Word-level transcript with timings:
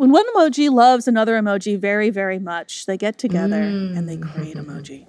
when 0.00 0.12
one 0.12 0.24
emoji 0.34 0.72
loves 0.72 1.06
another 1.06 1.34
emoji 1.34 1.78
very, 1.78 2.08
very 2.08 2.38
much, 2.38 2.86
they 2.86 2.96
get 2.96 3.18
together 3.18 3.60
mm. 3.60 3.94
and 3.94 4.08
they 4.08 4.16
create 4.16 4.56
emoji. 4.56 5.06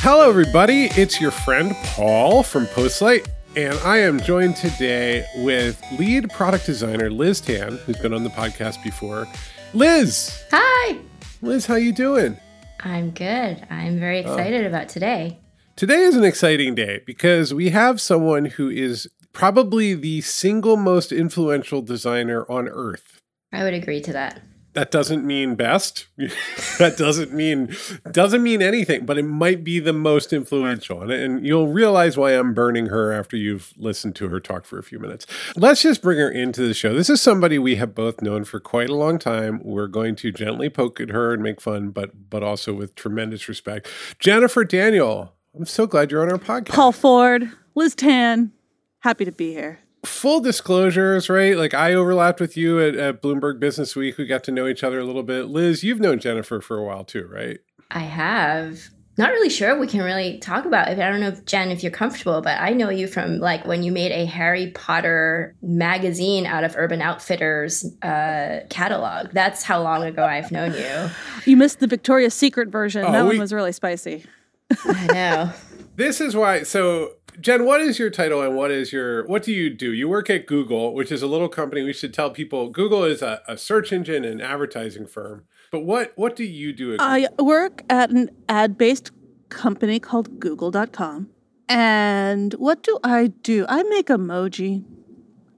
Hello, 0.00 0.28
everybody. 0.28 0.90
It's 0.98 1.18
your 1.18 1.30
friend 1.30 1.74
Paul 1.82 2.42
from 2.42 2.66
Postlight, 2.66 3.26
and 3.56 3.78
I 3.80 3.98
am 3.98 4.20
joined 4.20 4.56
today 4.56 5.24
with 5.36 5.80
lead 5.96 6.28
product 6.30 6.66
designer 6.66 7.08
Liz 7.10 7.40
Tan, 7.40 7.76
who's 7.78 7.98
been 7.98 8.12
on 8.12 8.24
the 8.24 8.30
podcast 8.30 8.82
before. 8.82 9.28
Liz. 9.74 10.42
Hi. 10.50 10.98
Liz, 11.40 11.66
how 11.66 11.76
you 11.76 11.92
doing? 11.92 12.36
I'm 12.80 13.12
good. 13.12 13.64
I'm 13.70 14.00
very 14.00 14.24
oh. 14.24 14.32
excited 14.32 14.66
about 14.66 14.88
today. 14.88 15.38
Today 15.76 16.00
is 16.00 16.16
an 16.16 16.24
exciting 16.24 16.74
day 16.74 17.02
because 17.06 17.54
we 17.54 17.70
have 17.70 18.00
someone 18.00 18.46
who 18.46 18.68
is 18.68 19.08
probably 19.32 19.94
the 19.94 20.20
single 20.20 20.76
most 20.76 21.12
influential 21.12 21.80
designer 21.80 22.44
on 22.50 22.68
earth. 22.68 23.20
I 23.52 23.62
would 23.62 23.74
agree 23.74 24.00
to 24.00 24.12
that 24.12 24.40
that 24.74 24.90
doesn't 24.90 25.24
mean 25.24 25.54
best. 25.54 26.06
That 26.78 26.96
doesn't 26.96 27.32
mean 27.32 27.74
doesn't 28.10 28.42
mean 28.42 28.60
anything 28.60 29.06
but 29.06 29.16
it 29.16 29.22
might 29.22 29.62
be 29.62 29.78
the 29.78 29.92
most 29.92 30.32
influential. 30.32 31.02
And, 31.02 31.12
and, 31.12 31.46
you'll 31.46 31.68
realize 31.68 32.16
why 32.16 32.32
i'm 32.32 32.52
burning 32.52 32.86
her 32.86 33.12
after 33.12 33.36
you've 33.36 33.72
listened 33.76 34.16
to 34.16 34.28
her 34.28 34.40
talk 34.40 34.64
for 34.64 34.78
a 34.78 34.82
few 34.82 34.98
minutes. 34.98 35.26
Let's 35.56 35.82
just 35.82 36.02
bring 36.02 36.18
her 36.18 36.28
into 36.28 36.66
the 36.66 36.74
show. 36.74 36.92
This 36.92 37.08
is 37.08 37.20
somebody 37.20 37.58
we 37.58 37.76
have 37.76 37.94
both 37.94 38.22
known 38.22 38.44
for 38.44 38.58
quite 38.58 38.88
a 38.88 38.94
long 38.94 39.18
time. 39.18 39.60
We're 39.62 39.86
going 39.86 40.16
to 40.16 40.32
gently 40.32 40.68
poke 40.68 41.00
at 41.00 41.10
her 41.10 41.32
and 41.32 41.42
make 41.42 41.60
fun 41.60 41.90
but 41.90 42.28
but 42.28 42.42
also 42.42 42.72
with 42.74 42.94
tremendous 42.96 43.48
respect. 43.48 43.88
Jennifer 44.18 44.64
daniel 44.64 45.34
i'm 45.56 45.66
so 45.66 45.86
glad 45.86 46.10
you're 46.10 46.22
on 46.22 46.32
our 46.32 46.38
podcast. 46.38 46.74
Paul 46.74 46.92
ford 46.92 47.50
liz 47.74 47.94
tan 47.94 48.52
happy 49.00 49.24
to 49.24 49.32
be 49.32 49.52
here 49.52 49.78
full 50.04 50.40
disclosures, 50.40 51.28
right? 51.28 51.56
Like 51.56 51.74
I 51.74 51.94
overlapped 51.94 52.40
with 52.40 52.56
you 52.56 52.80
at, 52.80 52.94
at, 52.96 53.22
Bloomberg 53.22 53.60
Business 53.60 53.96
Week. 53.96 54.18
We 54.18 54.26
got 54.26 54.44
to 54.44 54.52
know 54.52 54.66
each 54.66 54.84
other 54.84 54.98
a 55.00 55.04
little 55.04 55.22
bit. 55.22 55.46
Liz, 55.46 55.82
you've 55.82 56.00
known 56.00 56.18
Jennifer 56.18 56.60
for 56.60 56.78
a 56.78 56.84
while 56.84 57.04
too, 57.04 57.26
right? 57.26 57.58
I 57.90 58.00
have. 58.00 58.80
Not 59.16 59.30
really 59.30 59.48
sure 59.48 59.78
we 59.78 59.86
can 59.86 60.02
really 60.02 60.38
talk 60.40 60.64
about 60.64 60.88
it. 60.88 60.98
I 60.98 61.08
don't 61.08 61.20
know 61.20 61.28
if 61.28 61.44
Jen, 61.44 61.70
if 61.70 61.84
you're 61.84 61.92
comfortable, 61.92 62.40
but 62.40 62.60
I 62.60 62.70
know 62.70 62.90
you 62.90 63.06
from 63.06 63.38
like 63.38 63.64
when 63.64 63.84
you 63.84 63.92
made 63.92 64.10
a 64.10 64.24
Harry 64.24 64.72
Potter 64.72 65.54
magazine 65.62 66.46
out 66.46 66.64
of 66.64 66.74
Urban 66.76 67.00
Outfitters 67.00 67.84
uh, 68.02 68.60
catalog. 68.70 69.30
That's 69.30 69.62
how 69.62 69.80
long 69.82 70.02
ago 70.02 70.24
I've 70.24 70.50
known 70.50 70.74
you. 70.74 71.10
You 71.44 71.56
missed 71.56 71.78
the 71.78 71.86
Victoria's 71.86 72.34
Secret 72.34 72.70
version. 72.70 73.04
Oh, 73.04 73.12
that 73.12 73.22
we, 73.22 73.28
one 73.28 73.38
was 73.38 73.52
really 73.52 73.72
spicy. 73.72 74.24
I 74.84 75.06
know. 75.06 75.52
This 75.96 76.20
is 76.20 76.34
why. 76.34 76.62
So 76.62 77.12
Jen, 77.40 77.64
what 77.64 77.80
is 77.80 77.98
your 77.98 78.10
title 78.10 78.42
and 78.42 78.56
what 78.56 78.70
is 78.70 78.92
your 78.92 79.26
what 79.26 79.42
do 79.42 79.52
you 79.52 79.70
do? 79.70 79.92
You 79.92 80.08
work 80.08 80.30
at 80.30 80.46
Google, 80.46 80.94
which 80.94 81.10
is 81.10 81.22
a 81.22 81.26
little 81.26 81.48
company. 81.48 81.82
We 81.82 81.92
should 81.92 82.14
tell 82.14 82.30
people 82.30 82.68
Google 82.70 83.04
is 83.04 83.22
a, 83.22 83.42
a 83.48 83.56
search 83.56 83.92
engine 83.92 84.24
and 84.24 84.40
advertising 84.40 85.06
firm. 85.06 85.44
But 85.70 85.80
what 85.80 86.12
what 86.16 86.36
do 86.36 86.44
you 86.44 86.72
do? 86.72 86.96
I 87.00 87.26
work 87.38 87.82
at 87.90 88.10
an 88.10 88.30
ad 88.48 88.78
based 88.78 89.10
company 89.48 89.98
called 89.98 90.38
Google.com. 90.38 91.30
And 91.68 92.52
what 92.54 92.82
do 92.82 92.98
I 93.02 93.28
do? 93.28 93.66
I 93.68 93.82
make 93.84 94.06
emoji. 94.06 94.84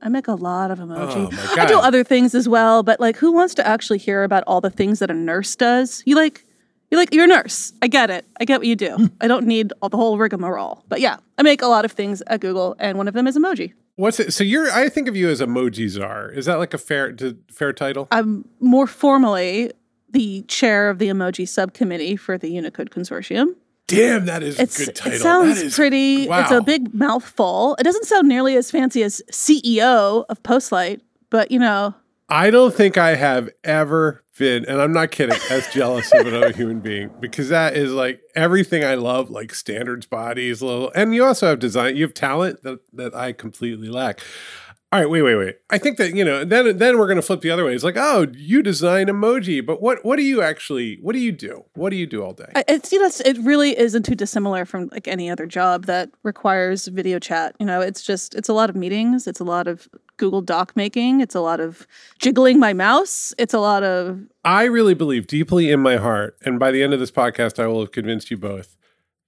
I 0.00 0.08
make 0.08 0.28
a 0.28 0.34
lot 0.34 0.70
of 0.70 0.78
emoji. 0.78 1.28
Oh 1.32 1.56
I 1.58 1.66
do 1.66 1.78
other 1.78 2.04
things 2.04 2.34
as 2.34 2.48
well, 2.48 2.82
but 2.82 3.00
like 3.00 3.16
who 3.16 3.32
wants 3.32 3.54
to 3.54 3.66
actually 3.66 3.98
hear 3.98 4.22
about 4.22 4.44
all 4.46 4.60
the 4.60 4.70
things 4.70 5.00
that 5.00 5.10
a 5.10 5.14
nurse 5.14 5.56
does? 5.56 6.02
You 6.06 6.16
like 6.16 6.45
you're 6.90 7.00
like, 7.00 7.12
you're 7.12 7.24
a 7.24 7.28
nurse. 7.28 7.72
I 7.82 7.88
get 7.88 8.10
it. 8.10 8.24
I 8.40 8.44
get 8.44 8.60
what 8.60 8.66
you 8.66 8.76
do. 8.76 8.96
Hmm. 8.96 9.06
I 9.20 9.28
don't 9.28 9.46
need 9.46 9.72
all 9.82 9.88
the 9.88 9.96
whole 9.96 10.18
rigmarole. 10.18 10.84
But 10.88 11.00
yeah, 11.00 11.16
I 11.38 11.42
make 11.42 11.62
a 11.62 11.66
lot 11.66 11.84
of 11.84 11.92
things 11.92 12.22
at 12.28 12.40
Google, 12.40 12.76
and 12.78 12.96
one 12.96 13.08
of 13.08 13.14
them 13.14 13.26
is 13.26 13.36
emoji. 13.36 13.72
What's 13.96 14.20
it? 14.20 14.32
So 14.32 14.44
you're, 14.44 14.70
I 14.70 14.88
think 14.88 15.08
of 15.08 15.16
you 15.16 15.28
as 15.28 15.40
emoji 15.40 15.88
czar. 15.88 16.30
Is 16.30 16.46
that 16.46 16.58
like 16.58 16.74
a 16.74 16.78
fair, 16.78 17.16
fair 17.50 17.72
title? 17.72 18.08
I'm 18.12 18.48
more 18.60 18.86
formally 18.86 19.72
the 20.10 20.42
chair 20.42 20.90
of 20.90 20.98
the 20.98 21.08
emoji 21.08 21.48
subcommittee 21.48 22.16
for 22.16 22.38
the 22.38 22.50
Unicode 22.50 22.90
Consortium. 22.90 23.54
Damn, 23.86 24.26
that 24.26 24.42
is 24.42 24.58
it's, 24.58 24.80
a 24.80 24.86
good 24.86 24.96
title. 24.96 25.12
It 25.12 25.20
sounds 25.20 25.74
pretty. 25.74 26.28
Wow. 26.28 26.40
It's 26.40 26.50
a 26.50 26.60
big 26.60 26.92
mouthful. 26.92 27.76
It 27.78 27.84
doesn't 27.84 28.04
sound 28.04 28.28
nearly 28.28 28.56
as 28.56 28.70
fancy 28.70 29.02
as 29.02 29.22
CEO 29.30 30.24
of 30.28 30.42
Postlight, 30.42 31.00
but 31.30 31.50
you 31.50 31.58
know. 31.58 31.94
I 32.28 32.50
don't 32.50 32.74
think 32.74 32.98
I 32.98 33.14
have 33.14 33.50
ever 33.62 34.24
been, 34.36 34.64
and 34.66 34.80
I'm 34.82 34.92
not 34.92 35.12
kidding, 35.12 35.38
as 35.50 35.68
jealous 35.72 36.12
of 36.12 36.26
another 36.26 36.52
human 36.52 36.80
being 36.80 37.10
because 37.20 37.48
that 37.50 37.76
is 37.76 37.92
like 37.92 38.20
everything 38.34 38.84
I 38.84 38.96
love, 38.96 39.30
like 39.30 39.54
standards 39.54 40.06
bodies, 40.06 40.60
little, 40.60 40.90
and 40.94 41.14
you 41.14 41.24
also 41.24 41.46
have 41.46 41.60
design. 41.60 41.96
You 41.96 42.02
have 42.02 42.14
talent 42.14 42.62
that 42.64 42.80
that 42.94 43.14
I 43.14 43.32
completely 43.32 43.88
lack. 43.88 44.20
All 44.92 45.00
right, 45.00 45.10
wait, 45.10 45.22
wait, 45.22 45.34
wait. 45.34 45.56
I 45.68 45.78
think 45.78 45.98
that 45.98 46.14
you 46.14 46.24
know. 46.24 46.44
Then, 46.44 46.78
then 46.78 46.96
we're 46.96 47.08
going 47.08 47.16
to 47.16 47.22
flip 47.22 47.40
the 47.40 47.50
other 47.50 47.64
way. 47.64 47.74
It's 47.74 47.82
like, 47.82 47.96
oh, 47.96 48.28
you 48.36 48.62
design 48.62 49.08
emoji, 49.08 49.64
but 49.64 49.82
what, 49.82 50.04
what 50.04 50.16
do 50.16 50.22
you 50.22 50.42
actually, 50.42 50.98
what 51.02 51.12
do 51.12 51.18
you 51.18 51.32
do? 51.32 51.64
What 51.74 51.90
do 51.90 51.96
you 51.96 52.06
do 52.06 52.22
all 52.22 52.32
day? 52.32 52.50
It's 52.68 52.92
you 52.92 53.00
know, 53.00 53.06
it's, 53.06 53.20
it 53.20 53.36
really 53.38 53.76
isn't 53.76 54.04
too 54.04 54.14
dissimilar 54.14 54.64
from 54.64 54.88
like 54.92 55.08
any 55.08 55.28
other 55.28 55.44
job 55.44 55.86
that 55.86 56.10
requires 56.22 56.86
video 56.86 57.18
chat. 57.18 57.56
You 57.58 57.66
know, 57.66 57.80
it's 57.80 58.02
just, 58.02 58.36
it's 58.36 58.48
a 58.48 58.52
lot 58.52 58.70
of 58.70 58.76
meetings. 58.76 59.26
It's 59.26 59.40
a 59.40 59.44
lot 59.44 59.66
of 59.66 59.88
Google 60.18 60.40
Doc 60.40 60.74
making. 60.76 61.20
It's 61.20 61.34
a 61.34 61.40
lot 61.40 61.58
of 61.58 61.86
jiggling 62.20 62.60
my 62.60 62.72
mouse. 62.72 63.34
It's 63.38 63.54
a 63.54 63.58
lot 63.58 63.82
of. 63.82 64.20
I 64.44 64.64
really 64.64 64.94
believe 64.94 65.26
deeply 65.26 65.70
in 65.70 65.80
my 65.80 65.96
heart, 65.96 66.38
and 66.44 66.58
by 66.58 66.70
the 66.70 66.82
end 66.82 66.94
of 66.94 67.00
this 67.00 67.10
podcast, 67.10 67.62
I 67.62 67.66
will 67.66 67.80
have 67.80 67.92
convinced 67.92 68.30
you 68.30 68.36
both 68.36 68.76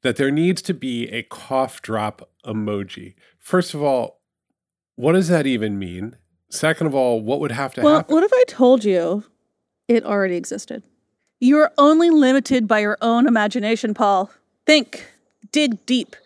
that 0.02 0.16
there 0.16 0.30
needs 0.30 0.62
to 0.62 0.72
be 0.72 1.08
a 1.08 1.24
cough 1.24 1.82
drop 1.82 2.30
emoji. 2.46 3.14
First 3.38 3.74
of 3.74 3.82
all, 3.82 4.17
what 4.98 5.12
does 5.12 5.28
that 5.28 5.46
even 5.46 5.78
mean? 5.78 6.16
Second 6.50 6.88
of 6.88 6.94
all, 6.94 7.20
what 7.20 7.38
would 7.38 7.52
have 7.52 7.72
to 7.74 7.80
happen? 7.80 7.84
well, 7.84 7.96
happen? 7.98 8.14
What 8.16 8.24
if 8.24 8.32
I 8.32 8.44
told 8.48 8.84
you 8.84 9.22
it 9.86 10.04
already 10.04 10.34
existed? 10.34 10.82
You're 11.38 11.70
only 11.78 12.10
limited 12.10 12.66
by 12.66 12.80
your 12.80 12.98
own 13.00 13.28
imagination, 13.28 13.94
Paul. 13.94 14.28
Think, 14.66 15.06
dig 15.52 15.86
deep. 15.86 16.16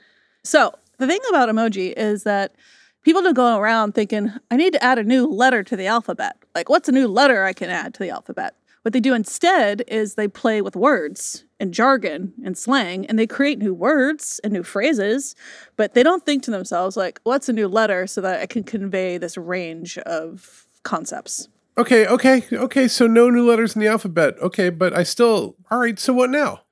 So, 0.42 0.72
the 0.96 1.06
thing 1.06 1.20
about 1.28 1.50
emoji 1.50 1.92
is 1.94 2.22
that 2.22 2.54
people 3.02 3.20
don't 3.20 3.34
go 3.34 3.58
around 3.58 3.92
thinking, 3.94 4.32
I 4.50 4.56
need 4.56 4.72
to 4.72 4.82
add 4.82 4.98
a 4.98 5.04
new 5.04 5.26
letter 5.26 5.62
to 5.64 5.76
the 5.76 5.86
alphabet. 5.86 6.38
Like, 6.54 6.70
what's 6.70 6.88
a 6.88 6.92
new 6.92 7.08
letter 7.08 7.44
I 7.44 7.52
can 7.52 7.68
add 7.68 7.92
to 7.94 8.00
the 8.00 8.08
alphabet? 8.08 8.54
What 8.82 8.94
they 8.94 9.00
do 9.00 9.12
instead 9.12 9.82
is 9.86 10.14
they 10.14 10.28
play 10.28 10.62
with 10.62 10.76
words 10.76 11.44
and 11.62 11.72
jargon 11.72 12.32
and 12.44 12.58
slang 12.58 13.06
and 13.06 13.16
they 13.18 13.26
create 13.26 13.58
new 13.58 13.72
words 13.72 14.40
and 14.42 14.52
new 14.52 14.64
phrases, 14.64 15.36
but 15.76 15.94
they 15.94 16.02
don't 16.02 16.26
think 16.26 16.42
to 16.42 16.50
themselves, 16.50 16.96
like, 16.96 17.20
what's 17.22 17.48
a 17.48 17.52
new 17.52 17.68
letter 17.68 18.06
so 18.06 18.20
that 18.20 18.40
I 18.40 18.46
can 18.46 18.64
convey 18.64 19.16
this 19.16 19.38
range 19.38 19.96
of 19.98 20.66
concepts? 20.82 21.48
Okay, 21.78 22.04
okay, 22.06 22.42
okay. 22.52 22.88
So 22.88 23.06
no 23.06 23.30
new 23.30 23.48
letters 23.48 23.76
in 23.76 23.80
the 23.80 23.86
alphabet. 23.86 24.34
Okay, 24.42 24.70
but 24.70 24.92
I 24.94 25.04
still, 25.04 25.54
all 25.70 25.78
right, 25.78 25.98
so 25.98 26.12
what 26.12 26.28
now? 26.28 26.62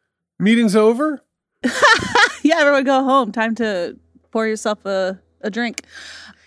Meeting's 0.40 0.74
over? 0.74 1.22
yeah, 2.42 2.56
everyone 2.58 2.84
go 2.84 3.04
home. 3.04 3.30
Time 3.30 3.54
to 3.54 3.96
pour 4.32 4.46
yourself 4.46 4.84
a, 4.84 5.20
a 5.40 5.50
drink. 5.50 5.84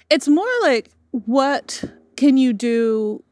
It's 0.09 0.27
more 0.27 0.45
like, 0.61 0.91
what 1.11 1.83
can 2.17 2.35
you 2.37 2.51
do 2.51 3.23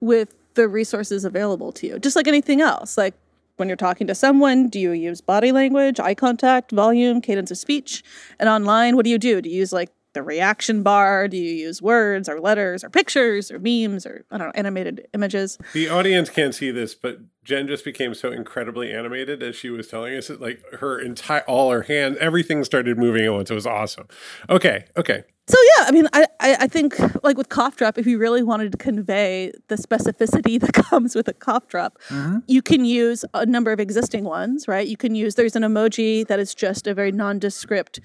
with 0.00 0.34
the 0.56 0.66
resources 0.66 1.24
available 1.24 1.70
to 1.70 1.86
you, 1.86 1.98
just 2.00 2.16
like 2.16 2.26
anything 2.26 2.60
else. 2.60 2.98
Like 2.98 3.14
when 3.56 3.68
you're 3.68 3.76
talking 3.76 4.06
to 4.06 4.14
someone, 4.14 4.68
do 4.68 4.78
you 4.78 4.92
use 4.92 5.20
body 5.20 5.52
language, 5.52 5.98
eye 5.98 6.14
contact, 6.14 6.72
volume, 6.72 7.20
cadence 7.20 7.50
of 7.50 7.58
speech? 7.58 8.02
And 8.38 8.48
online, 8.48 8.96
what 8.96 9.04
do 9.04 9.10
you 9.10 9.18
do? 9.18 9.40
Do 9.40 9.48
you 9.48 9.56
use 9.56 9.72
like 9.72 9.90
the 10.16 10.22
reaction 10.22 10.82
bar? 10.82 11.28
Do 11.28 11.36
you 11.36 11.52
use 11.52 11.82
words 11.82 12.28
or 12.28 12.40
letters 12.40 12.82
or 12.82 12.90
pictures 12.90 13.50
or 13.50 13.58
memes 13.58 14.06
or 14.06 14.24
I 14.30 14.38
don't 14.38 14.48
know, 14.48 14.52
animated 14.54 15.06
images? 15.12 15.58
The 15.74 15.88
audience 15.88 16.30
can't 16.30 16.54
see 16.54 16.70
this, 16.70 16.94
but 16.94 17.18
Jen 17.44 17.68
just 17.68 17.84
became 17.84 18.14
so 18.14 18.32
incredibly 18.32 18.92
animated 18.92 19.42
as 19.42 19.54
she 19.54 19.68
was 19.68 19.88
telling 19.88 20.16
us. 20.16 20.28
That 20.28 20.40
like 20.40 20.62
her 20.80 20.98
entire, 20.98 21.42
all 21.42 21.70
her 21.70 21.82
hands, 21.82 22.16
everything 22.18 22.64
started 22.64 22.98
moving 22.98 23.24
at 23.26 23.32
once. 23.32 23.50
It 23.50 23.54
was 23.54 23.66
awesome. 23.66 24.08
Okay, 24.48 24.86
okay. 24.96 25.24
So 25.48 25.58
yeah, 25.76 25.84
I 25.86 25.92
mean, 25.92 26.08
I, 26.12 26.26
I, 26.40 26.56
I 26.60 26.66
think 26.66 26.96
like 27.22 27.36
with 27.36 27.50
cough 27.50 27.76
drop, 27.76 27.98
if 27.98 28.06
you 28.06 28.18
really 28.18 28.42
wanted 28.42 28.72
to 28.72 28.78
convey 28.78 29.52
the 29.68 29.76
specificity 29.76 30.58
that 30.60 30.72
comes 30.72 31.14
with 31.14 31.28
a 31.28 31.34
cough 31.34 31.68
drop, 31.68 31.98
mm-hmm. 32.08 32.38
you 32.48 32.62
can 32.62 32.84
use 32.84 33.24
a 33.34 33.46
number 33.46 33.70
of 33.70 33.78
existing 33.78 34.24
ones, 34.24 34.66
right? 34.66 34.88
You 34.88 34.96
can 34.96 35.14
use 35.14 35.34
there's 35.36 35.54
an 35.54 35.62
emoji 35.62 36.26
that 36.26 36.40
is 36.40 36.54
just 36.54 36.86
a 36.86 36.94
very 36.94 37.12
nondescript. 37.12 38.00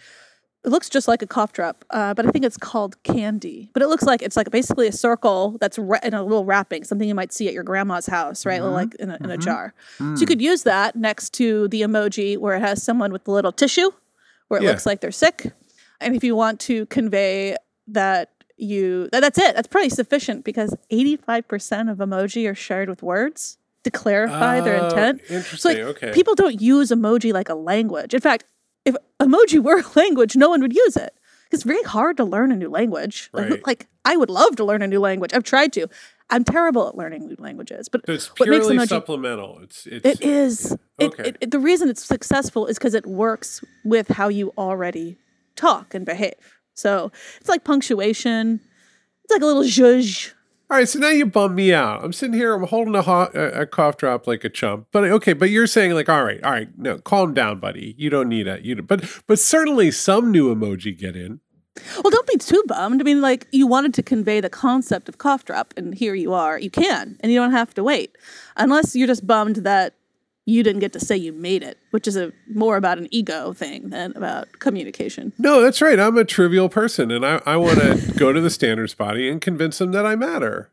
It 0.63 0.69
looks 0.69 0.89
just 0.89 1.07
like 1.07 1.23
a 1.23 1.27
cough 1.27 1.53
drop, 1.53 1.85
uh, 1.89 2.13
but 2.13 2.27
I 2.27 2.29
think 2.29 2.45
it's 2.45 2.57
called 2.57 3.01
candy. 3.01 3.71
But 3.73 3.81
it 3.81 3.87
looks 3.87 4.03
like 4.03 4.21
it's 4.21 4.37
like 4.37 4.51
basically 4.51 4.87
a 4.87 4.91
circle 4.91 5.57
that's 5.59 5.79
ra- 5.79 5.99
in 6.03 6.13
a 6.13 6.21
little 6.21 6.45
wrapping, 6.45 6.83
something 6.83 7.07
you 7.07 7.15
might 7.15 7.33
see 7.33 7.47
at 7.47 7.53
your 7.53 7.63
grandma's 7.63 8.05
house, 8.05 8.45
right? 8.45 8.61
Mm-hmm. 8.61 8.73
Like 8.73 8.95
in 8.95 9.09
a, 9.09 9.15
in 9.15 9.19
mm-hmm. 9.21 9.31
a 9.31 9.37
jar. 9.37 9.73
Mm. 9.97 10.17
So 10.17 10.21
you 10.21 10.27
could 10.27 10.41
use 10.41 10.61
that 10.63 10.95
next 10.95 11.31
to 11.35 11.67
the 11.69 11.81
emoji 11.81 12.37
where 12.37 12.55
it 12.55 12.59
has 12.59 12.83
someone 12.83 13.11
with 13.11 13.23
the 13.23 13.31
little 13.31 13.51
tissue, 13.51 13.89
where 14.49 14.59
it 14.59 14.63
yeah. 14.63 14.69
looks 14.69 14.85
like 14.85 15.01
they're 15.01 15.11
sick 15.11 15.51
and 16.01 16.15
if 16.15 16.23
you 16.23 16.35
want 16.35 16.59
to 16.61 16.85
convey 16.87 17.55
that 17.87 18.29
you 18.57 19.07
that, 19.11 19.21
that's 19.21 19.37
it. 19.37 19.55
That's 19.55 19.67
pretty 19.67 19.89
sufficient 19.89 20.43
because 20.43 20.75
85% 20.91 21.91
of 21.91 21.99
emoji 21.99 22.49
are 22.49 22.55
shared 22.55 22.89
with 22.89 23.01
words 23.01 23.57
to 23.83 23.91
clarify 23.91 24.59
their 24.59 24.81
Oh, 24.81 24.87
intent. 24.87 25.21
Interesting. 25.29 25.57
So 25.57 25.69
like 25.69 25.77
okay. 25.77 26.11
people 26.11 26.35
don't 26.35 26.59
use 26.59 26.89
emoji 26.91 27.33
like 27.33 27.49
a 27.49 27.55
language. 27.55 28.13
In 28.13 28.19
fact, 28.19 28.43
if 28.85 28.95
emoji 29.19 29.61
were 29.61 29.79
a 29.79 29.85
language, 29.99 30.35
no 30.35 30.49
one 30.49 30.61
would 30.61 30.75
use 30.75 30.97
it. 30.97 31.13
It's 31.51 31.63
very 31.63 31.83
hard 31.83 32.15
to 32.17 32.23
learn 32.23 32.51
a 32.51 32.55
new 32.55 32.69
language. 32.69 33.29
Like, 33.33 33.49
Right. 33.49 33.67
like 33.67 33.87
I 34.05 34.15
would 34.17 34.29
love 34.29 34.55
to 34.57 34.63
learn 34.63 34.81
a 34.81 34.87
new 34.87 34.99
language. 34.99 35.31
I've 35.33 35.43
tried 35.43 35.73
to. 35.73 35.87
I'm 36.29 36.45
terrible 36.45 36.87
at 36.87 36.95
learning 36.95 37.27
new 37.27 37.35
languages. 37.39 37.89
But 37.89 38.05
So 38.05 38.13
it's 38.13 38.27
what 38.39 38.47
makes 38.47 38.65
purely 38.67 38.77
emoji 38.77 38.87
supplemental. 38.89 39.59
It's 39.63 39.85
it's 39.85 40.05
it 40.05 40.21
is. 40.21 40.71
It, 40.97 41.11
Okay. 41.13 41.23
it, 41.29 41.37
it- 41.41 41.51
the 41.51 41.59
reason 41.59 41.89
it's 41.89 42.03
successful 42.05 42.67
is 42.67 42.77
because 42.77 42.93
it 42.93 43.05
works 43.05 43.61
with 43.83 44.07
how 44.07 44.29
you 44.29 44.53
already 44.57 45.17
talk 45.57 45.93
and 45.93 46.05
behave. 46.05 46.35
So 46.73 47.11
it's 47.41 47.49
like 47.49 47.65
punctuation. 47.65 48.61
It's 49.25 49.31
like 49.31 49.41
a 49.41 49.45
little 49.45 49.63
zhuzh. 49.63 50.31
All 50.71 50.77
right, 50.77 50.87
so 50.87 50.99
now 50.99 51.09
you 51.09 51.25
bum 51.25 51.53
me 51.55 51.73
out. 51.73 52.01
I'm 52.01 52.13
sitting 52.13 52.33
here, 52.33 52.53
I'm 52.53 52.63
holding 52.63 52.95
a, 52.95 52.99
a 53.01 53.65
cough 53.65 53.97
drop 53.97 54.25
like 54.25 54.45
a 54.45 54.49
chump. 54.49 54.87
But 54.93 55.03
okay, 55.03 55.33
but 55.33 55.49
you're 55.49 55.67
saying 55.67 55.91
like, 55.91 56.07
all 56.07 56.23
right, 56.23 56.41
all 56.45 56.51
right, 56.51 56.69
no, 56.77 56.97
calm 56.99 57.33
down, 57.33 57.59
buddy. 57.59 57.93
You 57.97 58.09
don't 58.09 58.29
need 58.29 58.47
it. 58.47 58.61
You 58.61 58.75
don't- 58.75 58.87
but 58.87 59.03
but 59.27 59.37
certainly 59.37 59.91
some 59.91 60.31
new 60.31 60.55
emoji 60.55 60.97
get 60.97 61.17
in. 61.17 61.41
Well, 62.01 62.09
don't 62.09 62.27
be 62.27 62.37
too 62.37 62.63
bummed. 62.67 63.01
I 63.01 63.03
mean, 63.03 63.19
like 63.19 63.47
you 63.51 63.67
wanted 63.67 63.93
to 63.95 64.03
convey 64.03 64.39
the 64.39 64.49
concept 64.49 65.09
of 65.09 65.17
cough 65.17 65.43
drop, 65.43 65.73
and 65.75 65.93
here 65.93 66.15
you 66.15 66.31
are. 66.33 66.57
You 66.57 66.69
can, 66.69 67.17
and 67.19 67.33
you 67.33 67.37
don't 67.37 67.51
have 67.51 67.73
to 67.73 67.83
wait, 67.83 68.17
unless 68.55 68.95
you're 68.95 69.07
just 69.07 69.27
bummed 69.27 69.57
that 69.57 69.95
you 70.51 70.63
didn't 70.63 70.81
get 70.81 70.93
to 70.93 70.99
say 70.99 71.15
you 71.15 71.31
made 71.31 71.63
it, 71.63 71.77
which 71.91 72.07
is 72.07 72.15
a 72.15 72.31
more 72.53 72.77
about 72.77 72.97
an 72.97 73.07
ego 73.11 73.53
thing 73.53 73.89
than 73.89 74.15
about 74.15 74.47
communication. 74.59 75.33
No, 75.37 75.61
that's 75.61 75.81
right. 75.81 75.99
I'm 75.99 76.17
a 76.17 76.25
trivial 76.25 76.69
person, 76.69 77.09
and 77.11 77.25
I, 77.25 77.41
I 77.45 77.57
want 77.57 77.79
to 77.79 78.13
go 78.17 78.33
to 78.33 78.41
the 78.41 78.49
standards 78.49 78.93
body 78.93 79.29
and 79.29 79.41
convince 79.41 79.77
them 79.77 79.91
that 79.93 80.05
I 80.05 80.15
matter. 80.15 80.69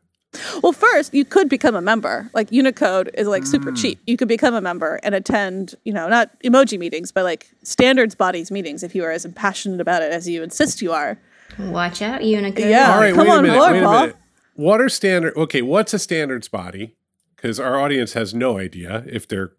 Well, 0.61 0.73
first, 0.73 1.13
you 1.13 1.25
could 1.25 1.49
become 1.49 1.75
a 1.75 1.81
member. 1.81 2.29
Like 2.33 2.51
Unicode 2.51 3.09
is 3.15 3.27
like 3.27 3.45
super 3.45 3.71
mm. 3.71 3.81
cheap. 3.81 3.99
You 4.05 4.15
could 4.15 4.27
become 4.27 4.53
a 4.53 4.61
member 4.61 4.99
and 5.01 5.15
attend, 5.15 5.73
you 5.85 5.93
know, 5.93 6.07
not 6.07 6.29
emoji 6.41 6.77
meetings, 6.77 7.11
but 7.11 7.23
like 7.23 7.49
standards 7.63 8.13
bodies 8.13 8.51
meetings 8.51 8.83
if 8.83 8.93
you 8.93 9.03
are 9.03 9.11
as 9.11 9.25
passionate 9.33 9.81
about 9.81 10.03
it 10.03 10.11
as 10.11 10.29
you 10.29 10.43
insist 10.43 10.83
you 10.83 10.93
are. 10.93 11.17
Watch 11.57 12.03
out, 12.03 12.23
Unicode. 12.23 12.69
Yeah. 12.69 12.93
All 12.93 12.99
right, 12.99 13.13
come 13.13 13.25
wait 13.25 13.33
a 13.33 13.37
on 13.37 13.43
minute. 13.43 13.57
board, 13.57 13.71
wait 13.71 13.81
a 13.81 13.85
Paul. 13.85 14.09
What 14.53 14.81
are 14.81 14.89
standard? 14.89 15.35
Okay, 15.35 15.63
what's 15.63 15.93
a 15.95 15.99
standards 15.99 16.47
body? 16.47 16.95
Because 17.41 17.59
our 17.59 17.79
audience 17.79 18.13
has 18.13 18.33
no 18.33 18.57
idea 18.57 19.03
if 19.07 19.27
they're 19.27 19.53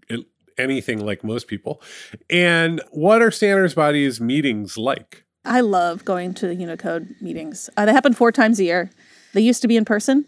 anything 0.59 1.05
like 1.05 1.25
most 1.25 1.49
people. 1.49 1.81
And 2.29 2.83
what 2.91 3.23
are 3.23 3.31
standards 3.31 3.75
bodies 3.75 4.21
meetings 4.21 4.77
like? 4.77 5.25
I 5.45 5.61
love 5.61 6.05
going 6.05 6.35
to 6.35 6.55
Unicode 6.55 7.15
meetings. 7.21 7.71
Uh, 7.77 7.87
they 7.87 7.93
happen 7.93 8.13
four 8.13 8.31
times 8.33 8.61
a 8.61 8.65
year. 8.65 8.91
They 9.33 9.41
used 9.41 9.63
to 9.63 9.69
be 9.69 9.77
in 9.77 9.87
person, 9.87 10.27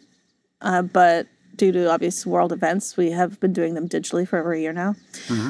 uh, 0.63 0.83
but 0.83 1.27
due 1.57 1.73
to 1.73 1.91
obvious 1.91 2.25
world 2.25 2.53
events, 2.53 2.97
we 2.97 3.11
have 3.11 3.39
been 3.41 3.53
doing 3.53 3.75
them 3.75 3.89
digitally 3.89 4.27
for 4.27 4.39
over 4.39 4.55
a 4.55 4.61
year 4.61 4.73
now. 4.73 4.95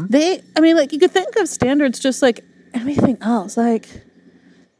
They, 0.08 0.42
I 0.56 0.60
mean, 0.60 0.76
like 0.76 0.92
you 0.92 0.98
could 0.98 1.12
think 1.12 1.36
of 1.36 1.48
standards 1.48 2.00
just 2.00 2.22
like 2.22 2.44
anything 2.74 3.18
else. 3.20 3.56
Like 3.56 3.88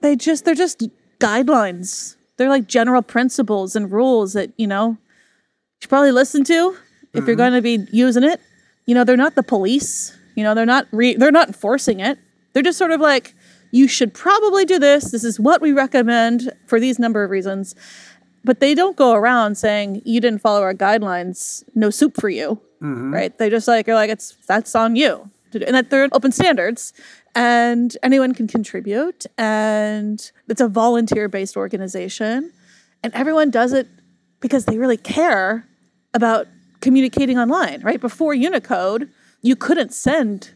they 0.01 0.17
just, 0.17 0.45
they're 0.45 0.57
just 0.57 0.83
guidelines. 1.21 2.17
They're 2.37 2.49
like 2.49 2.67
general 2.67 3.03
principles 3.03 3.77
and 3.77 3.93
rules 3.93 4.33
that 4.33 4.51
you 4.57 4.67
know 4.67 4.89
you 4.89 4.97
should 5.83 5.91
probably 5.91 6.11
listen 6.11 6.43
to 6.45 6.77
if 7.13 7.27
you're 7.27 7.37
mm-hmm. 7.37 7.37
going 7.37 7.53
to 7.53 7.63
be 7.63 7.87
using 7.91 8.25
it. 8.25 8.41
You 8.87 8.95
know, 8.95 9.05
they're 9.05 9.17
not 9.17 9.35
the 9.35 9.43
police. 9.43 10.17
You 10.35 10.45
know, 10.45 10.55
they're 10.55 10.67
not 10.67 10.87
re- 10.93 11.15
they're 11.15 11.31
not 11.31 11.49
enforcing 11.49 12.01
it. 12.01 12.19
They're 12.53 12.63
just 12.63 12.79
sort 12.79 12.91
of 12.91 13.01
like 13.01 13.35
you 13.71 13.89
should 13.89 14.13
probably 14.15 14.65
do 14.65 14.79
this. 14.79 15.11
This 15.11 15.25
is 15.25 15.39
what 15.39 15.61
we 15.61 15.73
recommend 15.73 16.53
for 16.67 16.81
these 16.81 16.99
number 16.99 17.25
of 17.25 17.31
reasons. 17.31 17.75
But 18.45 18.61
they 18.61 18.75
don't 18.75 18.97
go 18.97 19.13
around 19.13 19.57
saying 19.57 20.03
you 20.05 20.21
didn't 20.21 20.41
follow 20.41 20.63
our 20.63 20.75
guidelines, 20.75 21.63
no 21.75 21.91
soup 21.91 22.21
for 22.21 22.29
you. 22.29 22.61
Mm-hmm. 22.83 23.15
Right? 23.15 23.39
They 23.39 23.51
just 23.51 23.69
like 23.69 23.87
you're 23.87 23.97
like 23.97 24.11
it's 24.11 24.37
that's 24.47 24.75
on 24.75 24.97
you. 24.97 25.31
And 25.55 25.75
that 25.75 25.91
they're 25.91 26.09
open 26.13 26.33
standards 26.33 26.95
and 27.35 27.97
anyone 28.03 28.35
can 28.35 28.47
contribute 28.47 29.27
and 29.37 30.33
it's 30.49 30.63
a 30.63 30.69
volunteer 30.69 31.29
based 31.29 31.59
organization 31.59 32.53
and 33.03 33.13
everyone 33.15 33.51
does 33.51 33.73
it 33.73 33.87
because 34.41 34.65
they 34.65 34.79
really 34.79 34.97
care 34.97 35.67
about 36.15 36.47
communicating 36.83 37.39
online, 37.39 37.81
right? 37.81 38.01
Before 38.01 38.35
Unicode, 38.35 39.09
you 39.41 39.57
couldn't 39.57 39.95
send 39.95 40.51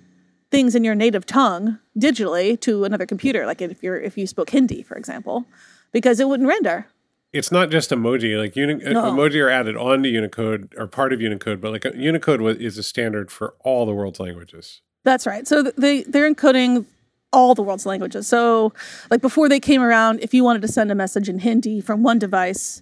things 0.50 0.74
in 0.74 0.84
your 0.84 0.94
native 0.94 1.24
tongue 1.24 1.78
digitally 1.98 2.60
to 2.60 2.84
another 2.84 3.06
computer, 3.06 3.46
like 3.46 3.62
if 3.62 3.82
you're 3.82 3.98
if 4.00 4.18
you 4.18 4.26
spoke 4.26 4.50
Hindi, 4.50 4.82
for 4.82 4.96
example, 4.96 5.46
because 5.92 6.20
it 6.20 6.28
wouldn't 6.28 6.48
render. 6.48 6.86
It's 7.32 7.50
not 7.50 7.70
just 7.70 7.90
emoji. 7.90 8.38
Like 8.38 8.54
uni- 8.56 8.84
uh, 8.84 8.92
No. 8.92 9.04
emoji 9.12 9.42
are 9.42 9.50
added 9.50 9.76
onto 9.76 10.08
Unicode 10.08 10.72
or 10.76 10.86
part 10.86 11.12
of 11.12 11.20
Unicode, 11.20 11.60
but 11.60 11.72
like 11.72 11.84
uh, 11.86 11.90
Unicode 11.94 12.40
is 12.60 12.78
a 12.78 12.82
standard 12.82 13.30
for 13.30 13.54
all 13.60 13.86
the 13.86 13.92
world's 13.92 14.20
languages. 14.20 14.80
That's 15.04 15.26
right. 15.26 15.46
So 15.46 15.62
they 15.62 16.02
they're 16.04 16.32
encoding 16.32 16.84
all 17.32 17.54
the 17.54 17.62
world's 17.62 17.84
languages. 17.86 18.26
So 18.28 18.72
like 19.10 19.20
before 19.20 19.48
they 19.48 19.60
came 19.60 19.82
around, 19.82 20.20
if 20.22 20.32
you 20.32 20.44
wanted 20.44 20.62
to 20.62 20.68
send 20.68 20.90
a 20.90 20.94
message 20.94 21.28
in 21.28 21.40
Hindi 21.40 21.80
from 21.80 22.02
one 22.02 22.18
device 22.18 22.80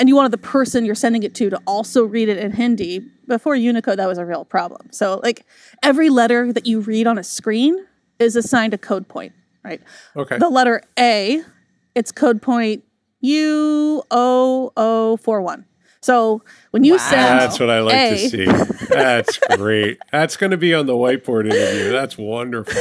and 0.00 0.08
you 0.08 0.16
wanted 0.16 0.32
the 0.32 0.38
person 0.38 0.84
you're 0.86 0.94
sending 0.94 1.22
it 1.22 1.34
to 1.34 1.50
to 1.50 1.60
also 1.66 2.04
read 2.04 2.30
it 2.30 2.38
in 2.38 2.52
Hindi, 2.52 3.00
before 3.28 3.54
Unicode 3.54 3.98
that 3.98 4.08
was 4.08 4.16
a 4.16 4.24
real 4.24 4.46
problem. 4.46 4.88
So 4.90 5.20
like 5.22 5.44
every 5.82 6.08
letter 6.08 6.54
that 6.54 6.64
you 6.66 6.80
read 6.80 7.06
on 7.06 7.18
a 7.18 7.22
screen 7.22 7.86
is 8.18 8.34
assigned 8.34 8.72
a 8.72 8.78
code 8.78 9.08
point, 9.08 9.34
right? 9.62 9.82
Okay. 10.16 10.38
The 10.38 10.48
letter 10.48 10.80
A, 10.98 11.42
it's 11.94 12.12
code 12.12 12.40
point 12.40 12.82
U0041. 13.22 15.64
So 16.02 16.40
when 16.70 16.82
you 16.82 16.98
send 16.98 17.40
That's 17.40 17.60
what 17.60 17.68
I 17.68 17.80
like 17.80 17.94
A, 17.94 18.10
to 18.10 18.16
see. 18.30 18.46
That's 18.86 19.38
great. 19.58 19.98
That's 20.10 20.38
going 20.38 20.52
to 20.52 20.56
be 20.56 20.72
on 20.72 20.86
the 20.86 20.94
whiteboard 20.94 21.44
interview. 21.44 21.92
That's 21.92 22.16
wonderful. 22.16 22.72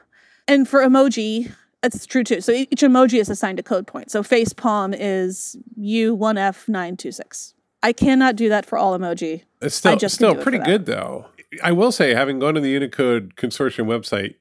And 0.48 0.68
for 0.68 0.82
emoji, 0.82 1.54
that's 1.82 2.06
true 2.06 2.24
too. 2.24 2.42
So 2.42 2.52
each 2.52 2.82
emoji 2.82 3.20
is 3.20 3.30
assigned 3.30 3.60
a 3.60 3.64
code 3.64 3.88
point. 3.88 4.12
So 4.12 4.24
face 4.24 4.54
palm 4.54 4.94
is 4.94 5.56
U1F926. 5.80 7.54
I 7.84 7.94
cannot 7.94 8.36
do 8.36 8.50
that 8.50 8.66
for 8.66 8.78
all 8.78 8.98
emoji. 8.98 9.44
It's 9.62 9.76
still 9.76 9.98
still 10.00 10.36
pretty 10.36 10.60
good 10.60 10.86
though. 10.86 11.26
I 11.62 11.74
will 11.74 11.92
say, 11.92 12.14
having 12.14 12.40
gone 12.40 12.54
to 12.54 12.62
the 12.62 12.70
Unicode 12.70 13.36
Consortium 13.36 13.86
website, 13.86 14.36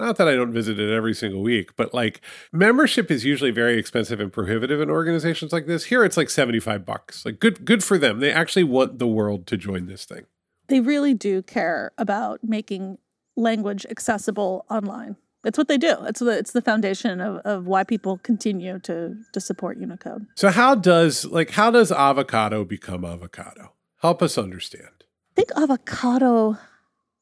not 0.00 0.16
that 0.16 0.26
I 0.26 0.34
don't 0.34 0.52
visit 0.52 0.80
it 0.80 0.92
every 0.92 1.14
single 1.14 1.42
week, 1.42 1.76
but 1.76 1.94
like 1.94 2.20
membership 2.52 3.08
is 3.08 3.24
usually 3.24 3.52
very 3.52 3.78
expensive 3.78 4.18
and 4.18 4.32
prohibitive 4.32 4.80
in 4.80 4.90
organizations 4.90 5.52
like 5.52 5.66
this. 5.66 5.84
Here, 5.84 6.04
it's 6.04 6.16
like 6.16 6.28
seventy 6.28 6.58
five 6.58 6.84
bucks. 6.84 7.24
Like 7.24 7.38
good 7.38 7.64
good 7.64 7.84
for 7.84 7.98
them. 7.98 8.18
They 8.18 8.32
actually 8.32 8.64
want 8.64 8.98
the 8.98 9.06
world 9.06 9.46
to 9.48 9.56
join 9.56 9.86
this 9.86 10.04
thing. 10.04 10.24
they 10.66 10.80
really 10.80 11.14
do 11.14 11.40
care 11.42 11.92
about 11.98 12.40
making 12.42 12.98
language 13.36 13.86
accessible 13.88 14.64
online. 14.68 15.16
That's 15.42 15.56
what 15.56 15.68
they 15.68 15.78
do. 15.78 15.96
It's 16.02 16.20
the 16.20 16.38
it's 16.38 16.52
the 16.52 16.62
foundation 16.62 17.20
of, 17.20 17.38
of 17.38 17.66
why 17.66 17.84
people 17.84 18.18
continue 18.18 18.78
to 18.80 19.16
to 19.32 19.40
support 19.40 19.78
Unicode. 19.78 20.26
So 20.36 20.50
how 20.50 20.74
does 20.74 21.24
like 21.24 21.50
how 21.50 21.70
does 21.70 21.90
avocado 21.90 22.64
become 22.64 23.04
avocado? 23.04 23.72
Help 24.02 24.22
us 24.22 24.36
understand. 24.36 25.04
I 25.32 25.34
think 25.36 25.50
avocado. 25.56 26.58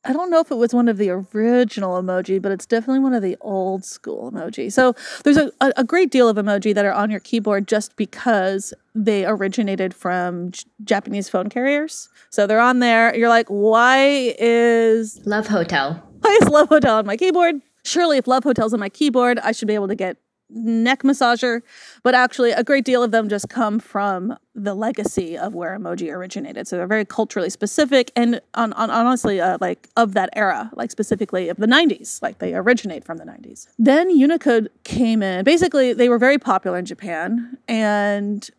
I 0.05 0.13
don't 0.13 0.31
know 0.31 0.39
if 0.41 0.51
it 0.51 0.55
was 0.55 0.73
one 0.73 0.89
of 0.89 0.97
the 0.97 1.11
original 1.11 2.01
emoji, 2.01 2.41
but 2.41 2.53
it's 2.53 2.67
definitely 2.67 3.01
one 3.01 3.15
of 3.15 3.23
the 3.23 3.37
old 3.41 3.85
school 3.85 4.31
emoji. 4.31 4.73
So 4.73 4.95
there's 5.25 5.37
a, 5.37 5.51
a, 5.61 5.73
a 5.79 5.85
great 5.85 6.11
deal 6.11 6.29
of 6.29 6.37
emoji 6.37 6.73
that 6.75 6.85
are 6.85 6.93
on 6.93 7.11
your 7.11 7.21
keyboard 7.21 7.67
just 7.67 7.97
because 7.97 8.73
they 8.95 9.27
originated 9.27 9.93
from 9.93 10.53
J- 10.53 10.65
Japanese 10.85 11.29
phone 11.29 11.49
carriers. 11.49 12.09
So 12.31 12.47
they're 12.47 12.61
on 12.61 12.79
there. 12.79 13.15
You're 13.15 13.29
like, 13.29 13.49
why 13.49 14.35
is 14.39 15.21
Love 15.27 15.49
Hotel. 15.49 16.03
Why 16.21 16.39
is 16.43 16.49
Love 16.49 16.69
Hotel 16.69 16.97
on 16.99 17.07
my 17.07 17.17
keyboard? 17.17 17.61
Surely, 17.89 18.19
if 18.19 18.27
Love 18.27 18.45
Hotel's 18.45 18.75
on 18.75 18.81
my 18.81 18.89
keyboard, 18.89 19.39
I 19.39 19.53
should 19.53 19.69
be 19.69 19.75
able 19.75 19.89
to 19.89 19.95
get 19.95 20.19
neck 20.51 21.03
massager. 21.03 21.63
But 22.03 22.15
actually, 22.15 22.53
a 22.53 22.63
great 22.63 22.85
deal 22.85 23.03
of 23.03 23.11
them 23.11 23.29
just 23.29 23.49
come 23.49 23.79
from 23.79 24.37
the 24.55 24.75
legacy 24.75 25.37
of 25.37 25.55
where 25.55 25.79
emoji 25.79 26.13
originated. 26.13 26.67
So 26.67 26.77
they're 26.77 26.87
very 26.87 27.05
culturally 27.05 27.51
specific 27.51 28.11
and 28.17 28.41
on, 28.55 28.73
on 28.75 28.91
honestly, 28.91 29.41
uh, 29.41 29.59
like 29.61 29.89
of 29.97 30.15
that 30.15 30.31
era, 30.35 30.71
like 30.75 30.91
specifically 30.91 31.49
of 31.49 31.59
the 31.59 31.67
90s, 31.67 32.21
like 32.23 32.39
they 32.39 32.55
originate 32.55 33.05
from 33.05 33.19
the 33.19 33.25
90s. 33.25 33.69
Then 33.79 34.11
Unicode 34.11 34.71
came 34.85 35.23
in. 35.23 35.45
Basically, 35.45 35.93
they 35.93 36.09
were 36.09 36.19
very 36.19 36.39
popular 36.39 36.79
in 36.79 36.85
Japan 36.85 37.59
and 37.67 38.51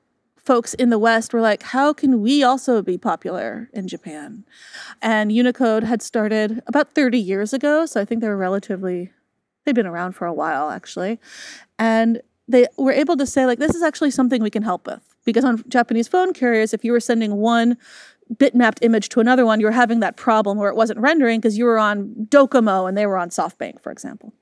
folks 0.50 0.74
in 0.74 0.90
the 0.90 0.98
West 0.98 1.32
were 1.32 1.42
like, 1.42 1.62
how 1.62 1.94
can 1.94 2.24
we 2.24 2.42
also 2.42 2.82
be 2.82 2.98
popular 2.98 3.70
in 3.72 3.88
Japan? 3.88 4.44
And 5.00 5.32
Unicode 5.32 5.84
had 5.84 6.02
started 6.02 6.64
about 6.66 6.94
30 6.94 7.20
years 7.20 7.54
ago. 7.54 7.86
So 7.86 8.02
I 8.02 8.06
think 8.06 8.22
they 8.22 8.28
were 8.28 8.36
relatively, 8.36 9.12
they'd 9.70 9.76
been 9.76 9.86
around 9.86 10.14
for 10.14 10.26
a 10.26 10.34
while 10.34 10.72
actually. 10.72 11.20
And 11.78 12.22
they 12.48 12.66
were 12.78 12.92
able 12.92 13.16
to 13.18 13.28
say, 13.28 13.46
like, 13.46 13.60
this 13.60 13.76
is 13.76 13.84
actually 13.84 14.10
something 14.10 14.42
we 14.42 14.50
can 14.50 14.64
help 14.64 14.88
with. 14.88 15.02
Because 15.24 15.46
on 15.46 15.64
Japanese 15.70 16.08
phone 16.08 16.34
carriers, 16.34 16.74
if 16.74 16.84
you 16.84 16.92
were 16.92 17.00
sending 17.00 17.36
one 17.36 17.78
bitmapped 18.34 18.80
image 18.82 19.10
to 19.10 19.20
another 19.20 19.46
one, 19.46 19.60
you 19.60 19.68
were 19.68 19.72
having 19.72 20.00
that 20.00 20.18
problem 20.18 20.58
where 20.58 20.70
it 20.70 20.76
wasn't 20.76 21.00
rendering 21.00 21.40
because 21.40 21.58
you 21.58 21.66
were 21.66 21.78
on 21.78 22.28
Docomo 22.30 22.88
and 22.88 22.98
they 22.98 23.06
were 23.06 23.18
on 23.18 23.30
SoftBank, 23.30 23.82
for 23.82 23.92
example. 23.92 24.34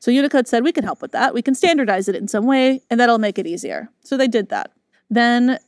So 0.00 0.10
Unicode 0.10 0.48
said, 0.48 0.64
we 0.64 0.72
can 0.72 0.82
help 0.82 1.00
with 1.00 1.12
that. 1.12 1.32
We 1.32 1.42
can 1.42 1.54
standardize 1.54 2.08
it 2.08 2.16
in 2.16 2.26
some 2.26 2.46
way, 2.46 2.82
and 2.90 2.98
that'll 2.98 3.18
make 3.18 3.38
it 3.38 3.46
easier. 3.46 3.88
So 4.02 4.16
they 4.16 4.28
did 4.28 4.48
that. 4.48 4.72
Then 5.08 5.58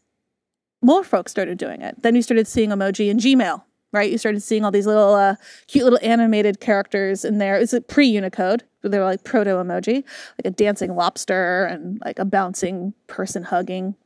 more 0.83 1.05
folks 1.05 1.31
started 1.31 1.59
doing 1.59 1.83
it. 1.83 2.03
Then 2.03 2.17
you 2.17 2.23
started 2.23 2.49
seeing 2.49 2.71
emoji 2.71 3.09
in 3.09 3.19
Gmail, 3.19 3.63
right? 3.97 4.11
You 4.11 4.19
started 4.19 4.43
seeing 4.43 4.65
all 4.65 4.71
these 4.71 4.87
little 4.87 5.15
uh, 5.15 5.37
cute 5.67 5.85
little 5.85 5.99
animated 6.03 6.61
characters 6.61 7.25
in 7.25 7.39
there. 7.39 7.57
It's 7.57 7.75
pre 7.89 8.07
Unicode. 8.07 8.63
They 8.83 8.99
were 8.99 9.05
like 9.05 9.25
proto 9.25 9.51
emoji, 9.51 10.05
like 10.39 10.45
a 10.45 10.51
dancing 10.51 10.95
lobster 10.95 11.65
and 11.65 12.01
like 12.05 12.21
a 12.21 12.25
bouncing 12.25 12.95
person 13.09 13.43
hugging. 13.43 13.97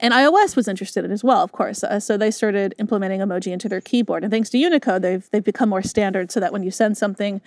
And 0.00 0.12
iOS 0.12 0.56
was 0.56 0.68
interested 0.68 1.04
in 1.04 1.10
as 1.10 1.24
well, 1.24 1.42
of 1.42 1.52
course. 1.52 1.84
Uh, 1.84 2.00
so 2.00 2.16
they 2.16 2.30
started 2.30 2.74
implementing 2.78 3.20
emoji 3.20 3.52
into 3.52 3.68
their 3.68 3.80
keyboard. 3.80 4.22
And 4.24 4.30
thanks 4.30 4.50
to 4.50 4.58
Unicode, 4.58 5.02
they've 5.02 5.28
they've 5.30 5.44
become 5.44 5.68
more 5.68 5.82
standard 5.82 6.30
so 6.30 6.40
that 6.40 6.52
when 6.52 6.62
you 6.62 6.70
send 6.70 6.98
something 6.98 7.40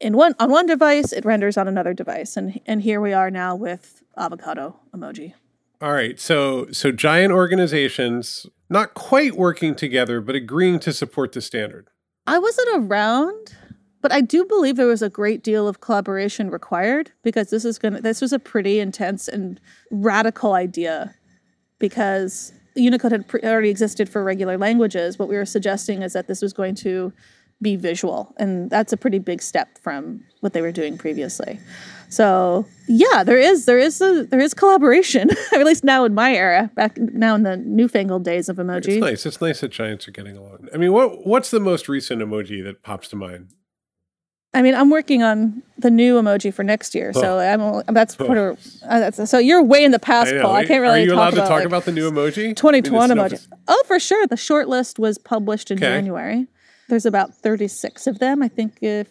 in 0.00 0.16
one 0.16 0.34
on 0.38 0.50
one 0.50 0.66
device, 0.66 1.12
it 1.12 1.24
renders 1.24 1.56
on 1.56 1.68
another 1.68 1.94
device. 1.94 2.36
And 2.36 2.60
and 2.66 2.82
here 2.82 3.00
we 3.00 3.12
are 3.12 3.30
now 3.30 3.54
with 3.54 4.02
avocado 4.16 4.76
emoji. 4.94 5.34
All 5.82 5.92
right. 5.92 6.18
So 6.20 6.68
so 6.70 6.92
giant 6.92 7.32
organizations 7.32 8.46
not 8.70 8.94
quite 8.94 9.34
working 9.34 9.74
together, 9.74 10.20
but 10.20 10.36
agreeing 10.36 10.78
to 10.78 10.92
support 10.92 11.32
the 11.32 11.42
standard. 11.42 11.88
I 12.24 12.38
wasn't 12.38 12.68
around, 12.74 13.56
but 14.00 14.12
I 14.12 14.20
do 14.20 14.44
believe 14.44 14.76
there 14.76 14.86
was 14.86 15.02
a 15.02 15.10
great 15.10 15.42
deal 15.42 15.66
of 15.66 15.80
collaboration 15.80 16.50
required 16.50 17.10
because 17.24 17.50
this 17.50 17.64
is 17.64 17.80
gonna 17.80 18.00
this 18.00 18.20
was 18.20 18.32
a 18.32 18.38
pretty 18.38 18.78
intense 18.78 19.26
and 19.26 19.60
radical 19.90 20.52
idea 20.52 21.16
because 21.80 22.52
Unicode 22.76 23.10
had 23.10 23.26
pre- 23.26 23.42
already 23.42 23.68
existed 23.68 24.08
for 24.08 24.22
regular 24.22 24.56
languages. 24.56 25.18
What 25.18 25.28
we 25.28 25.34
were 25.34 25.44
suggesting 25.44 26.02
is 26.02 26.12
that 26.12 26.28
this 26.28 26.40
was 26.40 26.52
going 26.52 26.76
to 26.76 27.12
be 27.62 27.76
visual, 27.76 28.34
and 28.36 28.68
that's 28.68 28.92
a 28.92 28.96
pretty 28.96 29.18
big 29.18 29.40
step 29.40 29.78
from 29.78 30.22
what 30.40 30.52
they 30.52 30.60
were 30.60 30.72
doing 30.72 30.98
previously. 30.98 31.58
So 32.08 32.66
yeah, 32.88 33.24
there 33.24 33.38
is 33.38 33.64
there 33.64 33.78
is 33.78 34.00
a, 34.02 34.24
there 34.24 34.40
is 34.40 34.52
collaboration, 34.52 35.30
at 35.52 35.64
least 35.64 35.84
now 35.84 36.04
in 36.04 36.12
my 36.14 36.34
era. 36.34 36.70
Back 36.74 36.98
now 36.98 37.34
in 37.34 37.44
the 37.44 37.56
newfangled 37.56 38.24
days 38.24 38.48
of 38.48 38.56
emoji, 38.56 38.88
it's 38.88 39.00
nice. 39.00 39.26
It's 39.26 39.40
nice 39.40 39.60
that 39.60 39.70
giants 39.70 40.06
are 40.08 40.10
getting 40.10 40.36
along. 40.36 40.68
I 40.74 40.76
mean, 40.76 40.92
what 40.92 41.26
what's 41.26 41.50
the 41.50 41.60
most 41.60 41.88
recent 41.88 42.20
emoji 42.20 42.62
that 42.64 42.82
pops 42.82 43.08
to 43.08 43.16
mind? 43.16 43.54
I 44.54 44.60
mean, 44.60 44.74
I'm 44.74 44.90
working 44.90 45.22
on 45.22 45.62
the 45.78 45.90
new 45.90 46.20
emoji 46.20 46.52
for 46.52 46.62
next 46.62 46.94
year, 46.94 47.14
so 47.14 47.38
I'm 47.38 47.82
that's 47.94 48.14
part 48.16 48.36
of. 48.36 48.58
Uh, 48.86 49.00
that's, 49.00 49.30
so 49.30 49.38
you're 49.38 49.62
way 49.62 49.82
in 49.82 49.92
the 49.92 49.98
past, 49.98 50.34
I 50.34 50.42
Paul. 50.42 50.54
I 50.54 50.66
can't 50.66 50.82
really. 50.82 51.00
Are 51.00 51.04
you 51.04 51.10
talk 51.10 51.16
allowed 51.16 51.30
to 51.30 51.36
about, 51.36 51.48
talk 51.48 51.58
like, 51.60 51.64
about 51.64 51.84
the 51.86 51.92
new 51.92 52.10
emoji? 52.10 52.54
2021 52.54 53.10
I 53.10 53.14
mean, 53.14 53.24
emoji. 53.24 53.46
Oh, 53.68 53.82
for 53.86 53.98
sure. 53.98 54.26
The 54.26 54.36
short 54.36 54.68
list 54.68 54.98
was 54.98 55.16
published 55.16 55.70
in 55.70 55.78
Okay. 55.78 55.86
January. 55.86 56.48
There's 56.92 57.06
about 57.06 57.32
36 57.34 58.06
of 58.06 58.18
them. 58.18 58.42
I 58.42 58.48
think 58.48 58.76
if 58.82 59.08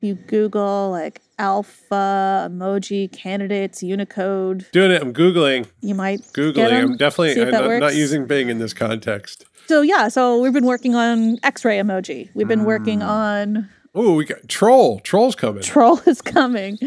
you 0.00 0.14
Google 0.14 0.90
like 0.92 1.20
alpha 1.40 2.48
emoji 2.48 3.10
candidates 3.10 3.82
Unicode, 3.82 4.64
Doing 4.70 4.92
it. 4.92 5.02
I'm 5.02 5.12
googling. 5.12 5.66
you 5.80 5.96
might 5.96 6.20
Googling. 6.32 6.54
Get 6.54 6.72
'em, 6.72 6.90
I'm 6.92 6.96
definitely 6.96 7.42
I'm 7.42 7.50
not, 7.50 7.80
not 7.80 7.96
using 7.96 8.26
Bing 8.28 8.48
in 8.48 8.58
this 8.60 8.72
context. 8.72 9.44
So 9.66 9.80
yeah, 9.80 10.06
so 10.06 10.40
we've 10.40 10.52
been 10.52 10.66
working 10.66 10.94
on 10.94 11.38
X-ray 11.42 11.80
emoji. 11.80 12.28
We've 12.36 12.46
been 12.46 12.60
Mm. 12.60 12.66
working 12.66 13.02
on 13.02 13.68
Oh, 13.92 14.14
we 14.14 14.24
got 14.24 14.46
troll. 14.46 15.00
Troll's 15.00 15.34
coming. 15.34 15.64
troll 15.64 15.98
is 16.06 16.22
coming. 16.22 16.78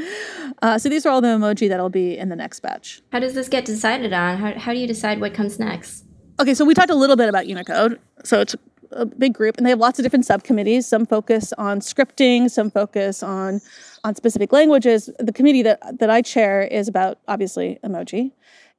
Uh, 0.61 0.77
so 0.77 0.87
these 0.87 1.05
are 1.05 1.09
all 1.09 1.19
the 1.19 1.27
emoji 1.27 1.67
that'll 1.67 1.89
be 1.89 2.17
in 2.17 2.29
the 2.29 2.35
next 2.37 2.61
batch. 2.61 3.01
How 3.11 3.19
does 3.19 3.33
this 3.33 3.49
get 3.49 3.65
decided 3.65 4.13
on? 4.13 4.37
How, 4.37 4.53
how 4.57 4.71
do 4.71 4.79
you 4.79 4.87
decide 4.87 5.19
what 5.19 5.33
comes 5.33 5.59
next? 5.59 6.05
Okay, 6.39 6.53
so 6.53 6.63
we 6.63 6.73
talked 6.73 6.89
a 6.91 6.95
little 6.95 7.17
bit 7.17 7.27
about 7.27 7.45
Unicode. 7.47 7.99
So 8.23 8.39
it's 8.39 8.55
a 8.95 9.05
big 9.05 9.33
group, 9.33 9.57
and 9.57 9.65
they 9.65 9.69
have 9.69 9.79
lots 9.79 9.99
of 9.99 10.03
different 10.03 10.25
subcommittees. 10.25 10.87
Some 10.87 11.05
focus 11.05 11.53
on 11.57 11.79
scripting, 11.79 12.49
some 12.49 12.71
focus 12.71 13.23
on 13.23 13.61
on 14.03 14.15
specific 14.15 14.51
languages. 14.51 15.09
The 15.19 15.33
committee 15.33 15.63
that 15.63 15.99
that 15.99 16.09
I 16.09 16.21
chair 16.21 16.61
is 16.61 16.87
about 16.87 17.19
obviously 17.27 17.79
emoji. 17.83 18.31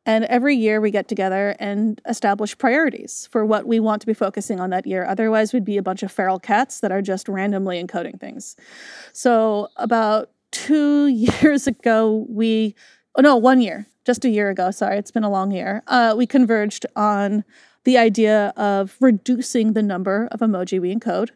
And 0.06 0.24
every 0.26 0.54
year 0.54 0.80
we 0.80 0.90
get 0.90 1.08
together 1.08 1.56
and 1.58 2.00
establish 2.06 2.56
priorities 2.58 3.26
for 3.32 3.44
what 3.44 3.66
we 3.66 3.80
want 3.80 4.02
to 4.02 4.06
be 4.06 4.12
focusing 4.12 4.60
on 4.60 4.70
that 4.70 4.86
year. 4.86 5.06
Otherwise, 5.06 5.52
we'd 5.52 5.64
be 5.64 5.78
a 5.78 5.82
bunch 5.82 6.02
of 6.02 6.12
feral 6.12 6.38
cats 6.38 6.80
that 6.80 6.92
are 6.92 7.00
just 7.00 7.26
randomly 7.26 7.82
encoding 7.82 8.20
things. 8.20 8.54
So, 9.12 9.68
about 9.76 10.30
two 10.50 11.06
years 11.42 11.66
ago, 11.66 12.26
we, 12.28 12.74
oh 13.16 13.22
no, 13.22 13.36
one 13.36 13.62
year, 13.62 13.86
just 14.04 14.24
a 14.24 14.28
year 14.28 14.50
ago, 14.50 14.70
sorry, 14.70 14.98
it's 14.98 15.10
been 15.10 15.24
a 15.24 15.30
long 15.30 15.50
year, 15.50 15.82
uh, 15.86 16.14
we 16.16 16.26
converged 16.26 16.84
on 16.94 17.44
the 17.84 17.98
idea 17.98 18.52
of 18.56 18.96
reducing 19.00 19.72
the 19.72 19.82
number 19.82 20.28
of 20.32 20.40
emoji 20.40 20.80
we 20.80 20.94
encode 20.94 21.30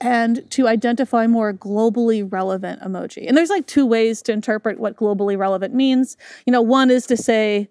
and 0.00 0.50
to 0.50 0.66
identify 0.66 1.26
more 1.26 1.52
globally 1.52 2.26
relevant 2.30 2.82
emoji. 2.82 3.26
And 3.26 3.36
there's 3.36 3.50
like 3.50 3.66
two 3.66 3.86
ways 3.86 4.20
to 4.22 4.32
interpret 4.32 4.80
what 4.80 4.96
globally 4.96 5.38
relevant 5.38 5.74
means. 5.74 6.16
You 6.44 6.52
know, 6.52 6.60
one 6.60 6.90
is 6.90 7.06
to 7.06 7.16
say, 7.16 7.68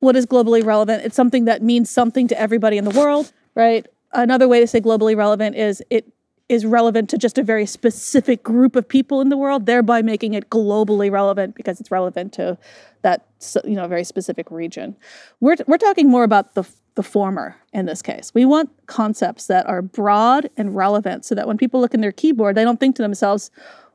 what 0.00 0.16
is 0.16 0.24
globally 0.24 0.64
relevant? 0.64 1.04
It's 1.04 1.16
something 1.16 1.44
that 1.44 1.62
means 1.62 1.90
something 1.90 2.26
to 2.28 2.40
everybody 2.40 2.78
in 2.78 2.84
the 2.84 2.98
world, 2.98 3.32
right? 3.54 3.86
Another 4.12 4.48
way 4.48 4.60
to 4.60 4.66
say 4.66 4.80
globally 4.80 5.14
relevant 5.14 5.56
is 5.56 5.82
it 5.90 6.10
is 6.48 6.64
relevant 6.64 7.10
to 7.10 7.18
just 7.18 7.36
a 7.36 7.42
very 7.42 7.66
specific 7.66 8.42
group 8.42 8.74
of 8.74 8.88
people 8.88 9.20
in 9.20 9.28
the 9.28 9.36
world, 9.36 9.66
thereby 9.66 10.00
making 10.00 10.32
it 10.32 10.48
globally 10.48 11.10
relevant 11.10 11.54
because 11.54 11.78
it's 11.78 11.90
relevant 11.90 12.32
to 12.32 12.56
that 13.02 13.26
you 13.64 13.74
know 13.74 13.86
very 13.86 14.04
specific 14.04 14.50
region. 14.50 14.96
We're 15.40 15.56
we're 15.66 15.76
talking 15.76 16.08
more 16.08 16.24
about 16.24 16.54
the 16.54 16.64
the 16.98 17.02
former 17.04 17.54
in 17.72 17.86
this 17.86 18.02
case. 18.02 18.32
We 18.34 18.44
want 18.44 18.70
concepts 18.86 19.46
that 19.46 19.68
are 19.68 19.82
broad 19.82 20.50
and 20.56 20.74
relevant 20.74 21.24
so 21.24 21.36
that 21.36 21.46
when 21.46 21.56
people 21.56 21.80
look 21.80 21.94
in 21.94 22.00
their 22.00 22.10
keyboard, 22.10 22.56
they 22.56 22.64
don't 22.64 22.80
think 22.80 22.96
to 22.96 23.02
themselves, 23.02 23.52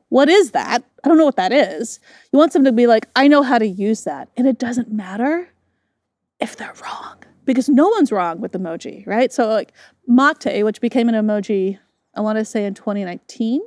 what 0.08 0.30
is 0.30 0.52
that? 0.52 0.82
I 1.04 1.08
don't 1.08 1.18
know 1.18 1.26
what 1.26 1.36
that 1.36 1.52
is. 1.52 2.00
You 2.32 2.38
want 2.38 2.54
them 2.54 2.64
to 2.64 2.72
be 2.72 2.86
like, 2.86 3.06
I 3.14 3.28
know 3.28 3.42
how 3.42 3.58
to 3.58 3.66
use 3.66 4.04
that. 4.04 4.30
And 4.38 4.48
it 4.48 4.58
doesn't 4.58 4.90
matter 4.90 5.50
if 6.40 6.56
they're 6.56 6.72
wrong 6.82 7.16
because 7.44 7.68
no 7.68 7.90
one's 7.90 8.10
wrong 8.10 8.40
with 8.40 8.52
emoji, 8.52 9.06
right? 9.06 9.30
So, 9.30 9.48
like 9.48 9.74
mate, 10.06 10.62
which 10.62 10.80
became 10.80 11.10
an 11.10 11.14
emoji, 11.14 11.78
I 12.14 12.22
want 12.22 12.38
to 12.38 12.44
say 12.46 12.64
in 12.64 12.72
2019, 12.72 13.60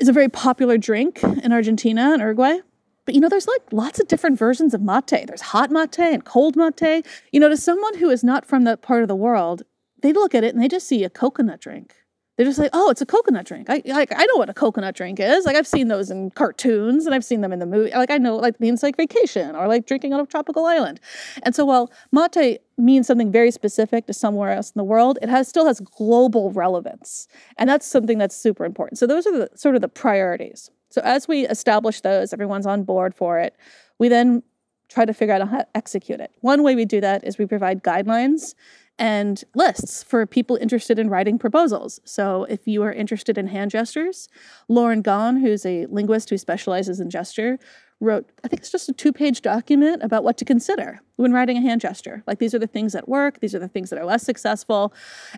is 0.00 0.08
a 0.08 0.12
very 0.12 0.28
popular 0.28 0.76
drink 0.76 1.22
in 1.22 1.52
Argentina 1.52 2.10
and 2.14 2.20
Uruguay. 2.20 2.58
But 3.04 3.14
you 3.14 3.20
know, 3.20 3.28
there's 3.28 3.48
like 3.48 3.72
lots 3.72 4.00
of 4.00 4.08
different 4.08 4.38
versions 4.38 4.74
of 4.74 4.80
mate. 4.80 5.26
There's 5.26 5.40
hot 5.40 5.70
mate 5.70 5.98
and 5.98 6.24
cold 6.24 6.56
mate. 6.56 7.04
You 7.32 7.40
know, 7.40 7.48
to 7.48 7.56
someone 7.56 7.98
who 7.98 8.10
is 8.10 8.22
not 8.22 8.46
from 8.46 8.64
that 8.64 8.82
part 8.82 9.02
of 9.02 9.08
the 9.08 9.16
world, 9.16 9.62
they 10.02 10.12
look 10.12 10.34
at 10.34 10.44
it 10.44 10.54
and 10.54 10.62
they 10.62 10.68
just 10.68 10.86
see 10.86 11.04
a 11.04 11.10
coconut 11.10 11.60
drink. 11.60 11.94
They're 12.36 12.46
just 12.46 12.58
like, 12.58 12.70
oh, 12.72 12.88
it's 12.88 13.02
a 13.02 13.06
coconut 13.06 13.44
drink. 13.44 13.68
I 13.68 13.82
like 13.84 14.10
I 14.16 14.24
know 14.24 14.36
what 14.36 14.48
a 14.48 14.54
coconut 14.54 14.94
drink 14.94 15.20
is. 15.20 15.44
Like 15.44 15.54
I've 15.54 15.66
seen 15.66 15.88
those 15.88 16.10
in 16.10 16.30
cartoons 16.30 17.04
and 17.04 17.14
I've 17.14 17.24
seen 17.24 17.42
them 17.42 17.52
in 17.52 17.58
the 17.58 17.66
movie. 17.66 17.90
Like 17.90 18.10
I 18.10 18.16
know 18.16 18.36
like 18.36 18.58
means 18.58 18.82
like 18.82 18.96
vacation 18.96 19.54
or 19.54 19.68
like 19.68 19.86
drinking 19.86 20.14
on 20.14 20.20
a 20.20 20.26
tropical 20.26 20.64
island. 20.64 20.98
And 21.42 21.54
so 21.54 21.66
while 21.66 21.92
mate 22.10 22.62
means 22.78 23.06
something 23.06 23.30
very 23.30 23.50
specific 23.50 24.06
to 24.06 24.14
somewhere 24.14 24.50
else 24.50 24.70
in 24.70 24.78
the 24.78 24.84
world, 24.84 25.18
it 25.20 25.28
has 25.28 25.46
still 25.46 25.66
has 25.66 25.80
global 25.80 26.50
relevance. 26.52 27.28
And 27.58 27.68
that's 27.68 27.86
something 27.86 28.16
that's 28.16 28.36
super 28.36 28.64
important. 28.64 28.98
So 28.98 29.06
those 29.06 29.26
are 29.26 29.32
the 29.32 29.50
sort 29.54 29.74
of 29.74 29.82
the 29.82 29.88
priorities. 29.88 30.70
So 30.92 31.00
as 31.02 31.26
we 31.26 31.46
establish 31.46 32.02
those, 32.02 32.32
everyone's 32.32 32.66
on 32.66 32.84
board 32.84 33.14
for 33.14 33.38
it. 33.38 33.56
We 33.98 34.08
then 34.08 34.42
try 34.88 35.06
to 35.06 35.14
figure 35.14 35.34
out 35.34 35.48
how 35.48 35.58
to 35.58 35.66
execute 35.74 36.20
it. 36.20 36.32
One 36.40 36.62
way 36.62 36.74
we 36.74 36.84
do 36.84 37.00
that 37.00 37.24
is 37.26 37.38
we 37.38 37.46
provide 37.46 37.82
guidelines 37.82 38.54
and 38.98 39.42
lists 39.54 40.02
for 40.02 40.26
people 40.26 40.56
interested 40.56 40.98
in 40.98 41.08
writing 41.08 41.38
proposals. 41.38 41.98
So 42.04 42.44
if 42.44 42.68
you 42.68 42.82
are 42.82 42.92
interested 42.92 43.38
in 43.38 43.46
hand 43.46 43.70
gestures, 43.70 44.28
Lauren 44.68 45.02
Gawne, 45.02 45.40
who's 45.40 45.64
a 45.64 45.86
linguist 45.86 46.28
who 46.28 46.36
specializes 46.36 47.00
in 47.00 47.08
gesture, 47.08 47.58
wrote, 48.00 48.30
I 48.44 48.48
think 48.48 48.60
it's 48.60 48.70
just 48.70 48.90
a 48.90 48.92
two 48.92 49.12
page 49.12 49.40
document 49.40 50.02
about 50.02 50.24
what 50.24 50.36
to 50.38 50.44
consider 50.44 51.00
when 51.16 51.32
writing 51.32 51.56
a 51.56 51.62
hand 51.62 51.80
gesture. 51.80 52.22
Like 52.26 52.38
these 52.38 52.54
are 52.54 52.58
the 52.58 52.66
things 52.66 52.92
that 52.92 53.08
work, 53.08 53.40
these 53.40 53.54
are 53.54 53.60
the 53.60 53.68
things 53.68 53.88
that 53.90 53.98
are 53.98 54.04
less 54.04 54.24
successful. 54.24 54.92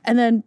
And 0.04 0.18
then 0.18 0.42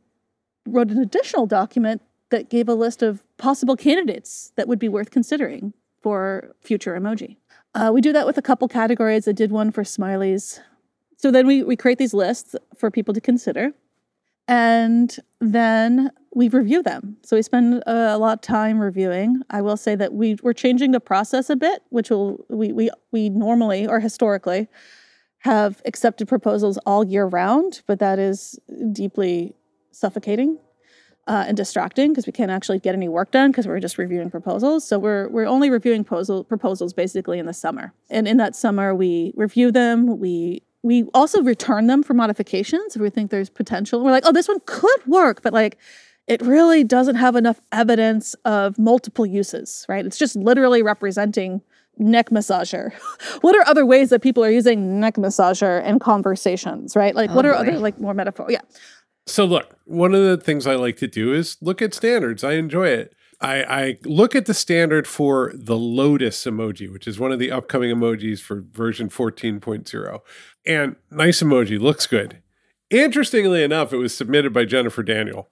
wrote 0.68 0.92
an 0.92 1.00
additional 1.00 1.46
document 1.46 2.02
that 2.30 2.50
gave 2.50 2.68
a 2.68 2.74
list 2.74 3.02
of 3.02 3.24
possible 3.38 3.76
candidates 3.76 4.52
that 4.56 4.68
would 4.68 4.80
be 4.80 4.90
worth 4.90 5.12
considering 5.12 5.74
for 6.02 6.56
future 6.62 6.98
emoji. 7.00 7.38
Uh, 7.74 7.92
we 7.94 8.02
do 8.02 8.14
that 8.14 8.26
with 8.26 8.38
a 8.38 8.42
couple 8.42 8.68
categories. 8.68 9.28
I 9.28 9.32
did 9.32 9.52
one 9.52 9.72
for 9.72 9.84
smileys. 9.84 10.60
So 11.18 11.32
then 11.32 11.48
we, 11.48 11.64
we 11.64 11.76
create 11.76 11.98
these 11.98 12.14
lists 12.14 12.56
for 12.78 12.92
people 12.92 13.14
to 13.14 13.22
consider. 13.22 13.72
And 14.48 15.16
then 15.42 16.12
we 16.34 16.48
review 16.48 16.82
them. 16.82 17.18
So 17.24 17.36
we 17.36 17.42
spend 17.42 17.84
a, 17.86 18.18
lot 18.18 18.38
of 18.38 18.42
time 18.42 18.80
reviewing. 18.80 19.42
I 19.50 19.62
will 19.62 19.76
say 19.76 19.96
that 19.96 20.14
we, 20.14 20.38
we're 20.42 20.54
changing 20.54 20.92
the 20.92 21.00
process 21.00 21.50
a 21.50 21.56
bit, 21.56 21.84
which 21.90 22.10
will 22.10 22.46
we, 22.50 22.72
we, 22.72 22.90
we 23.12 23.30
normally 23.30 23.88
or 23.88 24.00
historically 24.00 24.68
have 25.40 25.82
accepted 25.86 26.28
proposals 26.28 26.78
all 26.86 27.06
year 27.06 27.26
round, 27.26 27.82
but 27.88 28.00
that 28.00 28.20
is 28.20 28.60
deeply 28.92 29.56
suffocating 29.92 30.60
uh, 31.28 31.46
and 31.48 31.58
distracting 31.58 32.12
because 32.12 32.26
we 32.26 32.32
can't 32.32 32.52
actually 32.52 32.80
get 32.80 32.96
any 32.96 33.08
work 33.10 33.32
done 33.32 33.52
because 33.52 33.68
we're 33.68 33.80
just 33.80 33.98
reviewing 33.98 34.30
proposals. 34.30 34.88
So 34.88 34.98
we're 34.98 35.28
we're 35.30 35.46
only 35.48 35.70
reviewing 35.70 36.04
proposal, 36.04 36.44
proposals 36.44 36.94
basically 36.94 37.38
in 37.40 37.46
the 37.46 37.54
summer, 37.54 37.94
and 38.10 38.28
in 38.28 38.38
that 38.38 38.56
summer 38.56 38.96
we 38.96 39.34
review 39.36 39.72
them. 39.72 40.20
We 40.20 40.64
we 40.84 41.04
also 41.14 41.42
return 41.44 41.88
them 41.88 42.02
for 42.04 42.14
modifications 42.14 42.96
if 42.96 43.02
we 43.02 43.10
think 43.10 43.30
there's 43.32 43.50
potential. 43.50 44.04
We're 44.04 44.12
like, 44.12 44.24
oh, 44.26 44.32
this 44.32 44.48
one 44.48 44.60
could 44.66 45.06
work, 45.06 45.42
but 45.42 45.54
like 45.54 45.78
it 46.28 46.42
really 46.42 46.84
doesn't 46.84 47.16
have 47.16 47.36
enough 47.36 47.62
evidence 47.72 48.34
of 48.46 48.78
multiple 48.78 49.26
uses, 49.26 49.86
right? 49.88 50.06
It's 50.06 50.18
just 50.18 50.36
literally 50.36 50.84
representing 50.84 51.62
neck 51.98 52.30
massager. 52.30 52.94
what 53.42 53.56
are 53.56 53.66
other 53.68 53.86
ways 53.86 54.10
that 54.12 54.22
people 54.22 54.44
are 54.44 54.52
using 54.52 55.00
neck 55.00 55.16
massager 55.16 55.84
in 55.84 56.00
conversations, 56.00 56.96
right? 56.96 57.16
Like, 57.16 57.32
Oh, 57.32 57.36
what 57.36 57.46
are 57.46 57.54
boy. 57.54 57.60
other 57.60 57.80
like 57.80 58.00
more 58.00 58.14
metaphor? 58.14 58.48
Yeah. 58.50 58.62
So 59.28 59.46
look, 59.46 59.78
one 59.86 60.16
of 60.16 60.24
the 60.24 60.38
things 60.38 60.66
I 60.66 60.76
like 60.76 60.98
to 60.98 61.08
do 61.08 61.34
is 61.34 61.58
look 61.62 61.82
at 61.82 61.94
standards. 61.94 62.44
I 62.44 62.54
enjoy 62.54 62.88
it. 62.88 63.14
I, 63.40 63.64
I 63.64 63.98
look 64.04 64.36
at 64.36 64.48
the 64.48 64.54
standard 64.54 65.06
for 65.06 65.52
the 65.54 65.78
lotus 65.78 66.44
emoji, 66.46 66.92
which 66.92 67.08
is 67.08 67.20
one 67.20 67.32
of 67.32 67.38
the 67.38 67.52
upcoming 67.52 67.94
emojis 67.94 68.40
for 68.40 68.64
version 68.72 69.10
14.0. 69.10 70.20
And 70.66 70.96
nice 71.12 71.44
emoji, 71.44 71.80
looks 71.80 72.08
good. 72.08 72.42
Interestingly 72.90 73.64
enough, 73.64 73.94
it 73.94 73.98
was 73.98 74.16
submitted 74.16 74.54
by 74.54 74.66
Jennifer 74.66 75.04
Daniel 75.04 75.50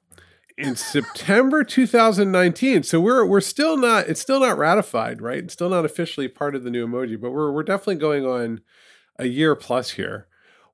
in 0.57 0.75
September 0.77 1.63
2019. 1.63 2.83
So 2.83 2.99
we're 2.99 3.25
we're 3.25 3.41
still 3.41 3.77
not 3.77 4.07
it's 4.07 4.21
still 4.21 4.39
not 4.39 4.57
ratified, 4.57 5.21
right? 5.21 5.43
It's 5.43 5.53
still 5.53 5.69
not 5.69 5.85
officially 5.85 6.27
part 6.27 6.55
of 6.55 6.63
the 6.63 6.71
new 6.71 6.87
emoji, 6.87 7.19
but 7.19 7.31
we're 7.31 7.51
we're 7.51 7.63
definitely 7.63 7.95
going 7.95 8.25
on 8.25 8.61
a 9.19 9.27
year 9.27 9.55
plus 9.55 9.91
here. 9.91 10.27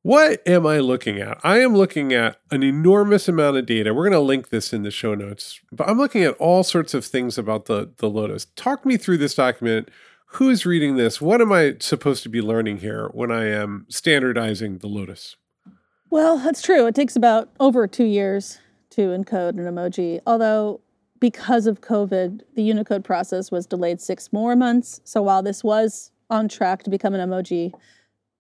What 0.04 0.42
am 0.48 0.66
I 0.66 0.80
looking 0.80 1.20
at? 1.20 1.38
I 1.44 1.60
am 1.60 1.76
looking 1.76 2.12
at 2.12 2.38
an 2.50 2.64
enormous 2.64 3.28
amount 3.28 3.58
of 3.58 3.68
data. 3.68 3.94
We're 3.94 4.10
going 4.10 4.14
to 4.14 4.20
link 4.20 4.50
this 4.50 4.74
in 4.74 4.82
the 4.82 4.90
show 4.90 5.14
notes, 5.14 5.62
but 5.72 5.88
I'm 5.88 6.00
looking 6.00 6.24
at 6.24 6.34
all 6.38 6.64
sorts 6.64 6.96
of 6.96 7.06
things 7.06 7.38
about 7.38 7.66
the, 7.66 7.92
the 7.98 8.10
Lotus. 8.10 8.46
Talk 8.56 8.84
me 8.84 8.98
through 8.98 9.20
this 9.20 9.36
document. 9.36 9.90
Who's 10.26 10.66
reading 10.66 10.96
this? 10.96 11.22
What 11.22 11.40
am 11.40 11.52
I 11.52 11.76
supposed 11.80 12.24
to 12.24 12.30
be 12.30 12.42
learning 12.42 12.80
here 12.80 13.10
when 13.14 13.32
I 13.32 13.46
am 13.50 13.86
standardizing 13.90 14.80
the 14.80 14.88
Lotus? 14.88 15.36
Well, 16.10 16.40
that's 16.40 16.64
true. 16.64 16.88
It 16.88 16.96
takes 16.96 17.16
about 17.16 17.50
over 17.60 17.86
two 17.86 18.06
years 18.06 18.58
to 18.92 19.02
encode 19.10 19.52
an 19.52 19.66
emoji. 19.66 20.20
Although, 20.26 20.82
because 21.20 21.68
of 21.68 21.82
COVID, 21.82 22.42
the 22.56 22.64
Unicode 22.64 23.04
process 23.04 23.52
was 23.52 23.68
delayed 23.68 24.02
six 24.02 24.34
more 24.34 24.56
months. 24.56 25.00
So 25.04 25.22
while 25.22 25.44
this 25.44 25.64
was 25.64 26.12
on 26.32 26.48
track 26.48 26.82
to 26.84 26.90
become 26.90 27.14
an 27.14 27.30
emoji 27.30 27.72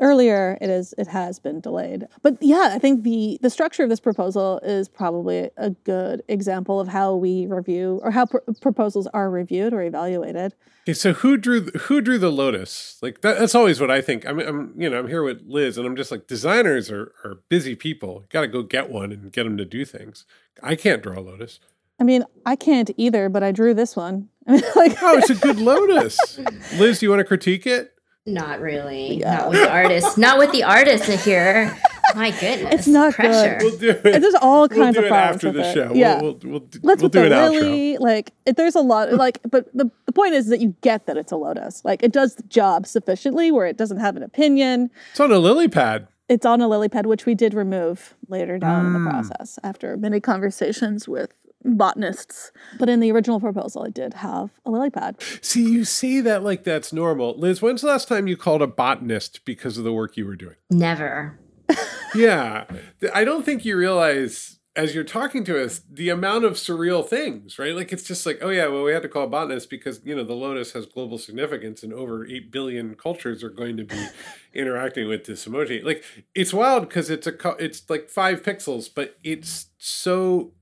earlier, 0.02 0.58
it 0.60 0.70
is 0.70 0.94
it 0.98 1.08
has 1.08 1.40
been 1.40 1.62
delayed. 1.62 2.08
But 2.22 2.38
yeah, 2.42 2.72
I 2.74 2.80
think 2.80 3.04
the 3.04 3.38
the 3.42 3.50
structure 3.50 3.84
of 3.84 3.90
this 3.90 4.00
proposal 4.02 4.60
is 4.64 4.90
probably 4.90 5.50
a 5.56 5.70
good 5.70 6.24
example 6.28 6.80
of 6.80 6.90
how 6.90 7.16
we 7.16 7.46
review 7.48 8.02
or 8.04 8.12
how 8.12 8.26
pr- 8.26 8.40
proposals 8.60 9.08
are 9.14 9.30
reviewed 9.30 9.74
or 9.74 9.82
evaluated. 9.84 10.54
Okay, 10.84 10.94
so 10.94 11.14
who 11.14 11.38
drew 11.38 11.62
who 11.68 12.02
drew 12.02 12.18
the 12.18 12.32
lotus? 12.32 12.98
Like 13.02 13.22
that, 13.22 13.40
that's 13.40 13.56
always 13.56 13.80
what 13.80 13.92
I 13.92 14.02
think. 14.02 14.26
I'm, 14.28 14.40
I'm 14.40 14.74
you 14.76 14.90
know 14.90 15.00
I'm 15.00 15.08
here 15.08 15.24
with 15.24 15.44
Liz, 15.48 15.78
and 15.78 15.86
I'm 15.88 15.96
just 15.96 16.12
like 16.12 16.28
designers 16.28 16.90
are 16.92 17.14
are 17.24 17.36
busy 17.48 17.76
people. 17.76 18.26
Got 18.30 18.42
to 18.42 18.48
go 18.48 18.64
get 18.64 18.90
one 18.90 19.12
and 19.12 19.32
get 19.32 19.44
them 19.44 19.58
to 19.58 19.66
do 19.66 19.86
things. 19.86 20.26
I 20.64 20.76
can't 20.76 21.02
draw 21.02 21.20
a 21.20 21.22
lotus. 21.22 21.60
I 22.00 22.04
mean, 22.04 22.24
I 22.48 22.56
can't 22.56 22.90
either, 22.98 23.30
but 23.30 23.44
I 23.44 23.52
drew 23.52 23.76
this 23.76 23.96
one. 23.96 24.30
I 24.48 24.52
mean, 24.54 24.64
like, 24.76 24.98
Oh, 25.04 25.20
it's 25.20 25.30
a 25.30 25.36
good 25.36 25.58
lotus. 25.60 26.40
Liz, 26.78 27.00
do 27.00 27.06
you 27.06 27.12
want 27.12 27.20
to 27.20 27.26
critique 27.26 27.68
it? 27.68 27.94
Not 28.26 28.60
really. 28.62 29.16
Yeah. 29.20 29.38
Not 29.38 29.50
with 29.50 29.60
the 29.62 29.72
artists. 29.72 30.18
Not 30.18 30.38
with 30.38 30.52
the 30.52 30.64
artists 30.64 31.26
here. 31.26 31.76
My 32.16 32.30
goodness. 32.40 32.74
It's 32.74 32.88
not 32.88 33.16
good. 33.18 33.58
We'll 33.62 33.78
do 33.78 33.90
it. 33.90 34.04
there's 34.04 34.36
all 34.36 34.68
kinds 34.70 34.80
we'll 34.80 34.92
do 34.94 35.00
of 35.00 35.06
it 35.06 35.10
problems 35.10 35.36
after 35.38 35.48
with 35.48 35.56
the 35.56 35.70
it. 35.70 35.74
show. 35.74 35.94
Yeah. 35.96 36.22
We'll, 36.22 36.34
we'll, 36.44 36.52
we'll, 36.60 36.68
Let's 36.84 37.02
we'll 37.02 37.10
do 37.10 37.24
it 37.24 37.32
an 37.32 37.38
outro. 37.52 38.00
Like, 38.00 38.32
it, 38.46 38.58
there's 38.58 38.76
a 38.76 38.82
lot. 38.82 39.12
Like, 39.14 39.40
but 39.50 39.76
the, 39.76 39.90
the 40.06 40.12
point 40.12 40.36
is 40.36 40.48
that 40.50 40.60
you 40.60 40.76
get 40.82 41.08
that 41.08 41.18
it's 41.18 41.32
a 41.32 41.36
lotus. 41.38 41.84
Like, 41.84 42.04
it 42.04 42.12
does 42.12 42.36
the 42.36 42.44
job 42.44 42.86
sufficiently 42.86 43.52
where 43.52 43.66
it 43.66 43.78
doesn't 43.78 43.98
have 44.00 44.16
an 44.16 44.24
opinion. 44.24 44.92
It's 45.12 45.20
on 45.20 45.32
a 45.32 45.40
lily 45.40 45.68
pad. 45.68 46.08
It's 46.30 46.46
on 46.46 46.62
a 46.62 46.68
lily 46.68 46.90
pad, 46.90 47.08
which 47.08 47.26
we 47.26 47.34
did 47.34 47.54
remove 47.56 48.16
later 48.30 48.58
down 48.60 48.86
in 48.86 48.94
the 48.94 49.00
Mm. 49.00 49.10
process 49.10 49.58
after 49.64 49.98
many 49.98 50.20
conversations 50.20 51.08
with 51.08 51.34
botanists. 51.64 52.52
But 52.80 52.90
in 52.90 53.00
the 53.00 53.12
original 53.12 53.40
proposal, 53.40 53.84
it 53.84 53.94
did 53.94 54.16
have 54.16 54.50
a 54.66 54.72
lily 54.72 54.90
pad. 54.90 55.22
See, 55.42 55.64
you 55.64 55.86
say 55.86 56.22
that 56.22 56.44
like 56.44 56.64
that's 56.64 56.92
normal. 56.94 57.38
Liz, 57.38 57.62
when's 57.62 57.82
the 57.82 57.88
last 57.88 58.08
time 58.08 58.28
you 58.28 58.38
called 58.38 58.62
a 58.62 58.68
botanist 58.68 59.46
because 59.46 59.78
of 59.78 59.84
the 59.84 59.94
work 59.94 60.18
you 60.18 60.26
were 60.26 60.36
doing? 60.36 60.56
Never. 60.70 61.40
Yeah. 62.14 62.66
I 63.14 63.24
don't 63.24 63.46
think 63.46 63.64
you 63.64 63.78
realize 63.78 64.60
as 64.76 64.96
you're 64.96 65.04
talking 65.04 65.44
to 65.44 65.62
us 65.62 65.82
the 65.90 66.10
amount 66.10 66.46
of 66.46 66.54
surreal 66.54 67.06
things, 67.06 67.60
right? 67.60 67.76
Like 67.76 67.92
it's 67.92 68.04
just 68.04 68.26
like, 68.26 68.40
oh 68.42 68.50
yeah, 68.50 68.68
well 68.68 68.84
we 68.84 68.94
had 68.94 69.02
to 69.02 69.10
call 69.10 69.24
a 69.24 69.28
botanist 69.28 69.70
because, 69.70 70.00
you 70.06 70.16
know, 70.16 70.24
the 70.24 70.34
lotus 70.34 70.72
has 70.74 70.86
global 70.86 71.18
significance 71.18 71.84
and 71.84 71.94
over 71.94 72.26
8 72.26 72.52
billion 72.52 72.96
cultures 72.96 73.44
are 73.44 73.50
going 73.50 73.76
to 73.78 73.84
be 73.84 74.08
interacting 74.54 75.08
with 75.08 75.26
this 75.26 75.46
emoji. 75.46 75.84
Like 75.84 76.04
it's 76.34 76.54
wild 76.54 76.88
because 76.88 77.10
it's 77.10 77.28
a 77.28 77.34
it's 77.60 77.90
like 77.90 78.10
5 78.10 78.44
pixels, 78.44 78.90
but 78.94 79.18
it's 79.24 79.68
so 79.78 80.54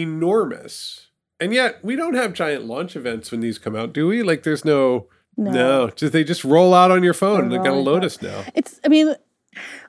enormous. 0.00 1.08
And 1.40 1.52
yet 1.52 1.84
we 1.84 1.96
don't 1.96 2.14
have 2.14 2.32
giant 2.32 2.64
launch 2.64 2.96
events 2.96 3.30
when 3.30 3.40
these 3.40 3.58
come 3.58 3.76
out, 3.76 3.92
do 3.92 4.06
we? 4.06 4.22
Like 4.22 4.42
there's 4.42 4.64
no 4.64 5.08
No. 5.36 5.50
no, 5.50 5.90
just 5.90 6.12
they 6.12 6.24
just 6.24 6.44
roll 6.44 6.72
out 6.74 6.90
on 6.90 7.02
your 7.02 7.14
phone. 7.14 7.48
They're 7.48 7.58
They 7.58 7.64
got 7.64 7.66
a 7.66 7.70
rolling 7.72 7.84
Lotus 7.86 8.22
now. 8.22 8.44
It's, 8.54 8.80
I 8.84 8.88
mean, 8.88 9.14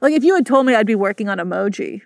like 0.01 0.13
if 0.13 0.23
you 0.23 0.35
had 0.35 0.45
told 0.45 0.65
me 0.65 0.75
I'd 0.75 0.87
be 0.87 0.95
working 0.95 1.29
on 1.29 1.37
emoji, 1.37 2.01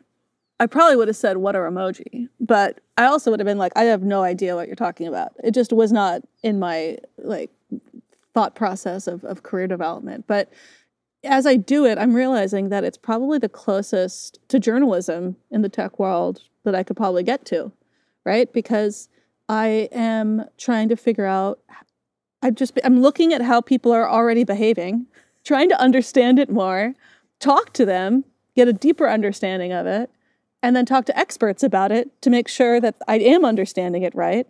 I 0.60 0.68
probably 0.68 0.96
would 0.96 1.08
have 1.08 1.18
said, 1.18 1.38
What 1.38 1.56
are 1.56 1.70
emoji? 1.70 2.28
But 2.40 2.82
I 2.98 3.06
also 3.06 3.32
would 3.32 3.40
have 3.40 3.48
been 3.48 3.58
like, 3.58 3.72
I 3.76 3.86
have 3.86 4.04
no 4.04 4.22
idea 4.22 4.56
what 4.56 4.68
you're 4.68 4.76
talking 4.76 5.08
about. 5.08 5.34
It 5.44 5.56
just 5.56 5.74
was 5.74 5.92
not 5.92 6.22
in 6.44 6.60
my 6.60 6.98
like 7.18 7.50
thought 8.36 8.54
process 8.56 9.08
of, 9.08 9.24
of 9.24 9.42
career 9.44 9.68
development. 9.68 10.26
But 10.28 10.52
as 11.24 11.46
I 11.48 11.56
do 11.56 11.86
it, 11.86 11.98
I'm 11.98 12.14
realizing 12.14 12.70
that 12.70 12.84
it's 12.84 12.98
probably 12.98 13.40
the 13.40 13.50
closest 13.50 14.40
to 14.50 14.60
journalism 14.60 15.36
in 15.50 15.62
the 15.64 15.70
tech 15.70 16.00
world 16.00 16.42
that 16.64 16.76
I 16.76 16.84
could 16.84 16.96
probably 16.98 17.24
get 17.24 17.44
to, 17.46 17.72
right? 18.26 18.52
Because 18.52 19.10
I 19.50 19.90
am 19.92 20.46
trying 20.58 20.90
to 20.90 20.96
figure 20.96 21.26
out 21.26 21.60
I'm 22.42 22.56
just 22.56 22.80
I'm 22.84 23.02
looking 23.02 23.34
at 23.34 23.42
how 23.42 23.62
people 23.62 23.92
are 23.92 24.10
already 24.10 24.44
behaving, 24.44 25.08
trying 25.44 25.70
to 25.70 25.80
understand 25.80 26.40
it 26.40 26.50
more, 26.50 26.96
talk 27.40 27.74
to 27.74 27.86
them, 27.86 28.26
get 28.56 28.68
a 28.68 28.74
deeper 28.74 29.08
understanding 29.10 29.72
of 29.72 29.86
it, 29.86 30.10
and 30.64 30.76
then 30.76 30.86
talk 30.86 31.06
to 31.06 31.18
experts 31.18 31.64
about 31.64 31.92
it 31.92 32.22
to 32.22 32.30
make 32.30 32.48
sure 32.48 32.80
that 32.80 32.96
I 33.08 33.20
am 33.20 33.46
understanding 33.46 34.04
it 34.04 34.16
right, 34.16 34.48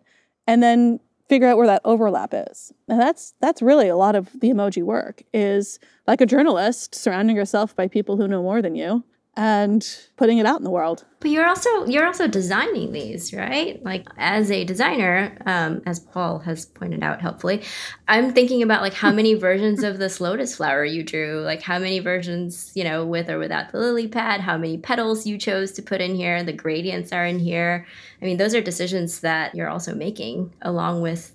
and 0.47 0.61
then 0.61 0.99
figure 1.27 1.47
out 1.47 1.57
where 1.57 1.67
that 1.67 1.81
overlap 1.85 2.33
is. 2.33 2.73
And 2.87 2.99
that's 2.99 3.33
that's 3.39 3.61
really 3.61 3.87
a 3.87 3.95
lot 3.95 4.15
of 4.15 4.29
the 4.39 4.49
emoji 4.49 4.83
work 4.83 5.23
is 5.33 5.79
like 6.05 6.21
a 6.21 6.25
journalist 6.25 6.93
surrounding 6.93 7.35
yourself 7.35 7.75
by 7.75 7.87
people 7.87 8.17
who 8.17 8.27
know 8.27 8.43
more 8.43 8.61
than 8.61 8.75
you 8.75 9.03
and 9.37 10.07
putting 10.17 10.39
it 10.39 10.45
out 10.45 10.57
in 10.57 10.65
the 10.65 10.69
world. 10.69 11.05
But 11.21 11.31
you're 11.31 11.47
also 11.47 11.85
you're 11.85 12.05
also 12.05 12.27
designing 12.27 12.91
these, 12.91 13.33
right? 13.33 13.81
Like 13.83 14.07
as 14.17 14.51
a 14.51 14.65
designer, 14.65 15.37
um, 15.45 15.81
as 15.85 15.99
Paul 15.99 16.39
has 16.39 16.65
pointed 16.65 17.01
out 17.01 17.21
helpfully, 17.21 17.63
I'm 18.07 18.33
thinking 18.33 18.61
about 18.61 18.81
like 18.81 18.93
how 18.93 19.11
many 19.11 19.33
versions 19.35 19.83
of 19.83 19.99
this 19.99 20.19
lotus 20.19 20.55
flower 20.55 20.83
you 20.83 21.03
drew, 21.03 21.41
like 21.41 21.61
how 21.61 21.79
many 21.79 21.99
versions, 21.99 22.71
you 22.75 22.83
know, 22.83 23.05
with 23.05 23.29
or 23.29 23.39
without 23.39 23.71
the 23.71 23.79
lily 23.79 24.07
pad, 24.07 24.41
how 24.41 24.57
many 24.57 24.77
petals 24.77 25.25
you 25.25 25.37
chose 25.37 25.71
to 25.73 25.81
put 25.81 26.01
in 26.01 26.15
here, 26.15 26.43
the 26.43 26.53
gradients 26.53 27.13
are 27.13 27.25
in 27.25 27.39
here. 27.39 27.85
I 28.21 28.25
mean, 28.25 28.37
those 28.37 28.53
are 28.53 28.61
decisions 28.61 29.21
that 29.21 29.55
you're 29.55 29.69
also 29.69 29.95
making 29.95 30.53
along 30.61 31.01
with 31.01 31.33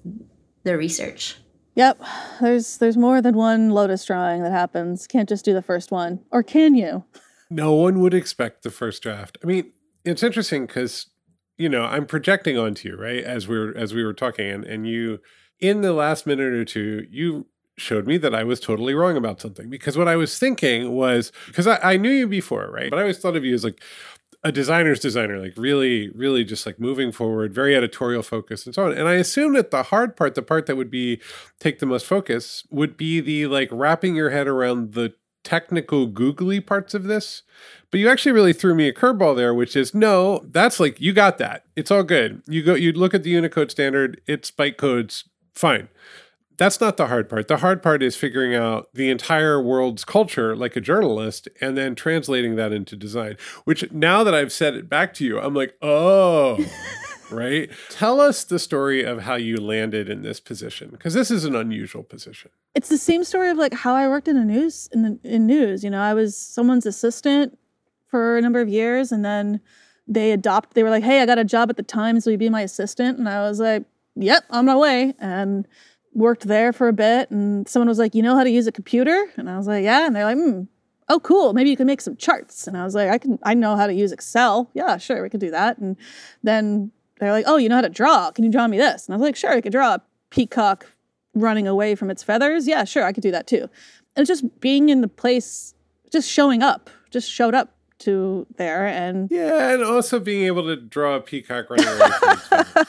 the 0.65 0.77
research. 0.77 1.39
Yep, 1.77 2.03
there's 2.41 2.79
there's 2.79 2.97
more 2.97 3.23
than 3.23 3.37
one 3.37 3.71
lotus 3.71 4.05
drawing 4.05 4.43
that 4.43 4.53
happens. 4.53 5.07
Can't 5.07 5.29
just 5.29 5.45
do 5.45 5.55
the 5.55 5.63
first 5.63 5.91
one, 5.91 6.21
or 6.31 6.43
can 6.43 6.75
you? 6.75 7.05
No 7.51 7.73
one 7.73 8.01
would 8.01 8.15
expect 8.15 8.63
the 8.63 8.71
first 8.71 9.03
draft. 9.03 9.39
I 9.43 9.47
mean, 9.47 9.73
it's 10.05 10.23
interesting 10.23 10.67
because 10.67 11.07
you 11.59 11.69
know 11.69 11.85
I'm 11.85 12.07
projecting 12.07 12.59
onto 12.59 12.89
you, 12.89 12.97
right? 12.97 13.23
As 13.23 13.49
we 13.49 13.57
are 13.57 13.77
as 13.77 13.95
we 13.95 14.05
were 14.05 14.15
talking, 14.15 14.49
and 14.49 14.65
and 14.65 14.87
you 14.87 15.21
in 15.61 15.81
the 15.81 15.93
last 15.93 16.27
minute 16.27 16.53
or 16.53 16.65
two, 16.65 17.07
you 17.11 17.47
showed 17.79 18.07
me 18.07 18.17
that 18.17 18.35
I 18.35 18.43
was 18.43 18.59
totally 18.59 18.95
wrong 18.95 19.17
about 19.17 19.41
something 19.41 19.69
because 19.69 19.99
what 19.99 20.09
I 20.09 20.17
was 20.17 20.39
thinking 20.39 20.93
was 20.93 21.31
because 21.47 21.67
I, 21.67 21.79
I 21.83 21.97
knew 21.97 22.11
you 22.11 22.27
before, 22.27 22.71
right? 22.71 22.91
But 22.91 22.99
I 22.99 23.03
always 23.03 23.19
thought 23.19 23.37
of 23.37 23.45
you 23.45 23.55
as 23.55 23.65
like 23.65 23.83
a 24.43 24.53
designer's 24.53 25.01
designer, 25.01 25.39
like 25.39 25.55
really, 25.57 26.09
really 26.11 26.45
just 26.45 26.67
like 26.67 26.79
moving 26.79 27.11
forward, 27.11 27.53
very 27.53 27.75
editorial 27.75 28.23
focus 28.23 28.65
and 28.65 28.75
so 28.75 28.87
on. 28.87 28.93
And 28.93 29.09
I 29.09 29.15
assumed 29.15 29.57
that 29.57 29.71
the 29.71 29.85
hard 29.85 30.17
part, 30.17 30.35
the 30.35 30.43
part 30.43 30.67
that 30.67 30.77
would 30.77 30.91
be 30.91 31.21
take 31.59 31.81
the 31.81 31.87
most 31.87 32.07
focus, 32.07 32.65
would 32.71 32.97
be 32.97 33.21
the 33.21 33.47
like 33.47 33.69
wrapping 33.73 34.15
your 34.15 34.31
head 34.31 34.47
around 34.47 34.93
the 34.93 35.15
technical 35.47 36.09
googly 36.09 36.59
parts 36.59 36.93
of 36.93 37.05
this. 37.05 37.43
But 37.93 38.01
you 38.01 38.11
actually 38.11 38.33
really 38.33 38.53
threw 38.53 38.75
me 38.75 38.89
a 38.89 38.93
curveball 38.93 39.37
there, 39.37 39.55
which 39.55 39.77
is 39.77 39.95
no, 39.95 40.45
that's 40.51 40.81
like 40.81 41.01
you 41.01 41.13
got 41.13 41.39
that. 41.39 41.65
It's 41.77 41.93
all 41.93 42.03
good. 42.03 42.43
You 42.49 42.65
go 42.65 42.75
you 42.75 42.91
look 42.93 43.15
at 43.15 43.23
the 43.23 43.31
Unicode 43.31 43.71
standard, 43.71 44.21
it's 44.27 44.51
byte 44.51 44.77
codes, 44.77 45.25
fine. 45.55 45.89
That's 46.59 46.81
not 46.81 46.97
the 46.97 47.07
hard 47.07 47.29
part. 47.29 47.47
The 47.47 47.59
hard 47.59 47.81
part 47.81 48.03
is 48.03 48.17
figuring 48.17 48.57
out 48.57 48.89
the 48.93 49.09
entire 49.09 49.63
world's 49.63 50.05
culture 50.05 50.57
like 50.57 50.75
a 50.75 50.81
journalist 50.81 51.49
and 51.61 51.77
then 51.77 51.95
translating 51.95 52.57
that 52.57 52.73
into 52.73 52.97
design, 52.97 53.37
which 53.65 53.91
now 53.93 54.25
that 54.25 54.35
I've 54.35 54.53
said 54.53 54.75
it 54.75 54.89
back 54.89 55.15
to 55.15 55.25
you, 55.25 55.39
I'm 55.39 55.55
like, 55.55 55.77
oh, 55.81 56.59
right? 57.31 57.71
Tell 57.91 58.21
us 58.21 58.45
the 58.45 58.59
story 58.59 59.05
of 59.05 59.23
how 59.23 59.35
you 59.35 59.57
landed 59.57 60.09
in 60.09 60.23
this 60.23 60.41
position 60.41 60.91
because 60.91 61.15
this 61.15 61.31
is 61.31 61.45
an 61.45 61.55
unusual 61.55 62.03
position. 62.03 62.51
It's 62.75 62.89
the 62.89 62.99
same 62.99 63.25
story 63.25 63.51
of 63.51 63.57
like 63.57 63.75
how 63.75 63.95
I 63.95 64.09
worked 64.09 64.29
in 64.29 64.37
the 64.37 64.45
news 64.45 64.89
in 64.93 65.03
the 65.03 65.19
in 65.25 65.47
news. 65.47 65.85
You 65.85 65.91
know, 65.91 66.01
I 66.01 66.15
was 66.15 66.37
someone's 66.37 66.87
assistant 66.87 67.59
for 68.09 68.37
a 68.37 68.41
number 68.41 68.61
of 68.61 68.69
years 68.69 69.13
and 69.13 69.25
then 69.25 69.61
they 70.07 70.33
adopt 70.33 70.75
they 70.75 70.83
were 70.83 70.91
like, 70.91 71.05
"Hey, 71.05 71.21
I 71.21 71.27
got 71.27 71.39
a 71.39 71.45
job 71.45 71.71
at 71.71 71.77
the 71.77 71.83
Times, 71.83 72.27
will 72.27 72.33
you 72.33 72.39
be 72.39 72.49
my 72.49 72.63
assistant?" 72.63 73.19
And 73.19 73.29
I 73.29 73.41
was 73.49 73.59
like, 73.59 73.85
"Yep, 74.15 74.45
on 74.51 74.67
my 74.67 74.77
way." 74.77 75.15
And 75.19 75.67
worked 76.15 76.45
there 76.45 76.73
for 76.73 76.89
a 76.89 76.93
bit 76.93 77.31
and 77.31 77.69
someone 77.69 77.89
was 77.89 77.99
like, 77.99 78.15
"You 78.15 78.23
know 78.23 78.37
how 78.37 78.45
to 78.45 78.51
use 78.51 78.67
a 78.67 78.73
computer?" 78.73 79.27
And 79.37 79.51
I 79.51 79.57
was 79.57 79.67
like, 79.67 79.85
"Yeah." 79.85 80.07
And 80.07 80.15
they're 80.15 80.25
like, 80.25 80.37
"Hmm, 80.37 80.63
oh 81.09 81.21
cool 81.21 81.53
maybe 81.53 81.71
you 81.71 81.77
can 81.77 81.87
make 81.87 82.01
some 82.01 82.17
charts 82.17 82.67
and 82.67 82.77
i 82.77 82.85
was 82.85 82.95
like 82.95 83.09
i 83.09 83.19
can 83.19 83.39
i 83.43 83.55
know 83.55 83.77
how 83.77 83.87
to 83.87 83.95
use 83.95 84.13
excel 84.13 84.71
yeah 84.75 84.97
sure 84.97 85.23
we 85.23 85.31
can 85.31 85.41
do 85.41 85.51
that 85.51 85.79
and 85.79 85.97
then 86.43 86.91
they're 87.19 87.33
like 87.33 87.45
oh 87.47 87.57
you 87.57 87.69
know 87.69 87.77
how 87.77 87.81
to 87.81 87.89
draw 87.89 88.31
can 88.31 88.45
you 88.45 88.51
draw 88.51 88.67
me 88.67 88.77
this 88.77 89.07
and 89.07 89.15
i 89.15 89.17
was 89.17 89.25
like 89.25 89.37
sure 89.37 89.53
i 89.53 89.61
could 89.61 89.73
draw 89.73 89.95
a 89.95 90.03
peacock 90.31 90.87
running 91.35 91.67
away 91.67 91.95
from 91.95 92.11
its 92.11 92.23
feathers 92.23 92.67
yeah 92.67 92.85
sure 92.85 93.05
i 93.05 93.13
could 93.13 93.23
do 93.23 93.31
that 93.31 93.47
too 93.47 93.69
and 94.15 94.23
it's 94.23 94.29
just 94.29 94.61
being 94.61 94.89
in 94.89 95.01
the 95.01 95.09
place 95.09 95.75
just 96.13 96.29
showing 96.29 96.63
up 96.63 96.91
just 97.11 97.31
showed 97.31 97.55
up 97.55 97.77
to 97.99 98.47
there 98.57 98.87
and 98.87 99.31
Yeah, 99.31 99.71
and 99.71 99.83
also 99.83 100.21
being 100.21 100.45
able 100.45 100.65
to 100.65 100.77
draw 100.77 101.15
a 101.17 101.21
peacock 101.21 101.71
running 101.71 101.87
away 101.87 102.11
from 102.11 102.31
its 102.31 102.49
feathers. 102.49 102.87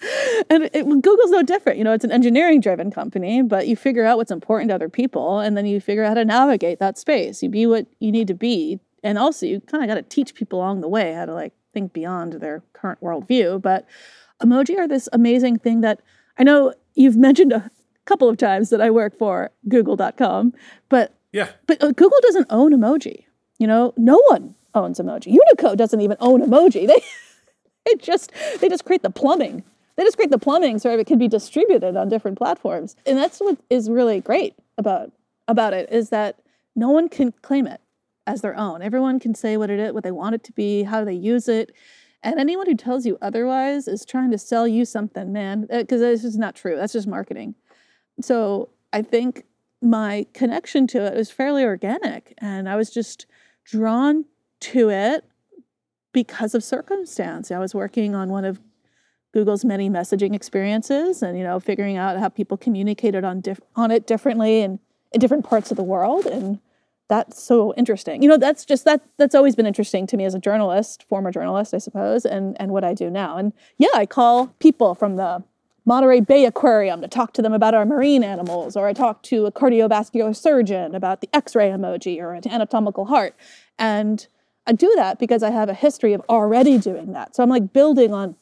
and 0.50 0.70
it, 0.72 0.84
Google's 1.02 1.30
no 1.30 1.42
different. 1.42 1.78
You 1.78 1.84
know, 1.84 1.92
it's 1.92 2.04
an 2.04 2.12
engineering 2.12 2.60
driven 2.60 2.90
company, 2.90 3.42
but 3.42 3.68
you 3.68 3.76
figure 3.76 4.04
out 4.04 4.16
what's 4.16 4.30
important 4.30 4.70
to 4.70 4.74
other 4.74 4.88
people 4.88 5.38
and 5.38 5.56
then 5.56 5.66
you 5.66 5.80
figure 5.80 6.04
out 6.04 6.08
how 6.08 6.14
to 6.14 6.24
navigate 6.24 6.78
that 6.80 6.98
space. 6.98 7.42
You 7.42 7.48
be 7.48 7.66
what 7.66 7.86
you 8.00 8.10
need 8.10 8.26
to 8.28 8.34
be. 8.34 8.80
And 9.04 9.16
also, 9.16 9.46
you 9.46 9.60
kind 9.60 9.82
of 9.82 9.88
got 9.88 9.94
to 9.94 10.02
teach 10.02 10.34
people 10.34 10.58
along 10.58 10.80
the 10.80 10.88
way 10.88 11.12
how 11.12 11.24
to 11.24 11.34
like 11.34 11.52
think 11.78 11.92
beyond 11.92 12.34
their 12.34 12.62
current 12.72 13.00
worldview. 13.00 13.62
But 13.62 13.86
emoji 14.42 14.76
are 14.78 14.88
this 14.88 15.08
amazing 15.12 15.58
thing 15.58 15.80
that 15.82 16.00
I 16.38 16.42
know 16.42 16.74
you've 16.94 17.16
mentioned 17.28 17.52
a 17.52 17.70
couple 18.04 18.28
of 18.28 18.36
times 18.36 18.70
that 18.70 18.80
I 18.80 18.90
work 18.90 19.16
for 19.18 19.50
Google.com, 19.68 20.54
but 20.88 21.14
Yeah. 21.32 21.50
but 21.66 21.82
uh, 21.82 21.92
Google 21.92 22.18
doesn't 22.22 22.46
own 22.50 22.72
emoji. 22.72 23.24
You 23.58 23.66
know, 23.66 23.92
no 23.96 24.20
one 24.28 24.54
owns 24.74 24.98
emoji. 24.98 25.26
Unicode 25.26 25.78
doesn't 25.78 26.00
even 26.00 26.16
own 26.20 26.40
emoji. 26.42 26.86
They 27.84 27.94
they 27.94 27.94
just 28.04 28.32
they 28.60 28.68
just 28.68 28.84
create 28.84 29.02
the 29.02 29.10
plumbing. 29.10 29.64
They 29.96 30.04
just 30.04 30.16
create 30.16 30.30
the 30.30 30.38
plumbing 30.38 30.78
so 30.78 30.90
it 30.90 31.06
can 31.06 31.18
be 31.18 31.26
distributed 31.28 31.96
on 31.96 32.08
different 32.10 32.36
platforms. 32.38 32.96
And 33.06 33.16
that's 33.16 33.38
what 33.40 33.56
is 33.70 33.88
really 33.88 34.20
great 34.20 34.54
about 34.76 35.10
about 35.46 35.72
it 35.72 35.90
is 35.90 36.10
that 36.10 36.38
no 36.76 36.90
one 36.90 37.08
can 37.08 37.32
claim 37.42 37.66
it 37.66 37.80
as 38.28 38.42
their 38.42 38.56
own. 38.56 38.82
Everyone 38.82 39.18
can 39.18 39.34
say 39.34 39.56
what 39.56 39.70
it 39.70 39.80
is, 39.80 39.92
what 39.92 40.04
they 40.04 40.10
want 40.10 40.34
it 40.34 40.44
to 40.44 40.52
be, 40.52 40.82
how 40.82 41.02
they 41.02 41.14
use 41.14 41.48
it. 41.48 41.72
And 42.22 42.38
anyone 42.38 42.66
who 42.66 42.74
tells 42.74 43.06
you 43.06 43.16
otherwise 43.22 43.88
is 43.88 44.04
trying 44.04 44.30
to 44.32 44.38
sell 44.38 44.68
you 44.68 44.84
something, 44.84 45.32
man, 45.32 45.66
because 45.70 46.02
it's 46.02 46.22
just 46.22 46.38
not 46.38 46.54
true. 46.54 46.76
That's 46.76 46.92
just 46.92 47.08
marketing. 47.08 47.54
So 48.20 48.68
I 48.92 49.02
think 49.02 49.44
my 49.80 50.26
connection 50.34 50.86
to 50.88 51.06
it 51.06 51.14
was 51.14 51.30
fairly 51.30 51.64
organic 51.64 52.34
and 52.38 52.68
I 52.68 52.76
was 52.76 52.90
just 52.90 53.26
drawn 53.64 54.26
to 54.60 54.90
it 54.90 55.24
because 56.12 56.54
of 56.54 56.62
circumstance. 56.62 57.50
I 57.50 57.58
was 57.58 57.74
working 57.74 58.14
on 58.14 58.28
one 58.28 58.44
of 58.44 58.60
Google's 59.32 59.64
many 59.64 59.88
messaging 59.88 60.34
experiences 60.34 61.22
and 61.22 61.38
you 61.38 61.44
know 61.44 61.60
figuring 61.60 61.96
out 61.96 62.18
how 62.18 62.28
people 62.28 62.56
communicated 62.56 63.24
on 63.24 63.40
diff- 63.40 63.60
on 63.76 63.90
it 63.90 64.06
differently 64.06 64.62
and 64.62 64.80
in 65.12 65.20
different 65.20 65.44
parts 65.44 65.70
of 65.70 65.76
the 65.76 65.82
world 65.82 66.26
and 66.26 66.58
that's 67.08 67.42
so 67.42 67.74
interesting. 67.76 68.22
You 68.22 68.28
know, 68.28 68.36
that's 68.36 68.64
just 68.64 68.84
that 68.84 69.02
that's 69.16 69.34
always 69.34 69.56
been 69.56 69.66
interesting 69.66 70.06
to 70.08 70.16
me 70.16 70.24
as 70.24 70.34
a 70.34 70.38
journalist, 70.38 71.04
former 71.08 71.30
journalist, 71.30 71.74
I 71.74 71.78
suppose, 71.78 72.24
and 72.24 72.56
and 72.60 72.70
what 72.70 72.84
I 72.84 72.94
do 72.94 73.10
now. 73.10 73.36
And 73.36 73.52
yeah, 73.78 73.88
I 73.94 74.06
call 74.06 74.48
people 74.58 74.94
from 74.94 75.16
the 75.16 75.42
Monterey 75.86 76.20
Bay 76.20 76.44
Aquarium 76.44 77.00
to 77.00 77.08
talk 77.08 77.32
to 77.32 77.42
them 77.42 77.54
about 77.54 77.72
our 77.72 77.86
marine 77.86 78.22
animals, 78.22 78.76
or 78.76 78.86
I 78.86 78.92
talk 78.92 79.22
to 79.24 79.46
a 79.46 79.52
cardiovascular 79.52 80.36
surgeon 80.36 80.94
about 80.94 81.22
the 81.22 81.30
X-ray 81.32 81.70
emoji 81.70 82.20
or 82.20 82.34
an 82.34 82.46
anatomical 82.46 83.06
heart. 83.06 83.34
And 83.78 84.26
I 84.66 84.72
do 84.72 84.92
that 84.96 85.18
because 85.18 85.42
I 85.42 85.48
have 85.48 85.70
a 85.70 85.74
history 85.74 86.12
of 86.12 86.20
already 86.28 86.76
doing 86.76 87.12
that. 87.12 87.34
So 87.34 87.42
I'm 87.42 87.48
like 87.48 87.72
building 87.72 88.12
on 88.12 88.36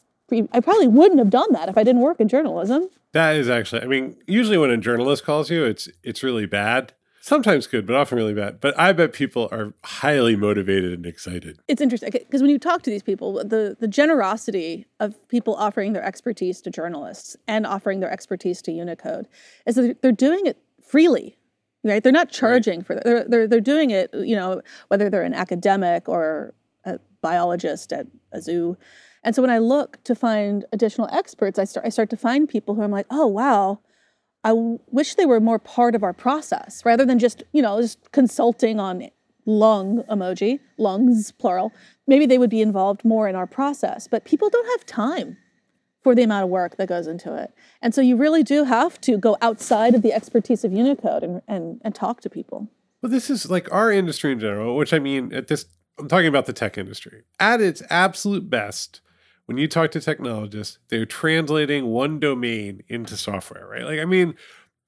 I 0.52 0.58
probably 0.58 0.88
wouldn't 0.88 1.20
have 1.20 1.30
done 1.30 1.52
that 1.52 1.68
if 1.68 1.78
I 1.78 1.84
didn't 1.84 2.02
work 2.02 2.18
in 2.18 2.26
journalism. 2.26 2.88
That 3.12 3.36
is 3.36 3.48
actually 3.48 3.82
I 3.82 3.86
mean, 3.86 4.16
usually 4.26 4.58
when 4.58 4.70
a 4.70 4.76
journalist 4.76 5.24
calls 5.24 5.48
you, 5.48 5.64
it's 5.64 5.88
it's 6.02 6.24
really 6.24 6.46
bad. 6.46 6.94
Sometimes 7.26 7.66
good, 7.66 7.88
but 7.88 7.96
often 7.96 8.16
really 8.18 8.34
bad. 8.34 8.60
But 8.60 8.78
I 8.78 8.92
bet 8.92 9.12
people 9.12 9.48
are 9.50 9.74
highly 9.82 10.36
motivated 10.36 10.92
and 10.92 11.04
excited. 11.04 11.58
it's 11.66 11.80
interesting 11.80 12.10
because 12.12 12.40
when 12.40 12.52
you 12.52 12.58
talk 12.60 12.82
to 12.82 12.90
these 12.90 13.02
people, 13.02 13.42
the 13.44 13.76
the 13.80 13.88
generosity 13.88 14.86
of 15.00 15.16
people 15.26 15.56
offering 15.56 15.92
their 15.92 16.04
expertise 16.04 16.60
to 16.62 16.70
journalists 16.70 17.36
and 17.48 17.66
offering 17.66 17.98
their 17.98 18.12
expertise 18.12 18.62
to 18.62 18.70
Unicode 18.70 19.26
is 19.66 19.74
that 19.74 20.00
they're- 20.02 20.12
doing 20.12 20.46
it 20.46 20.56
freely, 20.80 21.36
right? 21.82 22.00
They're 22.04 22.12
not 22.12 22.30
charging 22.30 22.84
for 22.84 22.92
it. 22.92 23.02
They're, 23.02 23.24
they're 23.24 23.48
they're 23.48 23.60
doing 23.60 23.90
it, 23.90 24.08
you 24.14 24.36
know, 24.36 24.62
whether 24.86 25.10
they're 25.10 25.24
an 25.24 25.34
academic 25.34 26.08
or 26.08 26.54
a 26.84 27.00
biologist 27.22 27.92
at 27.92 28.06
a 28.30 28.40
zoo. 28.40 28.76
And 29.24 29.34
so 29.34 29.42
when 29.42 29.50
I 29.50 29.58
look 29.58 29.98
to 30.04 30.14
find 30.14 30.64
additional 30.72 31.08
experts, 31.10 31.58
I 31.58 31.64
start 31.64 31.86
I 31.86 31.88
start 31.88 32.08
to 32.10 32.16
find 32.16 32.48
people 32.48 32.76
who 32.76 32.82
I'm 32.82 32.92
like, 32.92 33.06
oh 33.10 33.26
wow, 33.26 33.80
I 34.46 34.52
wish 34.52 35.16
they 35.16 35.26
were 35.26 35.40
more 35.40 35.58
part 35.58 35.96
of 35.96 36.04
our 36.04 36.12
process 36.12 36.84
rather 36.84 37.04
than 37.04 37.18
just, 37.18 37.42
you 37.52 37.60
know, 37.60 37.80
just 37.80 38.12
consulting 38.12 38.78
on 38.78 39.10
lung 39.44 40.04
emoji, 40.08 40.60
lungs 40.78 41.32
plural. 41.32 41.72
Maybe 42.06 42.26
they 42.26 42.38
would 42.38 42.48
be 42.48 42.62
involved 42.62 43.04
more 43.04 43.28
in 43.28 43.34
our 43.34 43.48
process, 43.48 44.06
but 44.06 44.24
people 44.24 44.48
don't 44.48 44.70
have 44.70 44.86
time 44.86 45.36
for 46.04 46.14
the 46.14 46.22
amount 46.22 46.44
of 46.44 46.50
work 46.50 46.76
that 46.76 46.88
goes 46.88 47.08
into 47.08 47.34
it. 47.34 47.52
And 47.82 47.92
so 47.92 48.00
you 48.00 48.16
really 48.16 48.44
do 48.44 48.62
have 48.62 49.00
to 49.00 49.18
go 49.18 49.36
outside 49.42 49.96
of 49.96 50.02
the 50.02 50.12
expertise 50.12 50.62
of 50.64 50.72
Unicode 50.72 51.24
and, 51.24 51.42
and, 51.48 51.80
and 51.84 51.92
talk 51.92 52.20
to 52.20 52.30
people. 52.30 52.68
Well, 53.02 53.10
this 53.10 53.28
is 53.28 53.50
like 53.50 53.66
our 53.72 53.90
industry 53.90 54.30
in 54.30 54.38
general, 54.38 54.76
which 54.76 54.94
I 54.94 55.00
mean, 55.00 55.34
at 55.34 55.48
this, 55.48 55.66
I'm 55.98 56.06
talking 56.06 56.28
about 56.28 56.46
the 56.46 56.52
tech 56.52 56.78
industry. 56.78 57.24
At 57.40 57.60
its 57.60 57.82
absolute 57.90 58.48
best, 58.48 59.00
when 59.46 59.58
you 59.58 59.68
talk 59.68 59.90
to 59.92 60.00
technologists, 60.00 60.78
they're 60.88 61.06
translating 61.06 61.86
one 61.86 62.20
domain 62.20 62.82
into 62.88 63.16
software, 63.16 63.66
right? 63.66 63.84
Like, 63.84 64.00
I 64.00 64.04
mean, 64.04 64.34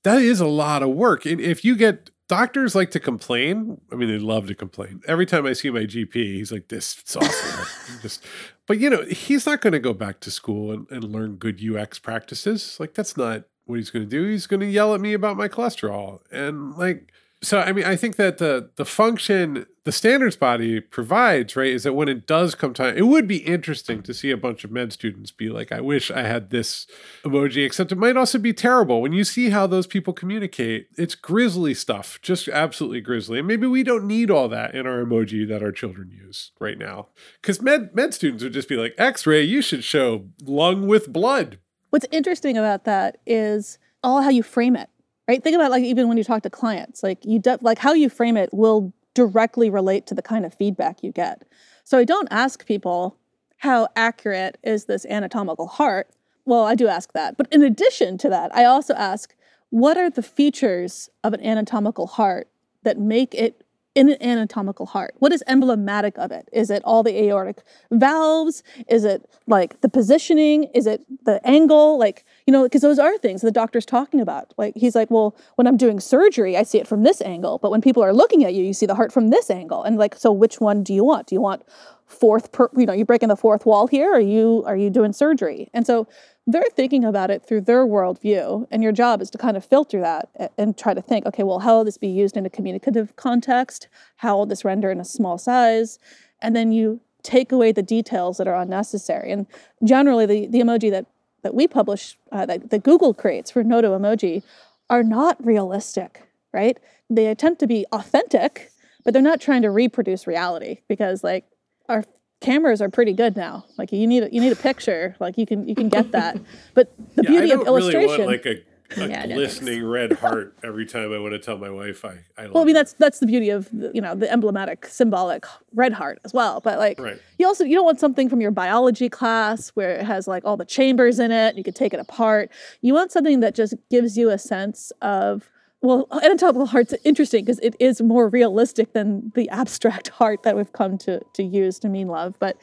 that 0.03 0.21
is 0.21 0.41
a 0.41 0.47
lot 0.47 0.83
of 0.83 0.91
work. 0.91 1.25
And 1.25 1.41
if 1.41 1.65
you 1.65 1.77
get 1.77 2.11
doctors 2.29 2.75
like 2.75 2.91
to 2.91 3.01
complain, 3.01 3.81
I 3.91 3.97
mean, 3.97 4.09
they 4.09 4.19
love 4.19 4.47
to 4.49 4.55
complain. 4.55 5.01
Every 5.07 5.27
time 5.27 5.47
I 5.47 5.53
see 5.53 5.71
my 5.71 5.85
GP, 5.85 6.15
he's 6.15 6.53
like, 6.53 6.69
this 6.69 7.01
software. 7.05 7.67
just, 8.03 8.25
but 8.67 8.79
you 8.79 8.91
know, 8.91 9.05
he's 9.05 9.47
not 9.47 9.61
going 9.61 9.73
to 9.73 9.81
go 9.81 9.95
back 9.95 10.21
to 10.21 10.31
school 10.31 10.73
and, 10.73 10.87
and 10.91 11.05
learn 11.05 11.37
good 11.37 11.61
UX 11.65 11.99
practices. 11.99 12.77
Like, 12.79 12.95
that's 12.95 13.17
not 13.17 13.45
what 13.65 13.77
he's 13.77 13.91
going 13.91 14.05
to 14.05 14.11
do. 14.11 14.27
He's 14.27 14.47
going 14.47 14.61
to 14.61 14.67
yell 14.67 14.95
at 14.95 15.01
me 15.01 15.13
about 15.13 15.37
my 15.37 15.49
cholesterol. 15.49 16.21
And 16.33 16.77
like, 16.77 17.13
so 17.43 17.61
I 17.61 17.73
mean, 17.73 17.85
I 17.85 17.97
think 17.97 18.17
that 18.17 18.39
the 18.39 18.71
the 18.77 18.85
function 18.85 19.67
the 19.85 19.93
standards 19.93 20.37
body 20.37 20.81
provides, 20.81 21.57
right, 21.57 21.73
is 21.73 21.85
that 21.85 21.95
when 21.95 22.11
it 22.11 22.27
does 22.27 22.55
come 22.55 22.75
time, 22.75 22.95
it 22.99 23.07
would 23.07 23.27
be 23.27 23.39
interesting 23.39 24.03
to 24.03 24.13
see 24.13 24.31
a 24.31 24.37
bunch 24.37 24.63
of 24.63 24.71
med 24.71 24.93
students 24.93 25.31
be 25.31 25.49
like, 25.49 25.73
I 25.73 25.81
wish 25.81 26.11
I 26.11 26.25
had 26.25 26.51
this 26.51 26.87
emoji, 27.25 27.65
except 27.65 27.91
it 27.91 27.97
might 27.97 28.17
also 28.17 28.39
be 28.39 28.53
terrible. 28.53 29.01
When 29.01 29.15
you 29.15 29.25
see 29.25 29.49
how 29.49 29.67
those 29.67 29.87
people 29.87 30.13
communicate, 30.13 30.89
it's 30.99 31.15
grisly 31.15 31.73
stuff, 31.73 32.19
just 32.21 32.49
absolutely 32.49 33.01
grisly. 33.01 33.39
And 33.39 33.49
maybe 33.49 33.67
we 33.67 33.83
don't 33.83 34.07
need 34.07 34.31
all 34.31 34.49
that 34.49 34.75
in 34.75 34.87
our 34.87 35.03
emoji 35.03 35.49
that 35.49 35.63
our 35.63 35.73
children 35.73 36.11
use 36.11 36.53
right 36.61 36.77
now. 36.77 37.09
Because 37.41 37.63
med 37.63 37.95
med 37.95 38.13
students 38.13 38.45
would 38.45 38.53
just 38.53 38.69
be 38.69 38.77
like, 38.77 38.95
X-ray, 38.99 39.43
you 39.43 39.63
should 39.63 39.85
show 39.85 40.27
lung 40.43 40.87
with 40.87 41.11
blood. 41.11 41.61
What's 41.89 42.07
interesting 42.11 42.59
about 42.59 42.85
that 42.85 43.17
is 43.25 43.79
all 44.05 44.21
how 44.21 44.29
you 44.29 44.43
frame 44.43 44.77
it, 44.77 44.91
right? 45.29 45.45
Think 45.45 45.55
about 45.55 45.71
like 45.71 45.85
even 45.85 46.09
when 46.09 46.17
you 46.17 46.25
talk 46.25 46.43
to 46.43 46.51
clients, 46.51 47.03
like 47.03 47.25
you 47.25 47.39
de- 47.39 47.59
like 47.61 47.79
how 47.79 47.93
you 47.93 48.09
frame 48.09 48.37
it 48.37 48.49
will 48.53 48.93
directly 49.15 49.71
relate 49.71 50.07
to 50.07 50.15
the 50.15 50.23
kind 50.23 50.47
of 50.47 50.55
feedback 50.55 51.03
you 51.03 51.13
get. 51.13 51.43
So 51.85 51.99
I 51.99 52.05
don't 52.05 52.29
ask 52.31 52.67
people 52.67 53.17
how 53.59 53.89
accurate 53.95 54.59
is 54.63 54.87
this 54.87 55.05
anatomical 55.07 55.67
heart. 55.67 56.09
Well, 56.45 56.65
I 56.65 56.75
do 56.75 56.89
ask 56.89 57.13
that, 57.13 57.37
but 57.37 57.47
in 57.53 57.63
addition 57.63 58.17
to 58.19 58.29
that, 58.31 58.55
I 58.55 58.65
also 58.65 58.95
ask 58.95 59.35
what 59.71 59.99
are 59.99 60.09
the 60.09 60.23
features 60.23 61.11
of 61.23 61.35
an 61.35 61.45
anatomical 61.45 62.07
heart 62.07 62.49
that 62.85 62.99
make 62.99 63.35
it 63.35 63.65
in 63.99 64.11
an 64.11 64.23
anatomical 64.23 64.87
heart? 64.87 65.13
What 65.19 65.33
is 65.33 65.43
emblematic 65.49 66.17
of 66.19 66.31
it? 66.31 66.49
Is 66.53 66.71
it 66.71 66.83
all 66.85 67.03
the 67.03 67.21
aortic 67.25 67.65
valves? 67.91 68.63
Is 68.87 69.03
it 69.03 69.29
like 69.49 69.81
the 69.81 69.89
positioning? 69.89 70.65
Is 70.73 70.87
it 70.87 71.05
the 71.25 71.45
angle? 71.45 71.99
Like, 71.99 72.25
you 72.47 72.53
know, 72.53 72.63
because 72.63 72.83
those 72.83 73.01
are 73.01 73.19
things 73.19 73.43
the 73.43 73.51
doctor's 73.51 73.85
talking 73.85 74.21
about. 74.21 74.55
Like, 74.57 74.77
he's 74.77 74.95
like, 74.95 75.11
well, 75.11 75.35
when 75.57 75.67
I'm 75.67 75.77
doing 75.77 75.99
surgery, 75.99 76.57
I 76.57 76.63
see 76.63 76.79
it 76.79 76.87
from 76.87 77.03
this 77.03 77.21
angle. 77.21 77.59
But 77.59 77.73
when 77.73 77.81
people 77.81 78.05
are 78.05 78.13
looking 78.13 78.45
at 78.45 78.55
you, 78.55 78.63
you 78.63 78.73
see 78.73 78.87
the 78.87 78.95
heart 78.95 79.13
from 79.13 79.31
this 79.31 79.51
angle. 79.51 79.83
And 79.83 79.97
like, 79.97 80.15
so 80.15 80.31
which 80.31 80.61
one 80.61 80.85
do 80.85 80.95
you 80.95 81.03
want? 81.03 81.27
Do 81.27 81.35
you 81.35 81.41
want 81.41 81.65
fourth 82.09 82.53
per, 82.53 82.71
you 82.75 82.87
know 82.87 82.93
you're 82.93 83.07
breaking 83.07 83.29
the 83.29 83.37
fourth 83.37 83.67
wall 83.67 83.87
here 83.87 84.13
are 84.13 84.21
you 84.21 84.65
are 84.67 84.77
you 84.77 84.91
doing 84.91 85.13
surgery? 85.13 85.69
And 85.75 85.87
so 85.87 86.09
they're 86.47 86.63
thinking 86.75 87.05
about 87.05 87.31
it 87.31 87.45
through 87.47 87.61
their 87.61 87.87
worldview 87.87 88.67
and 88.71 88.83
your 88.83 88.93
job 88.93 89.21
is 89.21 89.29
to 89.31 89.39
kind 89.39 89.57
of 89.57 89.65
filter 89.65 90.01
that 90.01 90.53
and 90.57 90.77
try 90.77 90.95
to 90.95 91.03
think 91.03 91.27
okay 91.27 91.43
well 91.43 91.61
how 91.61 91.77
will 91.77 91.85
this 91.85 91.99
be 91.99 92.09
used 92.09 92.37
in 92.37 92.47
a 92.47 92.51
communicative 92.51 93.15
context? 93.17 93.89
How 94.17 94.39
will 94.39 94.47
this 94.47 94.65
render 94.65 94.91
in 94.91 95.01
a 95.01 95.05
small 95.05 95.37
size? 95.37 95.99
And 96.41 96.57
then 96.57 96.73
you 96.73 97.01
take 97.23 97.53
away 97.53 97.73
the 97.73 97.83
details 97.83 98.39
that 98.39 98.49
are 98.49 98.57
unnecessary. 98.57 99.31
And 99.31 99.47
generally 99.85 100.25
the, 100.25 100.47
the 100.47 100.61
emoji 100.61 100.91
that 100.91 101.07
that 101.43 101.55
we 101.55 101.69
publish 101.69 102.17
uh, 102.33 102.47
that, 102.47 102.71
that 102.71 102.83
google 102.83 103.13
creates 103.13 103.51
for 103.51 103.63
noto 103.63 103.97
emoji 103.97 104.43
are 104.91 105.03
not 105.03 105.45
realistic 105.45 106.25
right? 106.51 106.79
They 107.11 107.27
attempt 107.27 107.61
to 107.61 107.67
be 107.67 107.85
authentic 107.93 108.73
but 109.05 109.13
they're 109.13 109.23
not 109.23 109.41
trying 109.41 109.63
to 109.63 109.71
reproduce 109.71 110.27
reality 110.27 110.79
because 110.89 111.23
like 111.23 111.45
our 111.89 112.05
cameras 112.41 112.81
are 112.81 112.89
pretty 112.89 113.13
good 113.13 113.37
now. 113.37 113.65
Like 113.77 113.93
you 113.93 114.07
need 114.07 114.23
a, 114.25 114.33
you 114.33 114.41
need 114.41 114.53
a 114.53 114.57
picture, 114.57 115.17
like 115.21 115.37
you 115.39 115.47
can 115.47 115.69
you 115.69 115.75
can 115.75 115.89
get 115.89 116.13
that. 116.13 116.39
But 116.75 116.93
the 117.17 117.23
Yeah, 117.25 117.31
beauty 117.31 117.53
I 117.53 117.55
of 117.57 117.65
don't 117.65 117.75
really 117.77 117.95
illustration. 117.95 118.27
want 118.27 118.45
like 118.45 118.47
a, 118.47 119.03
a 119.03 119.09
Yeah, 119.09 119.25
no 119.27 119.35
glistening 119.35 119.85
red 119.85 120.13
heart 120.21 120.55
every 120.63 120.87
time 120.87 121.13
I 121.13 121.19
want 121.19 121.33
to 121.33 121.39
tell 121.39 121.59
my 121.59 121.69
wife 121.71 122.05
I, 122.05 122.19
I 122.39 122.45
love 122.45 122.55
well, 122.55 122.63
I 122.63 122.67
mean 122.67 122.75
her. 122.75 122.81
that's 122.81 122.93
that's 122.95 123.19
the 123.19 123.27
beauty 123.27 123.51
of 123.51 123.69
the, 123.71 123.91
you 123.93 124.01
know 124.01 124.15
the 124.15 124.31
emblematic 124.33 124.87
symbolic 124.87 125.45
red 125.75 125.93
heart 125.93 126.19
as 126.25 126.33
well. 126.33 126.61
But 126.61 126.79
like 126.79 126.99
Right. 127.01 127.21
you 127.39 127.47
also 127.47 127.65
you 127.65 127.75
don't 127.75 127.85
want 127.85 128.01
something 128.01 128.29
from 128.29 128.41
your 128.41 128.51
biology 128.53 129.09
class 129.09 129.71
where 129.71 129.91
it 129.97 130.05
has 130.05 130.29
like 130.29 130.45
all 130.45 130.57
the 130.57 130.65
chambers 130.65 131.19
in 131.19 131.31
it. 131.33 131.57
You 131.57 131.65
could 131.65 131.77
take 131.77 131.93
it 131.93 132.01
apart. 132.01 132.51
You 132.83 132.95
want 132.95 133.11
something 133.13 133.41
that 133.41 133.55
just 133.55 133.75
gives 133.91 134.17
you 134.17 134.31
a 134.31 134.39
sense 134.39 134.93
of 135.03 135.51
well, 135.81 136.09
anatomical 136.11 136.67
heart's 136.67 136.95
interesting 137.05 137.45
because 137.45 137.61
it 137.61 137.77
is 137.79 138.01
more 138.01 138.29
realistic 138.29 138.93
than 138.95 139.31
the 139.35 139.49
abstract 139.51 140.09
heart 140.21 140.43
that 140.43 140.57
we've 140.57 140.73
come 140.73 140.99
to 140.99 141.21
to 141.35 141.43
use 141.43 141.79
to 141.81 141.89
mean 141.89 142.09
love. 142.09 142.35
But 142.39 142.57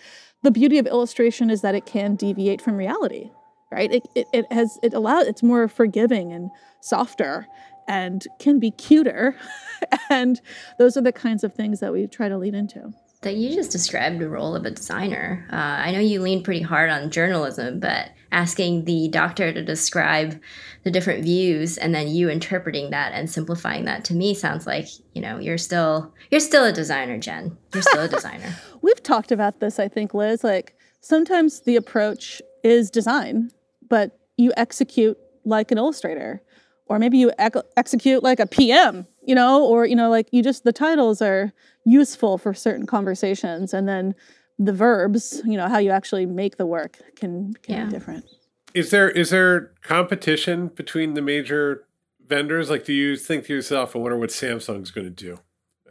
the 0.43 0.51
beauty 0.51 0.77
of 0.77 0.87
illustration 0.87 1.49
is 1.49 1.61
that 1.61 1.75
it 1.75 1.85
can 1.85 2.15
deviate 2.15 2.61
from 2.61 2.75
reality, 2.75 3.31
right? 3.71 3.91
It 3.91 4.03
it, 4.15 4.27
it 4.33 4.51
has 4.51 4.77
it 4.83 4.93
allows 4.93 5.27
it's 5.27 5.43
more 5.43 5.67
forgiving 5.67 6.33
and 6.33 6.49
softer 6.81 7.47
and 7.87 8.25
can 8.39 8.59
be 8.59 8.71
cuter, 8.71 9.35
and 10.09 10.41
those 10.77 10.97
are 10.97 11.01
the 11.01 11.11
kinds 11.11 11.43
of 11.43 11.53
things 11.53 11.79
that 11.79 11.93
we 11.93 12.07
try 12.07 12.27
to 12.27 12.37
lean 12.37 12.55
into. 12.55 12.93
That 13.21 13.35
you 13.35 13.55
just 13.55 13.71
described 13.71 14.19
the 14.19 14.29
role 14.29 14.55
of 14.55 14.65
a 14.65 14.71
designer. 14.71 15.47
Uh, 15.51 15.55
I 15.55 15.91
know 15.91 15.99
you 15.99 16.21
lean 16.21 16.43
pretty 16.43 16.61
hard 16.61 16.89
on 16.89 17.09
journalism, 17.09 17.79
but 17.79 18.09
asking 18.31 18.85
the 18.85 19.07
doctor 19.09 19.53
to 19.53 19.63
describe 19.63 20.39
the 20.83 20.91
different 20.91 21.23
views 21.23 21.77
and 21.77 21.95
then 21.95 22.07
you 22.07 22.29
interpreting 22.29 22.91
that 22.91 23.11
and 23.13 23.29
simplifying 23.29 23.85
that 23.85 24.03
to 24.05 24.13
me 24.13 24.33
sounds 24.33 24.67
like 24.67 24.87
you 25.13 25.21
know 25.21 25.39
you're 25.39 25.57
still 25.57 26.13
you're 26.31 26.39
still 26.39 26.65
a 26.65 26.71
designer, 26.71 27.17
Jen. 27.17 27.57
You're 27.73 27.83
still 27.83 28.03
a 28.03 28.07
designer. 28.09 28.55
We've 28.81 29.01
talked 29.01 29.31
about 29.31 29.59
this, 29.59 29.79
I 29.79 29.87
think, 29.87 30.13
Liz. 30.13 30.43
Like 30.43 30.75
sometimes 31.01 31.61
the 31.61 31.75
approach 31.75 32.41
is 32.63 32.89
design, 32.89 33.51
but 33.89 34.17
you 34.37 34.51
execute 34.57 35.17
like 35.45 35.71
an 35.71 35.77
illustrator, 35.77 36.41
or 36.87 36.99
maybe 36.99 37.17
you 37.17 37.31
ec- 37.39 37.55
execute 37.77 38.23
like 38.23 38.39
a 38.39 38.47
PM, 38.47 39.07
you 39.23 39.35
know, 39.35 39.63
or 39.63 39.85
you 39.85 39.95
know, 39.95 40.09
like 40.09 40.27
you 40.31 40.43
just 40.43 40.63
the 40.63 40.73
titles 40.73 41.21
are 41.21 41.53
useful 41.85 42.37
for 42.37 42.53
certain 42.53 42.85
conversations, 42.85 43.73
and 43.73 43.87
then 43.87 44.15
the 44.57 44.73
verbs, 44.73 45.41
you 45.45 45.57
know, 45.57 45.67
how 45.67 45.77
you 45.77 45.89
actually 45.91 46.25
make 46.25 46.57
the 46.57 46.65
work 46.65 46.99
can 47.15 47.53
can 47.61 47.75
Yeah. 47.75 47.85
be 47.85 47.91
different. 47.91 48.25
Is 48.73 48.91
there 48.91 49.09
is 49.09 49.29
there 49.29 49.71
competition 49.81 50.67
between 50.67 51.13
the 51.13 51.21
major 51.21 51.85
vendors? 52.27 52.69
Like, 52.69 52.85
do 52.85 52.93
you 52.93 53.15
think 53.15 53.45
to 53.45 53.53
yourself, 53.53 53.95
"I 53.95 53.99
wonder 53.99 54.17
what 54.17 54.29
Samsung's 54.29 54.91
going 54.91 55.05
to 55.07 55.11
do"? 55.25 55.39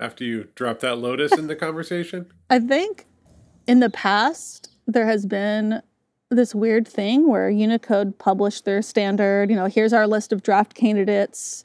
After 0.00 0.24
you 0.24 0.48
drop 0.54 0.80
that 0.80 0.98
Lotus 0.98 1.32
in 1.32 1.46
the 1.46 1.56
conversation, 1.56 2.26
I 2.50 2.58
think 2.58 3.06
in 3.66 3.80
the 3.80 3.90
past 3.90 4.70
there 4.86 5.06
has 5.06 5.24
been 5.24 5.80
this 6.30 6.54
weird 6.54 6.86
thing 6.88 7.28
where 7.28 7.48
Unicode 7.48 8.18
published 8.18 8.64
their 8.64 8.82
standard, 8.82 9.50
you 9.50 9.56
know, 9.56 9.66
here's 9.66 9.92
our 9.92 10.06
list 10.06 10.32
of 10.32 10.42
draft 10.42 10.74
candidates, 10.74 11.64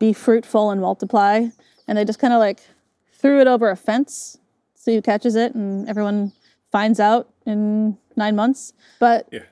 be 0.00 0.12
fruitful 0.12 0.70
and 0.70 0.80
multiply. 0.80 1.46
And 1.86 1.96
they 1.96 2.04
just 2.04 2.18
kind 2.18 2.32
of 2.32 2.40
like 2.40 2.60
threw 3.12 3.40
it 3.40 3.46
over 3.46 3.70
a 3.70 3.76
fence, 3.76 4.38
who 4.86 5.02
catches 5.02 5.34
it, 5.34 5.54
and 5.54 5.88
everyone 5.88 6.32
finds 6.70 6.98
out 6.98 7.28
in 7.46 7.96
nine 8.16 8.36
months. 8.36 8.72
But 8.98 9.28
yeah, 9.30 9.44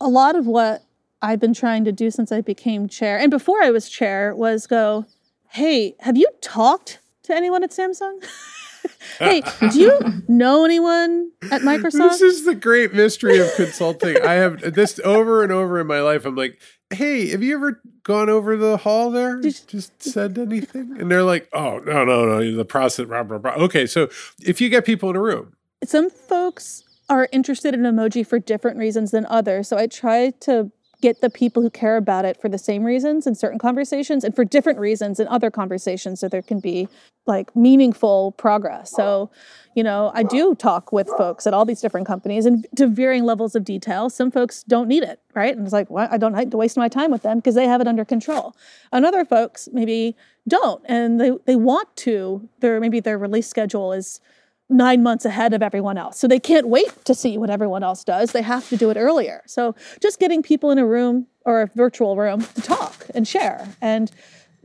a 0.00 0.08
lot 0.08 0.36
of 0.36 0.46
what 0.46 0.82
I've 1.22 1.40
been 1.40 1.54
trying 1.54 1.84
to 1.84 1.92
do 1.92 2.10
since 2.10 2.32
I 2.32 2.40
became 2.40 2.88
chair 2.88 3.18
and 3.18 3.30
before 3.30 3.62
I 3.62 3.70
was 3.70 3.88
chair 3.88 4.34
was 4.34 4.66
go, 4.66 5.04
hey, 5.50 5.94
have 6.00 6.16
you 6.16 6.28
talked 6.40 7.00
to 7.24 7.34
anyone 7.34 7.62
at 7.62 7.70
Samsung? 7.70 8.24
hey, 9.18 9.42
do 9.70 9.78
you 9.78 10.22
know 10.28 10.64
anyone 10.64 11.30
at 11.50 11.60
Microsoft? 11.62 12.10
this 12.10 12.22
is 12.22 12.44
the 12.44 12.54
great 12.54 12.94
mystery 12.94 13.38
of 13.38 13.52
consulting. 13.54 14.16
I 14.22 14.34
have 14.34 14.74
this 14.74 14.98
over 15.04 15.42
and 15.42 15.52
over 15.52 15.78
in 15.78 15.86
my 15.86 16.00
life. 16.00 16.24
I'm 16.24 16.36
like, 16.36 16.58
hey, 16.92 17.28
have 17.30 17.42
you 17.42 17.54
ever 17.54 17.80
gone 18.02 18.28
over 18.28 18.56
the 18.56 18.76
hall 18.76 19.10
there? 19.10 19.40
Just 19.40 20.02
said 20.02 20.36
anything? 20.38 20.96
And 20.98 21.10
they're 21.10 21.22
like, 21.22 21.48
oh, 21.52 21.78
no, 21.78 22.04
no, 22.04 22.24
no, 22.26 22.56
the 22.56 22.64
process, 22.64 23.06
blah, 23.06 23.22
blah, 23.22 23.38
blah. 23.38 23.52
Okay, 23.52 23.86
so 23.86 24.08
if 24.42 24.60
you 24.60 24.68
get 24.68 24.84
people 24.84 25.10
in 25.10 25.16
a 25.16 25.20
room, 25.20 25.54
Some 25.84 26.10
folks 26.10 26.84
are 27.08 27.28
interested 27.32 27.74
in 27.74 27.80
emoji 27.80 28.26
for 28.26 28.38
different 28.38 28.78
reasons 28.78 29.10
than 29.10 29.26
others. 29.26 29.68
So 29.68 29.76
I 29.76 29.86
try 29.86 30.30
to 30.40 30.70
get 31.00 31.20
the 31.20 31.30
people 31.30 31.62
who 31.62 31.70
care 31.70 31.96
about 31.96 32.24
it 32.24 32.40
for 32.40 32.48
the 32.48 32.58
same 32.58 32.84
reasons 32.84 33.26
in 33.26 33.34
certain 33.34 33.58
conversations 33.58 34.24
and 34.24 34.34
for 34.34 34.44
different 34.44 34.78
reasons 34.78 35.18
in 35.18 35.26
other 35.28 35.50
conversations 35.50 36.20
so 36.20 36.28
there 36.28 36.42
can 36.42 36.60
be 36.60 36.88
like 37.26 37.54
meaningful 37.54 38.32
progress. 38.32 38.90
So, 38.90 39.30
you 39.74 39.82
know, 39.84 40.10
I 40.14 40.22
do 40.22 40.54
talk 40.54 40.92
with 40.92 41.08
folks 41.16 41.46
at 41.46 41.54
all 41.54 41.64
these 41.64 41.80
different 41.80 42.06
companies 42.06 42.44
and 42.46 42.66
to 42.76 42.86
varying 42.86 43.24
levels 43.24 43.54
of 43.54 43.64
detail. 43.64 44.10
Some 44.10 44.30
folks 44.30 44.62
don't 44.64 44.88
need 44.88 45.02
it, 45.02 45.20
right? 45.34 45.56
And 45.56 45.64
it's 45.64 45.72
like, 45.72 45.90
well, 45.90 46.08
I 46.10 46.18
don't 46.18 46.34
have 46.34 46.50
to 46.50 46.56
waste 46.56 46.76
my 46.76 46.88
time 46.88 47.10
with 47.10 47.22
them 47.22 47.38
because 47.38 47.54
they 47.54 47.66
have 47.66 47.80
it 47.80 47.86
under 47.86 48.04
control. 48.04 48.56
And 48.92 49.06
other 49.06 49.24
folks 49.24 49.68
maybe 49.72 50.16
don't 50.48 50.82
and 50.86 51.20
they, 51.20 51.32
they 51.46 51.56
want 51.56 51.94
to. 51.96 52.48
Their 52.60 52.80
maybe 52.80 53.00
their 53.00 53.18
release 53.18 53.48
schedule 53.48 53.92
is 53.92 54.20
nine 54.70 55.02
months 55.02 55.24
ahead 55.24 55.52
of 55.52 55.62
everyone 55.62 55.98
else. 55.98 56.18
So 56.18 56.28
they 56.28 56.38
can't 56.38 56.68
wait 56.68 57.04
to 57.04 57.14
see 57.14 57.36
what 57.36 57.50
everyone 57.50 57.82
else 57.82 58.04
does. 58.04 58.32
They 58.32 58.42
have 58.42 58.68
to 58.68 58.76
do 58.76 58.88
it 58.90 58.96
earlier. 58.96 59.42
So 59.46 59.74
just 60.00 60.20
getting 60.20 60.42
people 60.42 60.70
in 60.70 60.78
a 60.78 60.86
room 60.86 61.26
or 61.44 61.62
a 61.62 61.66
virtual 61.66 62.16
room 62.16 62.42
to 62.42 62.62
talk 62.62 63.06
and 63.14 63.26
share 63.26 63.68
and 63.82 64.10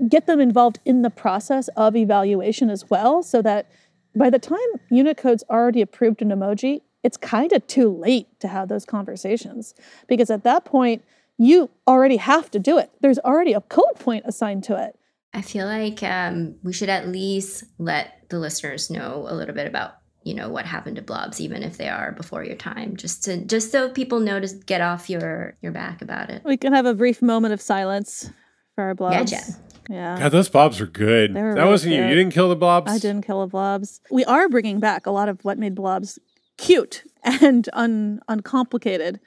get 0.07 0.27
them 0.27 0.39
involved 0.39 0.79
in 0.85 1.01
the 1.01 1.09
process 1.09 1.67
of 1.69 1.95
evaluation 1.95 2.69
as 2.69 2.89
well 2.89 3.23
so 3.23 3.41
that 3.41 3.69
by 4.15 4.29
the 4.29 4.39
time 4.39 4.59
Unicode's 4.91 5.43
already 5.49 5.81
approved 5.81 6.21
an 6.21 6.29
emoji, 6.29 6.81
it's 7.03 7.17
kind 7.17 7.51
of 7.51 7.65
too 7.67 7.89
late 7.89 8.27
to 8.39 8.47
have 8.47 8.67
those 8.67 8.85
conversations 8.85 9.73
because 10.07 10.29
at 10.29 10.43
that 10.43 10.65
point, 10.65 11.03
you 11.37 11.69
already 11.87 12.17
have 12.17 12.49
to 12.51 12.59
do 12.59 12.77
it. 12.77 12.89
There's 13.01 13.19
already 13.19 13.53
a 13.53 13.61
code 13.61 13.99
point 13.99 14.23
assigned 14.25 14.63
to 14.65 14.81
it. 14.81 14.97
I 15.35 15.41
feel 15.41 15.65
like 15.65 16.01
um, 16.01 16.55
we 16.63 16.71
should 16.71 16.89
at 16.89 17.09
least 17.09 17.65
let 17.77 18.29
the 18.29 18.39
listeners 18.39 18.89
know 18.89 19.25
a 19.27 19.35
little 19.35 19.53
bit 19.53 19.67
about 19.67 19.97
you 20.23 20.33
know 20.33 20.49
what 20.49 20.65
happened 20.65 20.95
to 20.95 21.01
blobs, 21.03 21.39
even 21.39 21.61
if 21.61 21.77
they 21.77 21.87
are 21.87 22.11
before 22.13 22.43
your 22.43 22.55
time, 22.55 22.95
just 22.95 23.23
to 23.25 23.45
just 23.45 23.71
so 23.71 23.89
people 23.89 24.19
know 24.19 24.39
to 24.39 24.47
get 24.65 24.81
off 24.81 25.09
your 25.09 25.55
your 25.61 25.71
back 25.71 26.01
about 26.01 26.29
it. 26.29 26.41
We 26.43 26.57
can 26.57 26.73
have 26.73 26.85
a 26.85 26.95
brief 26.95 27.21
moment 27.21 27.53
of 27.53 27.61
silence 27.61 28.31
for 28.73 28.85
our 28.85 28.95
blobs. 28.95 29.31
Yeah, 29.31 29.39
Jen. 29.41 29.55
Yeah. 29.89 30.17
God, 30.17 30.31
those 30.31 30.49
blobs 30.49 30.79
were 30.79 30.87
good. 30.87 31.33
Were 31.35 31.53
that 31.53 31.59
really 31.59 31.69
wasn't 31.69 31.93
you. 31.93 32.03
You 32.03 32.15
didn't 32.15 32.33
kill 32.33 32.49
the 32.49 32.55
blobs. 32.55 32.91
I 32.91 32.97
didn't 32.97 33.25
kill 33.25 33.41
the 33.41 33.47
blobs. 33.47 34.01
We 34.09 34.25
are 34.25 34.49
bringing 34.49 34.79
back 34.79 35.05
a 35.05 35.11
lot 35.11 35.29
of 35.29 35.43
what 35.43 35.59
made 35.59 35.75
blobs 35.75 36.17
cute 36.57 37.03
and 37.23 37.69
un, 37.73 38.21
uncomplicated 38.27 39.19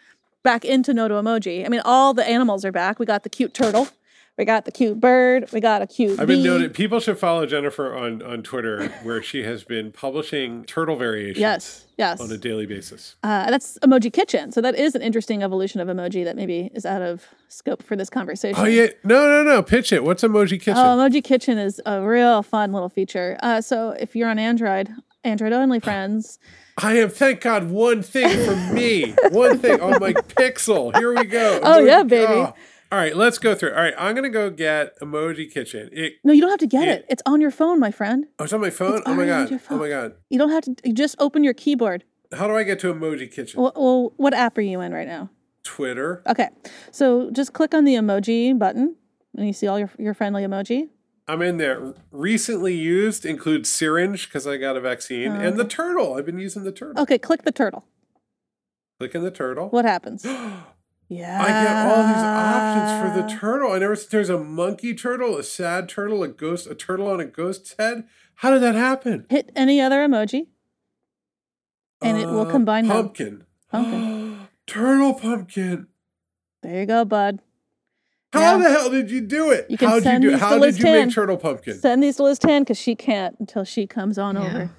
back 0.43 0.65
into 0.65 0.95
Noto 0.95 1.21
emoji. 1.21 1.65
I 1.65 1.69
mean, 1.69 1.83
all 1.85 2.15
the 2.15 2.27
animals 2.27 2.65
are 2.65 2.73
back. 2.73 2.99
We 2.99 3.07
got 3.07 3.23
the 3.23 3.29
cute 3.29 3.55
turtle. 3.55 3.89
We 4.39 4.45
got 4.45 4.65
the 4.65 4.71
cute 4.71 5.01
bird. 5.01 5.51
We 5.53 5.61
got 5.61 5.83
a 5.83 5.87
cute 5.89 6.21
I've 6.21 6.29
been 6.29 6.43
bee. 6.43 6.49
noted. 6.49 6.73
People 6.73 7.01
should 7.01 7.19
follow 7.19 7.45
Jennifer 7.45 7.93
on, 7.97 8.23
on 8.23 8.45
Twitter, 8.45 8.89
where 9.03 9.21
she 9.21 9.43
has 9.43 9.65
been 9.65 9.91
publishing 9.91 10.65
turtle 10.65 10.95
variations 10.95 11.41
Yes, 11.41 11.87
yes. 11.99 12.21
on 12.21 12.31
a 12.31 12.37
daily 12.37 12.65
basis. 12.65 13.17
Uh, 13.25 13.51
that's 13.51 13.79
Emoji 13.81 14.13
Kitchen. 14.13 14.53
So 14.53 14.61
that 14.61 14.77
is 14.77 14.95
an 14.95 15.03
interesting 15.03 15.43
evolution 15.43 15.81
of 15.81 15.89
emoji 15.89 16.23
that 16.25 16.37
maybe 16.37 16.71
is 16.73 16.87
out 16.87 17.03
of 17.03 17.27
scope 17.49 17.83
for 17.83 17.97
this 17.97 18.09
conversation. 18.09 18.61
Oh 18.61 18.65
yeah, 18.67 18.87
no, 19.03 19.27
no, 19.27 19.43
no. 19.43 19.61
Pitch 19.61 19.93
it. 19.93 20.05
What's 20.05 20.23
Emoji 20.23 20.53
Kitchen? 20.61 20.77
Oh, 20.77 20.97
Emoji 20.97 21.23
Kitchen 21.25 21.59
is 21.59 21.81
a 21.85 22.01
real 22.01 22.45
fun 22.45 22.73
little 22.73 22.89
feature. 22.89 23.37
Uh, 23.43 23.61
so 23.61 23.91
if 23.99 24.15
you're 24.15 24.29
on 24.29 24.39
Android, 24.39 24.89
Android 25.25 25.53
only 25.53 25.81
friends, 25.81 26.39
I 26.81 26.99
am. 26.99 27.09
Thank 27.11 27.41
God, 27.41 27.71
one 27.71 28.03
thing 28.03 28.29
for 28.47 28.55
me. 28.73 29.17
one 29.31 29.59
thing 29.59 29.81
on 29.81 29.99
my 30.01 30.13
Pixel. 30.13 30.97
Here 30.97 31.13
we 31.13 31.25
go. 31.25 31.59
Oh, 31.61 31.81
yeah, 31.81 32.05
baby. 32.05 32.33
oh. 32.33 32.55
All 32.91 32.99
right, 32.99 33.15
let's 33.15 33.39
go 33.39 33.55
through. 33.55 33.71
All 33.71 33.83
right, 33.83 33.95
I'm 33.99 34.15
gonna 34.15 34.31
go 34.31 34.49
get 34.49 34.99
Emoji 35.01 35.53
Kitchen. 35.53 35.91
It, 35.93 36.15
no, 36.25 36.33
you 36.33 36.41
don't 36.41 36.51
have 36.51 36.61
to 36.61 36.67
get 36.67 36.87
Yeah. 36.87 36.95
it. 36.95 37.07
It's 37.11 37.23
on 37.27 37.41
your 37.41 37.51
phone, 37.51 37.79
my 37.79 37.91
friend. 37.91 38.27
oh, 38.39 38.45
it's 38.45 38.53
on 38.53 38.61
my 38.63 38.71
phone. 38.71 38.99
It's 38.99 39.03
Oh 39.07 39.15
my 39.15 39.27
god. 39.27 39.61
Oh 39.71 39.77
my 39.77 39.89
god. 39.89 40.15
You 40.31 40.39
don't 40.39 40.51
have 40.51 40.65
to. 40.65 40.75
You 40.85 40.95
just 40.95 41.17
open 41.19 41.45
your 41.45 41.53
keyboard. 41.53 42.05
How 42.33 42.47
do 42.47 42.55
I 42.57 42.63
get 42.63 42.79
to 42.81 42.93
Emoji 42.93 43.31
Kitchen? 43.31 43.61
Well, 43.61 43.73
well, 43.77 44.13
what 44.17 44.33
app 44.33 44.57
are 44.57 44.63
you 44.63 44.81
in 44.81 44.93
right 44.93 45.07
now? 45.07 45.31
Twitter. 45.65 46.23
Okay, 46.27 46.49
so 46.91 47.31
just 47.31 47.53
click 47.53 47.75
on 47.75 47.85
the 47.85 47.95
emoji 47.95 48.59
button, 48.59 48.97
and 49.37 49.47
you 49.47 49.53
see 49.53 49.67
all 49.67 49.79
your 49.79 49.91
your 49.99 50.15
friendly 50.15 50.43
emoji. 50.43 50.89
I'm 51.27 51.43
in 51.43 51.59
there. 51.59 51.93
Recently 52.11 52.75
used 52.75 53.27
includes 53.27 53.69
syringe 53.69 54.29
because 54.29 54.47
I 54.47 54.57
got 54.57 54.79
a 54.79 54.81
vaccine, 54.81 55.33
and 55.33 55.59
the 55.59 55.65
turtle. 55.65 56.15
I've 56.15 56.25
been 56.25 56.39
using 56.39 56.65
the 56.65 56.73
turtle. 56.73 57.03
Okay, 57.03 57.19
click 57.19 57.43
the 57.43 57.53
turtle. 57.53 57.85
Clicking 58.99 59.23
the 59.23 59.31
turtle. 59.31 59.69
What 59.69 59.85
happens? 59.85 60.27
I 61.11 61.49
get 61.65 61.87
all 61.87 62.07
these 62.07 62.23
options 62.23 63.15
for 63.15 63.23
the 63.23 63.41
turtle. 63.41 63.73
I 63.73 63.79
never 63.79 63.97
there's 63.97 64.29
a 64.29 64.39
monkey 64.39 64.95
turtle, 64.95 65.37
a 65.39 65.43
sad 65.43 65.89
turtle, 65.89 66.23
a 66.23 66.29
ghost, 66.29 66.67
a 66.67 66.75
turtle 66.75 67.09
on 67.09 67.21
a 67.21 67.25
ghost's 67.25 67.75
head. 67.79 68.05
How 68.37 68.51
did 68.51 68.63
that 68.63 68.75
happen? 68.75 69.27
Hit 69.31 69.51
any 69.57 69.81
other 69.81 70.07
emoji, 70.07 70.49
and 72.03 72.19
it 72.19 72.27
will 72.27 72.43
Uh, 72.47 72.51
combine 72.51 72.87
them. 72.87 72.97
pumpkin. 72.97 73.45
Pumpkin. 73.71 74.49
turtle 74.67 75.15
pumpkin. 75.15 75.87
There 76.63 76.81
you 76.81 76.87
go, 76.87 77.05
bud. 77.05 77.41
How 78.33 78.57
Yeah. 78.59 78.63
the 78.65 78.71
hell 78.71 78.91
did 78.91 79.11
you 79.11 79.23
do 79.23 79.51
it? 79.51 79.67
You 79.71 79.79
can 79.79 79.89
How'd 79.89 80.05
you 80.05 80.19
do 80.21 80.29
it? 80.29 80.31
these 80.33 80.39
to 80.41 80.45
How 80.47 80.59
did 80.59 80.79
you 80.79 80.85
Tan. 80.85 81.07
make 81.07 81.15
turtle 81.15 81.37
pumpkin? 81.39 81.79
Send 81.79 82.03
these 82.03 82.17
to 82.17 82.25
Liz 82.25 82.39
Tan 82.39 82.63
because 82.63 82.77
she 82.79 82.95
can't 82.95 83.35
until 83.41 83.65
she 83.65 83.87
comes 83.87 84.19
on 84.19 84.37
Yeah. 84.37 84.43
over. 84.43 84.71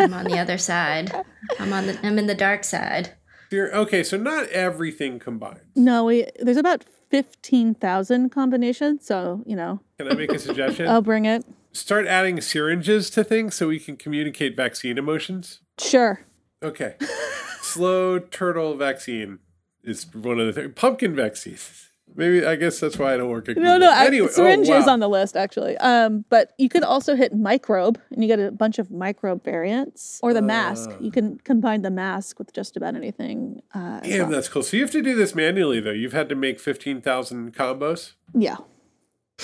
I'm 0.00 0.12
on 0.14 0.24
the 0.26 0.38
other 0.38 0.58
side. 0.58 1.10
I'm 1.58 1.72
on 1.72 1.86
the 1.86 1.98
I'm 2.06 2.18
in 2.18 2.26
the 2.26 2.34
dark 2.34 2.62
side. 2.64 3.14
You're- 3.50 3.70
Okay, 3.70 4.02
so 4.02 4.16
not 4.16 4.48
everything 4.48 5.18
combined. 5.18 5.60
No, 5.74 6.04
we 6.04 6.26
there's 6.40 6.56
about 6.56 6.84
fifteen 7.10 7.74
thousand 7.74 8.30
combinations, 8.30 9.06
so 9.06 9.42
you 9.46 9.56
know 9.56 9.80
Can 9.98 10.08
I 10.10 10.14
make 10.14 10.32
a 10.32 10.38
suggestion? 10.38 10.88
I'll 10.88 11.02
bring 11.02 11.24
it. 11.24 11.44
Start 11.72 12.06
adding 12.06 12.40
syringes 12.40 13.10
to 13.10 13.22
things 13.24 13.54
so 13.54 13.68
we 13.68 13.78
can 13.78 13.96
communicate 13.96 14.56
vaccine 14.56 14.98
emotions. 14.98 15.60
Sure. 15.78 16.20
Okay. 16.62 16.96
Slow 17.62 18.18
turtle 18.18 18.74
vaccine 18.76 19.38
is 19.84 20.06
one 20.14 20.40
of 20.40 20.46
the 20.46 20.52
things. 20.52 20.72
Pumpkin 20.74 21.14
vaccine. 21.14 21.58
Maybe 22.16 22.44
I 22.44 22.56
guess 22.56 22.80
that's 22.80 22.98
why 22.98 23.14
I 23.14 23.16
don't 23.16 23.30
work 23.30 23.48
at 23.48 23.56
No, 23.56 23.74
Google. 23.74 23.78
no, 23.78 23.92
I, 23.92 24.06
anyway, 24.06 24.28
syringe 24.28 24.68
oh, 24.68 24.78
is 24.78 24.88
on 24.88 24.98
the 25.00 25.08
list 25.08 25.36
actually. 25.36 25.76
Um, 25.78 26.24
but 26.30 26.52
you 26.58 26.68
could 26.68 26.82
also 26.82 27.14
hit 27.14 27.32
microbe, 27.34 28.00
and 28.10 28.22
you 28.22 28.28
get 28.28 28.40
a 28.40 28.50
bunch 28.50 28.78
of 28.78 28.90
microbe 28.90 29.44
variants, 29.44 30.18
or 30.22 30.34
the 30.34 30.42
mask. 30.42 30.90
Ah. 30.92 30.96
You 31.00 31.10
can 31.12 31.38
combine 31.38 31.82
the 31.82 31.90
mask 31.90 32.38
with 32.38 32.52
just 32.52 32.76
about 32.76 32.96
anything. 32.96 33.62
Uh, 33.74 34.00
Damn, 34.00 34.22
well. 34.22 34.30
that's 34.30 34.48
cool. 34.48 34.62
So 34.62 34.76
you 34.76 34.82
have 34.82 34.92
to 34.92 35.02
do 35.02 35.14
this 35.14 35.34
manually, 35.34 35.80
though. 35.80 35.92
You've 35.92 36.12
had 36.12 36.28
to 36.30 36.34
make 36.34 36.58
fifteen 36.58 37.00
thousand 37.00 37.54
combos. 37.54 38.12
yeah. 38.34 38.56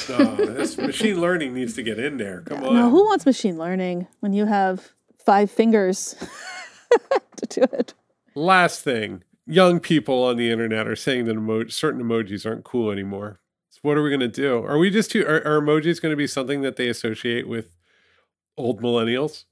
Oh, 0.09 0.35
this 0.37 0.77
machine 0.91 1.21
learning 1.21 1.55
needs 1.55 1.75
to 1.75 1.83
get 1.85 2.01
in 2.01 2.17
there. 2.17 2.41
Come 2.41 2.65
on. 2.65 2.75
No, 2.75 2.91
who 2.91 3.05
wants 3.05 3.25
machine 3.25 3.57
learning 3.57 4.09
when 4.19 4.33
you 4.33 4.47
have 4.47 4.93
five 5.25 5.51
fingers 5.53 6.17
to 7.37 7.47
do 7.47 7.63
it? 7.73 7.95
Last 8.35 8.83
thing, 8.83 9.23
young 9.47 9.81
people 9.81 10.23
on 10.25 10.37
the 10.37 10.51
internet 10.51 10.87
are 10.87 10.97
saying 10.97 11.27
that 11.27 11.33
emo- 11.33 11.69
certain 11.69 12.03
emojis 12.03 12.47
aren't 12.47 12.65
cool 12.65 12.91
anymore. 12.91 13.41
So 13.71 13.81
what 13.83 13.97
are 13.97 14.03
we 14.03 14.11
going 14.11 14.21
to 14.21 14.29
do? 14.29 14.65
Are 14.65 14.79
we 14.79 14.91
just 14.91 15.11
too? 15.11 15.25
Are, 15.27 15.45
are 15.47 15.61
emojis 15.61 16.01
going 16.01 16.13
to 16.13 16.17
be 16.17 16.27
something 16.27 16.63
that 16.63 16.77
they 16.77 16.89
associate 16.89 17.49
with 17.49 17.77
old 18.57 18.81
millennials? 18.81 19.45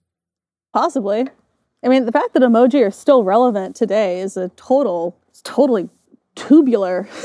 Possibly. 0.72 1.28
I 1.85 1.88
mean, 1.88 2.07
the 2.07 2.12
fact 2.12 2.35
that 2.35 2.42
emoji 2.42 2.87
are 2.87 2.90
still 2.90 3.24
relevant 3.24 3.74
today 3.74 4.20
is 4.20 4.37
a 4.37 4.50
total, 4.50 5.18
it's 5.28 5.42
totally 5.42 5.88
tubular. 6.37 7.09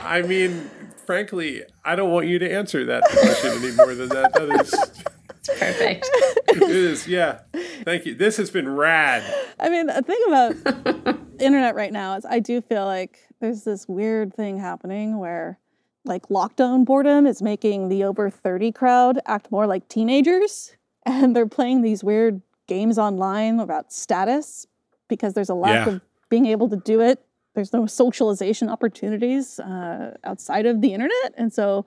I 0.00 0.22
mean, 0.26 0.70
frankly, 1.04 1.62
I 1.84 1.96
don't 1.96 2.10
want 2.10 2.26
you 2.26 2.38
to 2.38 2.50
answer 2.50 2.84
that 2.86 3.04
question 3.04 3.62
any 3.62 3.72
more 3.72 3.94
than 3.94 4.08
that. 4.08 4.32
That 4.32 4.60
is, 4.60 4.74
Perfect. 5.58 6.08
it 6.48 6.62
is, 6.62 7.06
yeah. 7.08 7.40
Thank 7.84 8.06
you. 8.06 8.14
This 8.14 8.36
has 8.36 8.50
been 8.50 8.68
rad. 8.68 9.22
I 9.58 9.68
mean, 9.68 9.86
the 9.86 10.02
thing 10.02 10.20
about 10.26 11.16
internet 11.40 11.74
right 11.74 11.92
now 11.92 12.16
is 12.16 12.24
I 12.24 12.38
do 12.40 12.60
feel 12.60 12.84
like 12.84 13.18
there's 13.40 13.64
this 13.64 13.86
weird 13.88 14.34
thing 14.34 14.58
happening 14.58 15.18
where 15.18 15.58
like 16.04 16.28
lockdown 16.28 16.84
boredom 16.84 17.26
is 17.26 17.42
making 17.42 17.88
the 17.88 18.04
over 18.04 18.30
30 18.30 18.72
crowd 18.72 19.20
act 19.26 19.50
more 19.50 19.66
like 19.66 19.88
teenagers 19.88 20.76
and 21.06 21.34
they're 21.36 21.46
playing 21.46 21.82
these 21.82 22.02
weird 22.02 22.40
games 22.66 22.98
online 22.98 23.60
about 23.60 23.92
status 23.92 24.66
because 25.08 25.34
there's 25.34 25.48
a 25.50 25.54
lack 25.54 25.86
Yeah. 25.86 25.94
of 25.94 26.00
being 26.28 26.46
able 26.46 26.68
to 26.68 26.76
do 26.76 27.00
it. 27.00 27.24
There's 27.54 27.72
no 27.72 27.86
socialization 27.86 28.68
opportunities 28.68 29.58
uh, 29.58 30.16
outside 30.22 30.66
of 30.66 30.80
the 30.80 30.92
internet. 30.92 31.34
And 31.36 31.52
so 31.52 31.86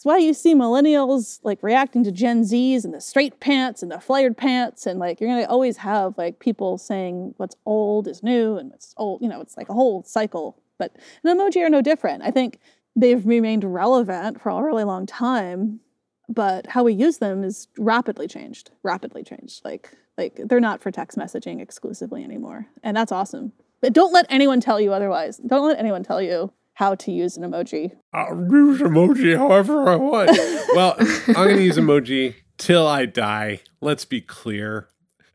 that's 0.00 0.06
why 0.06 0.16
you 0.16 0.32
see 0.32 0.54
millennials 0.54 1.40
like 1.42 1.62
reacting 1.62 2.04
to 2.04 2.10
Gen 2.10 2.40
Zs 2.40 2.86
and 2.86 2.94
the 2.94 3.02
straight 3.02 3.38
pants 3.38 3.82
and 3.82 3.92
the 3.92 4.00
flared 4.00 4.34
pants. 4.34 4.86
And 4.86 4.98
like, 4.98 5.20
you're 5.20 5.28
going 5.28 5.44
to 5.44 5.50
always 5.50 5.76
have 5.76 6.16
like 6.16 6.38
people 6.38 6.78
saying 6.78 7.34
what's 7.36 7.54
old 7.66 8.08
is 8.08 8.22
new 8.22 8.56
and 8.56 8.70
what's 8.70 8.94
old, 8.96 9.20
you 9.20 9.28
know, 9.28 9.42
it's 9.42 9.58
like 9.58 9.68
a 9.68 9.74
whole 9.74 10.02
cycle. 10.04 10.56
But 10.78 10.96
an 11.22 11.36
emoji 11.36 11.62
are 11.62 11.68
no 11.68 11.82
different. 11.82 12.22
I 12.22 12.30
think 12.30 12.60
they've 12.96 13.26
remained 13.26 13.62
relevant 13.62 14.40
for 14.40 14.48
a 14.48 14.62
really 14.62 14.84
long 14.84 15.04
time, 15.04 15.80
but 16.30 16.68
how 16.68 16.82
we 16.82 16.94
use 16.94 17.18
them 17.18 17.44
is 17.44 17.68
rapidly 17.76 18.26
changed, 18.26 18.70
rapidly 18.82 19.22
changed. 19.22 19.62
Like, 19.66 19.94
like 20.16 20.40
they're 20.46 20.60
not 20.60 20.80
for 20.80 20.90
text 20.90 21.18
messaging 21.18 21.60
exclusively 21.60 22.24
anymore. 22.24 22.68
And 22.82 22.96
that's 22.96 23.12
awesome. 23.12 23.52
But 23.82 23.92
don't 23.92 24.14
let 24.14 24.24
anyone 24.30 24.62
tell 24.62 24.80
you 24.80 24.94
otherwise. 24.94 25.36
Don't 25.36 25.68
let 25.68 25.78
anyone 25.78 26.04
tell 26.04 26.22
you 26.22 26.54
how 26.80 26.94
to 26.94 27.12
use 27.12 27.36
an 27.36 27.42
emoji. 27.42 27.92
I'll 28.14 28.46
use 28.50 28.80
emoji 28.80 29.36
however 29.36 29.86
I 29.86 29.96
want. 29.96 30.30
well, 30.74 30.96
I'm 30.98 31.34
going 31.34 31.56
to 31.56 31.62
use 31.62 31.76
emoji 31.76 32.36
till 32.56 32.86
I 32.86 33.04
die. 33.04 33.60
Let's 33.82 34.06
be 34.06 34.22
clear. 34.22 34.88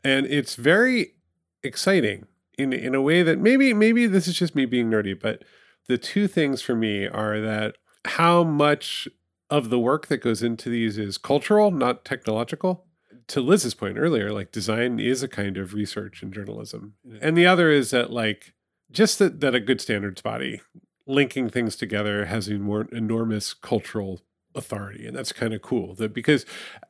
And 0.03 0.25
it's 0.25 0.55
very 0.55 1.13
exciting 1.61 2.25
in 2.57 2.73
in 2.73 2.95
a 2.95 3.01
way 3.01 3.21
that 3.21 3.37
maybe 3.37 3.75
maybe 3.75 4.07
this 4.07 4.27
is 4.27 4.33
just 4.33 4.55
me 4.55 4.65
being 4.65 4.89
nerdy, 4.89 5.17
but 5.17 5.43
the 5.87 5.99
two 5.99 6.27
things 6.27 6.63
for 6.63 6.73
me 6.73 7.05
are 7.05 7.39
that 7.39 7.75
how 8.05 8.43
much 8.43 9.07
of 9.51 9.69
the 9.69 9.79
work 9.79 10.07
that 10.07 10.17
goes 10.17 10.41
into 10.41 10.67
these 10.67 10.97
is 10.97 11.19
cultural, 11.19 11.69
not 11.69 12.03
technological. 12.03 12.85
To 13.27 13.41
Liz's 13.41 13.75
point 13.75 13.99
earlier, 13.99 14.31
like 14.31 14.51
design 14.51 14.99
is 14.99 15.21
a 15.21 15.27
kind 15.27 15.57
of 15.57 15.75
research 15.75 16.23
in 16.23 16.31
journalism. 16.31 16.95
And 17.21 17.37
the 17.37 17.45
other 17.45 17.69
is 17.69 17.91
that 17.91 18.09
like 18.11 18.55
just 18.91 19.19
that, 19.19 19.41
that 19.41 19.53
a 19.53 19.59
good 19.59 19.81
standards 19.81 20.21
body 20.21 20.61
linking 21.07 21.49
things 21.49 21.75
together 21.75 22.25
has 22.25 22.47
enormous 22.47 23.53
cultural 23.53 24.21
authority 24.55 25.05
and 25.05 25.15
that's 25.15 25.33
kind 25.33 25.53
of 25.53 25.61
cool 25.61 25.93
that 25.95 26.13
because 26.13 26.45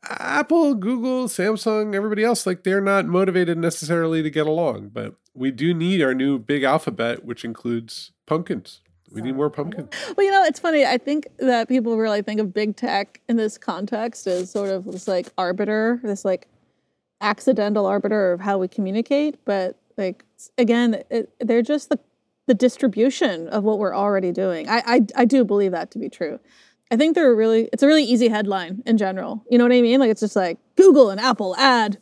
apple 0.07 0.75
google 0.75 1.27
samsung 1.27 1.95
everybody 1.95 2.23
else 2.23 2.45
like 2.45 2.63
they're 2.63 2.79
not 2.79 3.05
motivated 3.07 3.57
necessarily 3.57 4.21
to 4.21 4.29
get 4.29 4.45
along 4.45 4.87
but 4.89 5.15
we 5.33 5.49
do 5.49 5.73
need 5.73 5.99
our 5.99 6.13
new 6.13 6.37
big 6.37 6.61
alphabet 6.61 7.25
which 7.25 7.43
includes 7.43 8.11
pumpkins 8.27 8.81
we 9.11 9.21
need 9.21 9.35
more 9.35 9.49
pumpkins 9.49 9.89
Well, 10.17 10.25
you 10.25 10.31
know, 10.31 10.43
it's 10.43 10.59
funny. 10.59 10.85
I 10.85 10.97
think 10.97 11.27
that 11.37 11.69
people 11.69 11.97
really 11.97 12.21
think 12.21 12.39
of 12.39 12.53
big 12.53 12.75
tech 12.75 13.21
in 13.29 13.37
this 13.37 13.57
context 13.57 14.27
as 14.27 14.51
sort 14.51 14.69
of 14.69 14.85
this 14.85 15.07
like 15.07 15.27
arbiter, 15.37 15.99
this 16.03 16.25
like 16.25 16.47
accidental 17.21 17.85
arbiter 17.85 18.33
of 18.33 18.41
how 18.41 18.57
we 18.57 18.67
communicate. 18.67 19.37
But 19.45 19.79
like 19.97 20.25
again, 20.57 21.03
it, 21.09 21.33
they're 21.39 21.61
just 21.61 21.89
the 21.89 21.99
the 22.47 22.53
distribution 22.53 23.47
of 23.49 23.63
what 23.63 23.79
we're 23.79 23.95
already 23.95 24.31
doing. 24.31 24.69
I, 24.69 24.83
I 24.85 25.01
I 25.15 25.25
do 25.25 25.43
believe 25.43 25.71
that 25.71 25.91
to 25.91 25.99
be 25.99 26.09
true. 26.09 26.39
I 26.91 26.97
think 26.97 27.15
they're 27.15 27.35
really 27.35 27.69
it's 27.73 27.83
a 27.83 27.87
really 27.87 28.03
easy 28.03 28.27
headline 28.27 28.83
in 28.85 28.97
general. 28.97 29.43
You 29.49 29.57
know 29.57 29.65
what 29.65 29.73
I 29.73 29.81
mean? 29.81 29.99
Like 29.99 30.11
it's 30.11 30.21
just 30.21 30.35
like 30.35 30.59
Google 30.75 31.09
and 31.09 31.19
Apple 31.19 31.55
add 31.57 31.99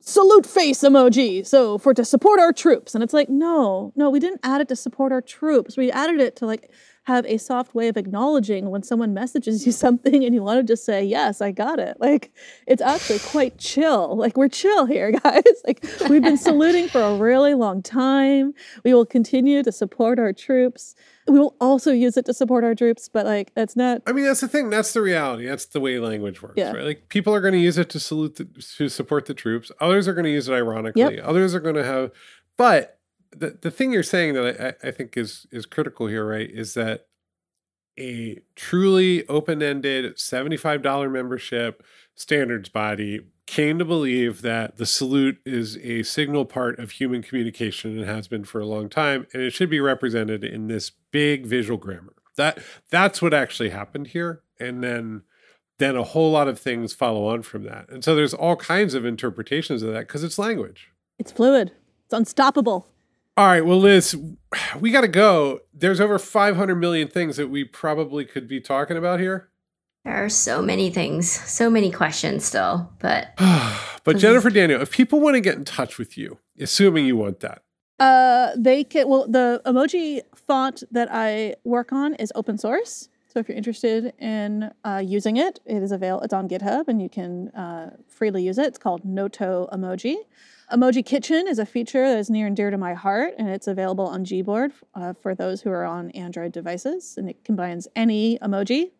salute 0.00 0.46
face 0.46 0.80
emoji 0.80 1.44
so 1.44 1.78
for 1.78 1.92
to 1.92 2.04
support 2.04 2.38
our 2.38 2.52
troops. 2.52 2.94
And 2.94 3.02
it's 3.02 3.14
like 3.14 3.28
no 3.28 3.92
no 3.96 4.10
we 4.10 4.20
didn't 4.20 4.40
add 4.42 4.60
it 4.60 4.68
to 4.68 4.76
support 4.76 5.12
our 5.12 5.20
troops. 5.20 5.76
We 5.76 5.90
added 5.90 6.20
it 6.20 6.36
to 6.36 6.46
like 6.46 6.70
have 7.04 7.24
a 7.26 7.38
soft 7.38 7.74
way 7.74 7.88
of 7.88 7.96
acknowledging 7.96 8.70
when 8.70 8.82
someone 8.82 9.14
messages 9.14 9.64
you 9.64 9.72
something 9.86 10.24
and 10.24 10.34
you 10.34 10.42
want 10.42 10.58
to 10.58 10.64
just 10.64 10.84
say 10.84 11.04
yes 11.04 11.40
i 11.40 11.50
got 11.50 11.78
it. 11.78 11.96
Like 11.98 12.32
it's 12.66 12.82
actually 12.82 13.20
quite 13.20 13.58
chill. 13.58 14.16
Like 14.16 14.36
we're 14.36 14.48
chill 14.48 14.86
here 14.86 15.10
guys. 15.24 15.42
Like 15.66 15.84
we've 16.08 16.22
been 16.22 16.36
saluting 16.36 16.88
for 16.88 17.00
a 17.00 17.16
really 17.16 17.54
long 17.54 17.82
time. 17.82 18.54
We 18.84 18.94
will 18.94 19.06
continue 19.06 19.62
to 19.62 19.72
support 19.72 20.18
our 20.18 20.32
troops 20.32 20.94
we 21.28 21.38
will 21.38 21.56
also 21.60 21.90
use 21.92 22.16
it 22.16 22.24
to 22.24 22.32
support 22.32 22.62
our 22.64 22.74
troops 22.74 23.08
but 23.08 23.26
like 23.26 23.52
that's 23.54 23.74
not 23.76 24.00
i 24.06 24.12
mean 24.12 24.24
that's 24.24 24.40
the 24.40 24.48
thing. 24.48 24.70
That's 24.70 24.92
the 24.92 25.00
reality. 25.02 25.46
That's 25.46 25.66
the 25.66 25.80
way 25.80 25.98
language 25.98 26.42
works 26.42 26.54
Yeah. 26.56 26.72
right? 26.72 26.84
Like 26.84 27.08
people 27.08 27.34
are 27.34 27.40
going 27.40 27.52
to 27.54 27.58
use 27.60 27.78
it 27.78 27.88
to 27.90 28.00
salute 28.00 28.36
the, 28.36 28.44
to 28.76 28.88
support 28.88 29.26
the 29.26 29.34
troops. 29.34 29.70
Others 29.80 30.06
are 30.08 30.14
going 30.14 30.24
to 30.24 30.30
use 30.30 30.48
it 30.48 30.54
ironically. 30.54 31.20
Others 31.20 31.54
are 31.54 31.60
going 31.60 31.74
to 31.74 31.84
have 31.84 32.10
but 32.56 32.98
the, 33.36 33.58
the 33.60 33.70
thing 33.70 33.92
you're 33.92 34.02
saying 34.02 34.34
that 34.34 34.78
I, 34.82 34.88
I 34.88 34.90
think 34.90 35.16
is 35.16 35.46
is 35.50 35.66
critical 35.66 36.06
here 36.06 36.24
right 36.26 36.48
is 36.50 36.74
that 36.74 37.06
a 37.98 38.40
truly 38.54 39.26
open-ended 39.26 40.16
$75 40.16 41.10
membership 41.10 41.82
standards 42.14 42.68
body 42.68 43.20
came 43.46 43.78
to 43.78 43.84
believe 43.84 44.42
that 44.42 44.76
the 44.76 44.86
salute 44.86 45.38
is 45.46 45.76
a 45.78 46.02
signal 46.02 46.44
part 46.44 46.78
of 46.78 46.92
human 46.92 47.22
communication 47.22 47.96
and 47.96 48.06
has 48.06 48.26
been 48.28 48.44
for 48.44 48.60
a 48.60 48.66
long 48.66 48.88
time 48.88 49.26
and 49.32 49.42
it 49.42 49.52
should 49.52 49.70
be 49.70 49.80
represented 49.80 50.42
in 50.42 50.66
this 50.66 50.90
big 51.10 51.46
visual 51.46 51.78
grammar. 51.78 52.12
That 52.36 52.58
that's 52.90 53.22
what 53.22 53.32
actually 53.32 53.70
happened 53.70 54.08
here 54.08 54.42
and 54.58 54.82
then 54.82 55.22
then 55.78 55.96
a 55.96 56.02
whole 56.02 56.30
lot 56.30 56.48
of 56.48 56.58
things 56.58 56.94
follow 56.94 57.26
on 57.26 57.42
from 57.42 57.64
that. 57.64 57.88
And 57.90 58.02
so 58.02 58.14
there's 58.14 58.34
all 58.34 58.56
kinds 58.56 58.94
of 58.94 59.04
interpretations 59.04 59.82
of 59.82 59.92
that 59.92 60.06
because 60.06 60.24
it's 60.24 60.38
language. 60.38 60.90
It's 61.18 61.30
fluid. 61.30 61.72
It's 62.04 62.14
unstoppable. 62.14 62.88
All 63.36 63.46
right, 63.46 63.64
well, 63.64 63.78
Liz, 63.78 64.16
we 64.80 64.90
got 64.90 65.02
to 65.02 65.08
go. 65.08 65.60
There's 65.74 66.00
over 66.00 66.18
500 66.18 66.74
million 66.76 67.08
things 67.08 67.36
that 67.36 67.50
we 67.50 67.64
probably 67.64 68.24
could 68.24 68.48
be 68.48 68.60
talking 68.60 68.96
about 68.96 69.20
here. 69.20 69.50
There 70.06 70.24
are 70.24 70.28
so 70.28 70.62
many 70.62 70.88
things, 70.90 71.28
so 71.28 71.68
many 71.68 71.90
questions 71.90 72.44
still, 72.44 72.92
but 73.00 73.36
but 74.04 74.18
Jennifer 74.18 74.50
Daniel, 74.50 74.80
if 74.80 74.92
people 74.92 75.18
want 75.20 75.34
to 75.34 75.40
get 75.40 75.56
in 75.56 75.64
touch 75.64 75.98
with 75.98 76.16
you, 76.16 76.38
assuming 76.60 77.06
you 77.06 77.16
want 77.16 77.40
that, 77.40 77.64
uh, 77.98 78.52
they 78.56 78.84
can. 78.84 79.08
Well, 79.08 79.26
the 79.26 79.60
emoji 79.66 80.20
font 80.32 80.84
that 80.92 81.08
I 81.10 81.56
work 81.64 81.92
on 81.92 82.14
is 82.14 82.30
open 82.36 82.56
source. 82.56 83.08
So 83.26 83.40
if 83.40 83.48
you're 83.48 83.56
interested 83.56 84.12
in 84.20 84.70
uh, 84.84 85.02
using 85.04 85.38
it, 85.38 85.58
it 85.66 85.82
is 85.82 85.90
available. 85.90 86.22
It's 86.22 86.32
on 86.32 86.48
GitHub, 86.48 86.86
and 86.86 87.02
you 87.02 87.08
can 87.08 87.48
uh, 87.48 87.96
freely 88.06 88.44
use 88.44 88.58
it. 88.58 88.66
It's 88.66 88.78
called 88.78 89.04
Noto 89.04 89.68
Emoji. 89.72 90.18
Emoji 90.72 91.04
Kitchen 91.04 91.48
is 91.48 91.58
a 91.58 91.66
feature 91.66 92.08
that 92.08 92.18
is 92.18 92.30
near 92.30 92.46
and 92.46 92.56
dear 92.56 92.70
to 92.70 92.78
my 92.78 92.94
heart, 92.94 93.34
and 93.38 93.48
it's 93.48 93.66
available 93.66 94.06
on 94.06 94.24
Gboard 94.24 94.70
uh, 94.94 95.14
for 95.14 95.34
those 95.34 95.62
who 95.62 95.70
are 95.70 95.84
on 95.84 96.12
Android 96.12 96.52
devices. 96.52 97.16
And 97.16 97.28
it 97.28 97.42
combines 97.42 97.88
any 97.96 98.38
emoji, 98.38 98.92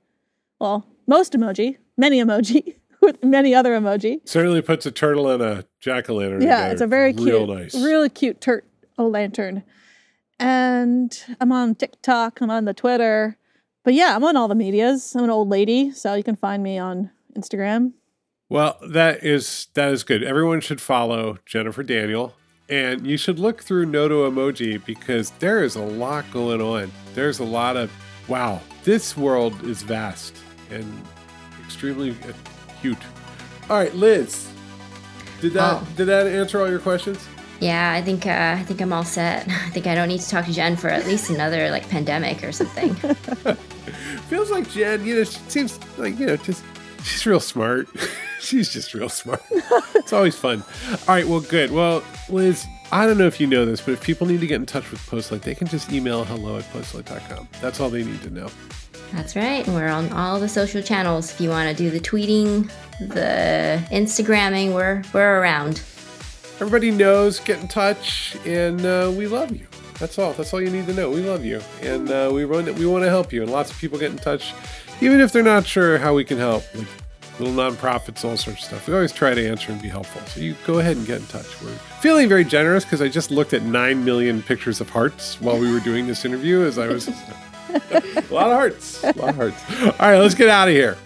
well, 0.59 0.85
most 1.07 1.33
emoji, 1.33 1.77
many 1.97 2.21
emoji, 2.23 2.77
with 3.01 3.23
many 3.23 3.55
other 3.55 3.73
emoji. 3.73 4.21
Certainly 4.29 4.63
puts 4.63 4.87
a 4.87 4.91
turtle 4.91 5.31
and 5.31 5.43
a 5.43 5.65
jack 5.81 6.11
o' 6.11 6.15
lantern. 6.15 6.43
Yeah, 6.43 6.57
together. 6.57 6.73
it's 6.73 6.81
a 6.81 6.87
very 6.87 7.13
real 7.13 7.47
cute, 7.47 7.59
nice, 7.59 7.75
really 7.75 8.09
cute 8.09 8.41
turt 8.41 8.67
o 8.99 9.07
lantern. 9.07 9.63
And 10.39 11.19
I'm 11.41 11.53
on 11.53 11.75
TikTok. 11.75 12.41
I'm 12.41 12.51
on 12.51 12.67
the 12.67 12.75
Twitter. 12.75 13.39
But 13.85 13.95
yeah, 13.95 14.17
I'm 14.17 14.25
on 14.25 14.37
all 14.37 14.49
the 14.49 14.55
medias. 14.55 15.15
I'm 15.15 15.25
an 15.25 15.31
old 15.31 15.49
lady, 15.49 15.93
so 15.93 16.15
you 16.15 16.25
can 16.25 16.37
find 16.37 16.63
me 16.63 16.77
on 16.77 17.11
Instagram. 17.37 17.93
Well, 18.49 18.79
that 18.89 19.25
is 19.25 19.69
that 19.75 19.93
is 19.93 20.05
good. 20.05 20.23
Everyone 20.23 20.61
should 20.61 20.81
follow 20.81 21.39
Jennifer 21.47 21.83
Daniel, 21.83 22.35
and 22.69 23.07
you 23.07 23.17
should 23.17 23.39
look 23.39 23.63
through 23.63 23.87
Noto 23.87 24.29
Emoji 24.31 24.85
because 24.85 25.31
there 25.39 25.63
is 25.63 25.77
a 25.77 25.83
lot 25.83 26.25
going 26.33 26.61
on. 26.61 26.91
There's 27.15 27.39
a 27.39 27.45
lot 27.45 27.77
of 27.77 27.91
wow. 28.29 28.61
This 28.85 29.17
world 29.17 29.65
is 29.65 29.83
vast 29.83 30.37
and 30.71 31.03
extremely 31.65 32.17
cute. 32.81 32.99
All 33.69 33.77
right, 33.77 33.95
Liz, 33.95 34.49
did 35.41 35.53
that 35.55 35.75
Oh. 35.83 35.87
did 35.97 36.07
that 36.07 36.27
answer 36.27 36.61
all 36.61 36.69
your 36.69 36.79
questions? 36.79 37.25
yeah, 37.61 37.93
I 37.93 38.03
think 38.03 38.27
uh, 38.27 38.57
I 38.59 38.63
think 38.65 38.81
I'm 38.81 38.93
all 38.93 39.05
set. 39.05 39.47
I 39.49 39.71
think 39.71 39.87
I 39.87 39.95
don't 39.95 40.09
need 40.09 40.21
to 40.21 40.29
talk 40.29 40.45
to 40.47 40.53
Jen 40.53 40.77
for 40.77 40.89
at 40.89 41.07
least 41.07 41.31
another 41.31 41.71
like 41.71 41.89
pandemic 41.89 42.43
or 42.45 42.53
something. 42.53 42.95
Feels 44.29 44.51
like 44.51 44.69
Jen, 44.71 45.05
you 45.07 45.17
know, 45.17 45.25
she 45.25 45.39
seems 45.49 45.79
like, 45.99 46.19
you 46.19 46.27
know, 46.27 46.37
just 46.37 46.63
she's 47.03 47.25
real 47.27 47.41
smart. 47.41 47.89
she's 48.41 48.73
just 48.73 48.93
real 48.95 49.09
smart. 49.09 49.43
it's 49.95 50.13
always 50.13 50.37
fun. 50.37 50.63
All 50.91 51.15
right, 51.15 51.27
well, 51.27 51.41
good. 51.41 51.71
Well, 51.71 52.03
Liz, 52.29 52.65
I 52.93 53.07
don't 53.07 53.19
know 53.19 53.27
if 53.27 53.41
you 53.41 53.47
know 53.47 53.65
this, 53.65 53.81
but 53.81 53.93
if 53.93 54.03
people 54.03 54.27
need 54.27 54.41
to 54.41 54.47
get 54.47 54.57
in 54.57 54.67
touch 54.67 54.91
with 54.91 55.01
Postlight, 55.09 55.43
they 55.43 55.55
can 55.55 55.67
just 55.69 55.93
email 55.93 56.25
hello 56.25 56.59
at 56.59 56.65
postlight.com. 56.73 57.49
That's 57.61 57.79
all 57.81 57.89
they 57.91 58.05
need 58.05 58.21
to 58.23 58.31
know. 58.31 58.49
That's 59.13 59.37
right. 59.37 59.67
And 59.67 59.75
we're 59.75 59.89
on 59.89 60.13
all 60.13 60.39
the 60.41 60.49
social 60.49 60.83
channels. 60.83 61.33
If 61.33 61.41
you 61.41 61.49
want 61.49 61.69
to 61.71 61.75
do 61.75 61.91
the 61.91 62.01
tweeting, 62.01 62.71
the 63.01 63.83
Instagramming, 63.91 64.73
we're 64.75 65.03
we're 65.13 65.41
around. 65.41 65.83
Everybody 66.57 66.91
knows, 66.91 67.39
get 67.41 67.61
in 67.61 67.69
touch, 67.69 68.37
and 68.47 68.85
uh, 68.85 69.13
we 69.15 69.27
love 69.27 69.51
you. 69.51 69.67
That's 69.99 70.19
all. 70.19 70.33
That's 70.33 70.53
all 70.53 70.61
you 70.61 70.71
need 70.71 70.87
to 70.87 70.95
know. 70.95 71.11
We 71.11 71.21
love 71.21 71.45
you, 71.45 71.61
and 71.83 72.11
uh, 72.11 72.31
we 72.33 72.45
run. 72.45 72.65
We 72.77 72.87
want 72.87 73.05
to 73.05 73.11
help 73.11 73.33
you, 73.33 73.43
and 73.43 73.51
lots 73.51 73.71
of 73.71 73.79
people 73.79 73.99
get 73.99 74.11
in 74.11 74.19
touch, 74.19 74.55
even 75.01 75.21
if 75.21 75.33
they're 75.33 75.43
not 75.43 75.67
sure 75.67 75.99
how 75.99 76.15
we 76.15 76.25
can 76.25 76.39
help. 76.39 76.65
Like 76.75 76.87
little 77.39 77.55
nonprofits, 77.55 78.25
all 78.25 78.37
sorts 78.37 78.63
of 78.63 78.69
stuff. 78.69 78.89
We 78.89 78.95
always 78.95 79.13
try 79.13 79.35
to 79.35 79.49
answer 79.49 79.73
and 79.73 79.81
be 79.81 79.89
helpful. 79.89 80.23
So 80.27 80.41
you 80.41 80.57
go 80.67 80.79
ahead 80.79 80.97
and 80.97 81.07
get 81.07 81.21
in 81.21 81.27
touch. 81.27 81.47
We're 81.63 81.71
feeling 82.01 82.29
very 82.29 82.45
generous 82.45 82.85
because 82.85 83.03
I 83.03 83.09
just 83.09 83.31
looked 83.31 83.53
at 83.53 83.63
nine 83.63 84.05
million 84.05 84.43
pictures 84.43 84.81
of 84.81 84.91
hearts 84.91 85.41
while 85.41 85.59
we 85.59 85.71
were 85.71 85.81
doing 85.81 86.07
this 86.07 86.25
interview. 86.25 86.63
As 86.63 86.79
I 86.79 86.89
was, 86.89 87.09
a 88.31 88.35
lot 88.35 88.51
of 88.51 88.57
hearts, 88.57 89.03
a 89.03 89.13
lot 89.13 89.31
of 89.31 89.37
hearts. 89.37 89.63
All 90.01 90.11
right, 90.11 90.19
let's 90.19 90.35
get 90.35 90.49
out 90.49 90.69
of 90.69 90.75
here. 90.75 90.97